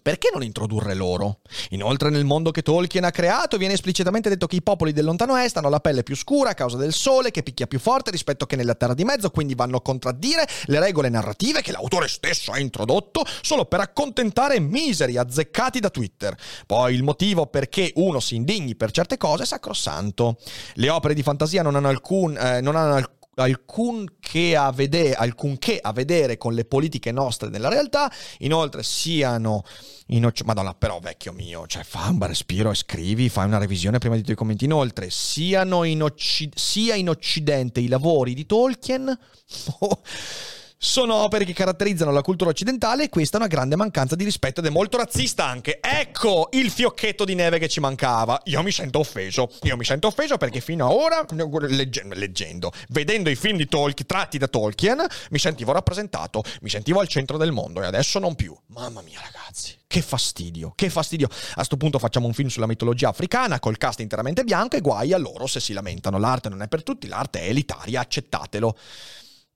Perché 0.00 0.30
non 0.32 0.42
introdurre 0.44 0.94
loro? 0.94 1.40
Inoltre 1.70 2.10
nel 2.10 2.24
mondo 2.24 2.50
che 2.50 2.62
Tolkien 2.62 3.04
ha 3.04 3.10
creato 3.10 3.56
viene 3.56 3.74
esplicitamente 3.74 4.28
detto 4.28 4.46
che 4.46 4.56
i 4.56 4.62
popoli 4.62 4.92
del 4.92 5.04
lontano 5.04 5.36
est 5.36 5.56
hanno 5.56 5.70
la 5.70 5.80
pelle 5.80 6.02
più 6.02 6.14
scura 6.14 6.50
a 6.50 6.54
causa 6.54 6.76
del 6.76 6.92
sole 6.92 7.30
che 7.30 7.42
picchia 7.42 7.66
più 7.66 7.78
forte 7.78 8.10
rispetto 8.10 8.46
che 8.46 8.56
nella 8.56 8.74
terra 8.74 8.94
di 8.94 9.04
mezzo, 9.04 9.30
quindi 9.30 9.54
vanno 9.54 9.78
a 9.78 9.82
contraddire 9.82 10.46
le 10.66 10.78
regole 10.78 11.08
narrative 11.08 11.62
che 11.62 11.72
l'autore 11.72 12.08
stesso 12.08 12.52
ha 12.52 12.58
introdotto 12.58 13.24
solo 13.40 13.64
per 13.64 13.80
accontentare 13.80 14.60
miseri 14.60 15.16
azzeccati 15.16 15.80
da 15.80 15.90
Twitter. 15.90 16.36
Poi 16.66 16.94
il 16.94 17.02
motivo 17.02 17.46
perché 17.46 17.90
uno 17.96 18.20
si 18.20 18.36
indigni 18.36 18.76
per 18.76 18.90
certe 18.90 19.16
cose 19.16 19.44
è 19.44 19.46
sacrosanto. 19.46 20.36
Le 20.74 20.90
opere 20.90 21.14
di 21.14 21.22
fantasia 21.22 21.62
non 21.62 21.74
hanno 21.74 21.88
alcun, 21.88 22.36
eh, 22.36 22.60
non 22.60 22.76
hanno 22.76 22.94
alcunché 23.42 24.56
a, 24.56 24.70
vedere, 24.72 25.14
alcunché 25.14 25.78
a 25.80 25.92
vedere 25.92 26.38
con 26.38 26.54
le 26.54 26.64
politiche 26.64 27.12
nostre 27.12 27.48
nella 27.48 27.68
realtà, 27.68 28.10
inoltre 28.38 28.82
siano 28.82 29.64
in 30.08 30.24
Occ- 30.24 30.44
Madonna, 30.44 30.74
però 30.74 30.98
vecchio 31.00 31.32
mio, 31.32 31.66
cioè 31.66 31.82
fa 31.84 32.08
un 32.08 32.24
respiro 32.26 32.70
e 32.70 32.74
scrivi, 32.74 33.28
fai 33.28 33.46
una 33.46 33.58
revisione 33.58 33.98
prima 33.98 34.14
di 34.14 34.20
tutti 34.20 34.32
i 34.32 34.36
commenti. 34.36 34.64
Inoltre, 34.64 35.10
siano 35.10 35.84
in 35.84 36.02
Occ- 36.02 36.48
sia 36.54 36.94
in 36.94 37.08
Occidente 37.08 37.80
i 37.80 37.88
lavori 37.88 38.34
di 38.34 38.46
Tolkien... 38.46 39.18
Sono 40.78 41.14
opere 41.14 41.46
che 41.46 41.54
caratterizzano 41.54 42.12
la 42.12 42.20
cultura 42.20 42.50
occidentale 42.50 43.04
e 43.04 43.08
questa 43.08 43.38
è 43.38 43.40
una 43.40 43.48
grande 43.48 43.76
mancanza 43.76 44.14
di 44.14 44.24
rispetto 44.24 44.60
ed 44.60 44.66
è 44.66 44.70
molto 44.70 44.98
razzista 44.98 45.46
anche. 45.46 45.78
Ecco 45.80 46.48
il 46.52 46.70
fiocchetto 46.70 47.24
di 47.24 47.34
neve 47.34 47.58
che 47.58 47.66
ci 47.66 47.80
mancava. 47.80 48.38
Io 48.44 48.62
mi 48.62 48.70
sento 48.70 48.98
offeso. 48.98 49.50
Io 49.62 49.76
mi 49.78 49.84
sento 49.84 50.06
offeso 50.06 50.36
perché 50.36 50.60
fino 50.60 50.86
ad 50.86 50.92
ora, 50.92 51.24
legge- 51.66 52.04
leggendo, 52.12 52.72
vedendo 52.90 53.30
i 53.30 53.36
film 53.36 53.56
di 53.56 53.66
Tolkien, 53.66 54.06
tratti 54.06 54.36
da 54.36 54.48
Tolkien, 54.48 55.02
mi 55.30 55.38
sentivo 55.38 55.72
rappresentato, 55.72 56.42
mi 56.60 56.68
sentivo 56.68 57.00
al 57.00 57.08
centro 57.08 57.38
del 57.38 57.52
mondo 57.52 57.80
e 57.82 57.86
adesso 57.86 58.18
non 58.18 58.34
più. 58.34 58.54
Mamma 58.66 59.00
mia 59.00 59.20
ragazzi, 59.22 59.74
che 59.86 60.02
fastidio, 60.02 60.72
che 60.74 60.90
fastidio. 60.90 61.28
A 61.28 61.54
questo 61.54 61.78
punto 61.78 61.98
facciamo 61.98 62.26
un 62.26 62.34
film 62.34 62.48
sulla 62.48 62.66
mitologia 62.66 63.08
africana 63.08 63.58
col 63.60 63.78
cast 63.78 64.00
interamente 64.00 64.44
bianco 64.44 64.76
e 64.76 64.82
guai 64.82 65.14
a 65.14 65.18
loro 65.18 65.46
se 65.46 65.58
si 65.58 65.72
lamentano. 65.72 66.18
L'arte 66.18 66.50
non 66.50 66.60
è 66.60 66.68
per 66.68 66.82
tutti, 66.82 67.08
l'arte 67.08 67.40
è 67.40 67.48
elitaria, 67.48 68.00
accettatelo. 68.00 68.76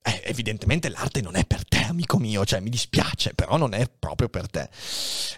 Eh, 0.02 0.22
evidentemente 0.24 0.88
l'arte 0.88 1.20
non 1.20 1.36
è 1.36 1.44
per 1.44 1.66
te, 1.68 1.84
amico 1.84 2.18
mio, 2.18 2.44
cioè 2.44 2.60
mi 2.60 2.70
dispiace, 2.70 3.34
però 3.34 3.56
non 3.56 3.74
è 3.74 3.86
proprio 3.86 4.28
per 4.28 4.48
te. 4.48 4.68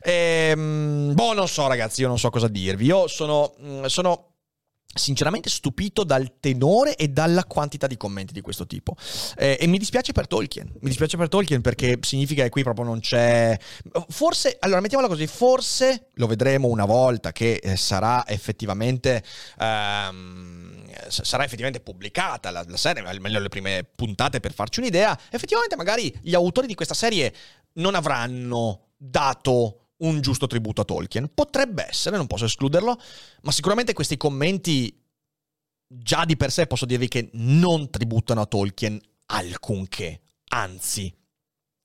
Ehm, 0.03 1.15
boh, 1.15 1.33
non 1.33 1.49
so 1.49 1.67
ragazzi, 1.67 2.03
io 2.03 2.09
non 2.09 2.19
so 2.19 2.31
cosa 2.31 2.49
dirvi. 2.49 2.85
Io 2.85 3.09
sono, 3.09 3.55
mm, 3.61 3.85
sono 3.87 4.32
sinceramente 4.95 5.49
stupito 5.49 6.05
dal 6.05 6.39
tenore 6.39 6.97
e 6.97 7.09
dalla 7.09 7.45
quantità 7.45 7.87
di 7.87 7.97
commenti 7.97 8.33
di 8.33 8.41
questo 8.41 8.67
tipo. 8.67 8.95
Eh, 9.37 9.57
e 9.61 9.67
mi 9.67 9.79
dispiace 9.79 10.13
per 10.13 10.27
Tolkien. 10.27 10.67
Mi 10.67 10.89
dispiace 10.89 11.17
per 11.17 11.29
Tolkien 11.29 11.61
perché 11.61 11.99
significa 12.03 12.43
che 12.43 12.51
qui 12.51 12.63
proprio 12.63 12.85
non 12.85 13.01
c'è. 13.01 13.59
Forse, 14.09 14.57
allora 14.61 14.81
mettiamola 14.81 15.09
così, 15.09 15.27
forse 15.27 16.11
lo 16.15 16.27
vedremo 16.27 16.69
una 16.69 16.85
volta 16.85 17.33
che 17.33 17.55
eh, 17.55 17.77
sarà 17.77 18.27
effettivamente. 18.29 19.23
Um, 19.59 20.81
sarà 21.09 21.45
effettivamente 21.45 21.81
pubblicata 21.81 22.51
la, 22.51 22.65
la 22.67 22.77
serie, 22.77 23.03
almeno 23.03 23.39
le 23.39 23.49
prime 23.49 23.85
puntate 23.95 24.41
per 24.41 24.53
farci 24.53 24.81
un'idea. 24.81 25.19
Effettivamente, 25.31 25.75
magari 25.77 26.15
gli 26.21 26.35
autori 26.35 26.67
di 26.67 26.75
questa 26.75 26.95
serie 26.95 27.33
non 27.75 27.95
avranno 27.95 28.89
dato 28.97 29.82
un 30.03 30.21
giusto 30.21 30.47
tributo 30.47 30.83
a 30.83 30.85
Tolkien. 30.85 31.31
Potrebbe 31.35 31.87
essere, 31.89 32.17
non 32.17 32.27
posso 32.27 32.45
escluderlo, 32.45 32.99
ma 33.43 33.53
sicuramente 33.53 33.93
questi 33.93 34.17
commenti 34.17 35.01
già 35.87 36.25
di 36.25 36.37
per 36.37 36.51
sé 36.51 36.67
posso 36.67 36.87
dirvi 36.87 37.09
che 37.09 37.31
non 37.35 37.91
tributano 37.91 38.41
a 38.41 38.47
Tolkien 38.47 39.01
alcunché, 39.27 40.23
anzi 40.49 41.13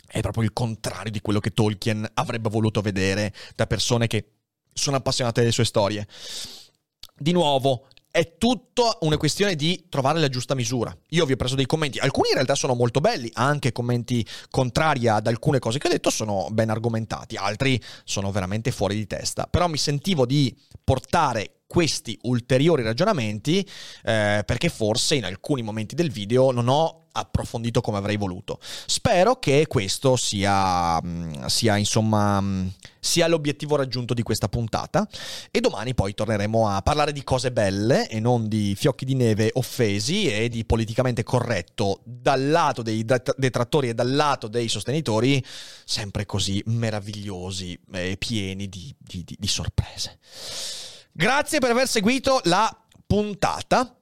è 0.09 0.21
proprio 0.21 0.43
il 0.43 0.53
contrario 0.53 1.11
di 1.11 1.19
quello 1.19 1.41
che 1.41 1.51
Tolkien 1.51 2.09
avrebbe 2.13 2.49
voluto 2.49 2.79
vedere 2.81 3.33
da 3.55 3.67
persone 3.67 4.07
che 4.07 4.31
sono 4.73 4.95
appassionate 4.95 5.41
delle 5.41 5.51
sue 5.51 5.65
storie. 5.65 6.07
di 7.19 7.31
nuovo, 7.31 7.87
è 8.17 8.35
tutto 8.39 8.97
una 9.01 9.15
questione 9.15 9.55
di 9.55 9.85
trovare 9.89 10.19
la 10.19 10.27
giusta 10.27 10.55
misura. 10.55 10.91
Io 11.09 11.23
vi 11.25 11.33
ho 11.33 11.35
preso 11.35 11.53
dei 11.53 11.67
commenti, 11.67 11.99
alcuni 11.99 12.29
in 12.29 12.33
realtà 12.33 12.55
sono 12.55 12.73
molto 12.73 12.99
belli, 12.99 13.29
anche 13.35 13.71
commenti 13.71 14.25
contrari 14.49 15.07
ad 15.07 15.27
alcune 15.27 15.59
cose 15.59 15.77
che 15.77 15.85
ho 15.85 15.91
detto 15.91 16.09
sono 16.09 16.47
ben 16.49 16.71
argomentati, 16.71 17.35
altri 17.35 17.79
sono 18.05 18.31
veramente 18.31 18.71
fuori 18.71 18.95
di 18.95 19.05
testa, 19.05 19.45
però 19.45 19.67
mi 19.67 19.77
sentivo 19.77 20.25
di 20.25 20.51
portare 20.83 21.57
questi 21.67 22.17
ulteriori 22.23 22.81
ragionamenti 22.81 23.59
eh, 23.59 24.41
perché 24.43 24.69
forse 24.69 25.13
in 25.13 25.25
alcuni 25.25 25.61
momenti 25.61 25.93
del 25.93 26.09
video 26.09 26.49
non 26.49 26.69
ho 26.69 27.06
approfondito 27.17 27.81
come 27.81 27.97
avrei 27.97 28.17
voluto. 28.17 28.59
Spero 28.61 29.37
che 29.39 29.65
questo 29.67 30.15
sia, 30.15 31.01
mm, 31.01 31.45
sia 31.45 31.77
insomma 31.77 32.39
mm, 32.41 32.67
sia 32.99 33.27
l'obiettivo 33.27 33.75
raggiunto 33.75 34.13
di 34.13 34.21
questa 34.21 34.49
puntata 34.49 35.07
e 35.49 35.61
domani 35.61 35.93
poi 35.93 36.13
torneremo 36.13 36.67
a 36.67 36.81
parlare 36.81 37.13
di 37.13 37.23
cose 37.23 37.51
belle 37.51 38.09
e 38.09 38.19
non 38.19 38.47
di 38.47 38.75
fiocchi 38.75 39.05
di 39.05 39.15
neve 39.15 39.49
offesi 39.53 40.29
e 40.29 40.49
di 40.49 40.65
politicamente 40.65 41.23
corretto 41.23 42.01
dal 42.03 42.49
lato 42.49 42.81
dei 42.81 43.05
detrattori 43.05 43.89
e 43.89 43.93
dal 43.93 44.13
lato 44.13 44.47
dei 44.47 44.67
sostenitori 44.67 45.43
sempre 45.85 46.25
così 46.25 46.61
meravigliosi 46.65 47.79
e 47.93 48.17
pieni 48.17 48.67
di, 48.67 48.93
di, 48.97 49.23
di, 49.23 49.35
di 49.39 49.47
sorprese. 49.47 50.19
Grazie 51.11 51.59
per 51.59 51.71
aver 51.71 51.87
seguito 51.87 52.41
la 52.43 52.69
puntata. 53.07 53.96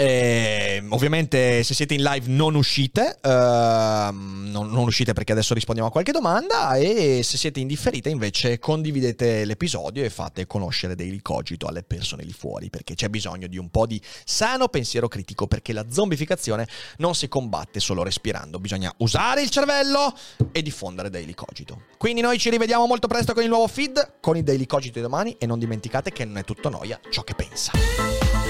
Eh, 0.00 0.82
ovviamente 0.88 1.62
se 1.62 1.74
siete 1.74 1.92
in 1.92 2.02
live 2.02 2.26
non 2.26 2.54
uscite, 2.54 3.18
uh, 3.22 3.28
non, 3.28 4.70
non, 4.70 4.86
uscite 4.86 5.12
perché 5.12 5.32
adesso 5.32 5.52
rispondiamo 5.52 5.90
a 5.90 5.92
qualche 5.92 6.10
domanda 6.10 6.74
e 6.76 7.20
se 7.22 7.36
siete 7.36 7.60
indifferite 7.60 8.08
invece 8.08 8.58
condividete 8.58 9.44
l'episodio 9.44 10.02
e 10.02 10.08
fate 10.08 10.46
conoscere 10.46 10.94
Daily 10.94 11.20
Cogito 11.20 11.66
alle 11.66 11.82
persone 11.82 12.22
lì 12.22 12.32
fuori 12.32 12.70
perché 12.70 12.94
c'è 12.94 13.10
bisogno 13.10 13.46
di 13.46 13.58
un 13.58 13.68
po' 13.68 13.84
di 13.84 14.00
sano 14.24 14.68
pensiero 14.68 15.06
critico 15.06 15.46
perché 15.46 15.74
la 15.74 15.84
zombificazione 15.90 16.66
non 16.96 17.14
si 17.14 17.28
combatte 17.28 17.78
solo 17.78 18.02
respirando, 18.02 18.58
bisogna 18.58 18.90
usare 18.98 19.42
il 19.42 19.50
cervello 19.50 20.16
e 20.50 20.62
diffondere 20.62 21.10
Daily 21.10 21.34
Cogito. 21.34 21.82
Quindi 21.98 22.22
noi 22.22 22.38
ci 22.38 22.48
rivediamo 22.48 22.86
molto 22.86 23.06
presto 23.06 23.34
con 23.34 23.42
il 23.42 23.50
nuovo 23.50 23.66
feed, 23.66 24.14
con 24.22 24.38
i 24.38 24.42
Daily 24.42 24.64
Cogito 24.64 24.94
di 24.94 25.02
domani 25.02 25.36
e 25.38 25.44
non 25.44 25.58
dimenticate 25.58 26.10
che 26.10 26.24
non 26.24 26.38
è 26.38 26.44
tutto 26.44 26.70
noia 26.70 26.98
ciò 27.10 27.22
che 27.22 27.34
pensa. 27.34 28.49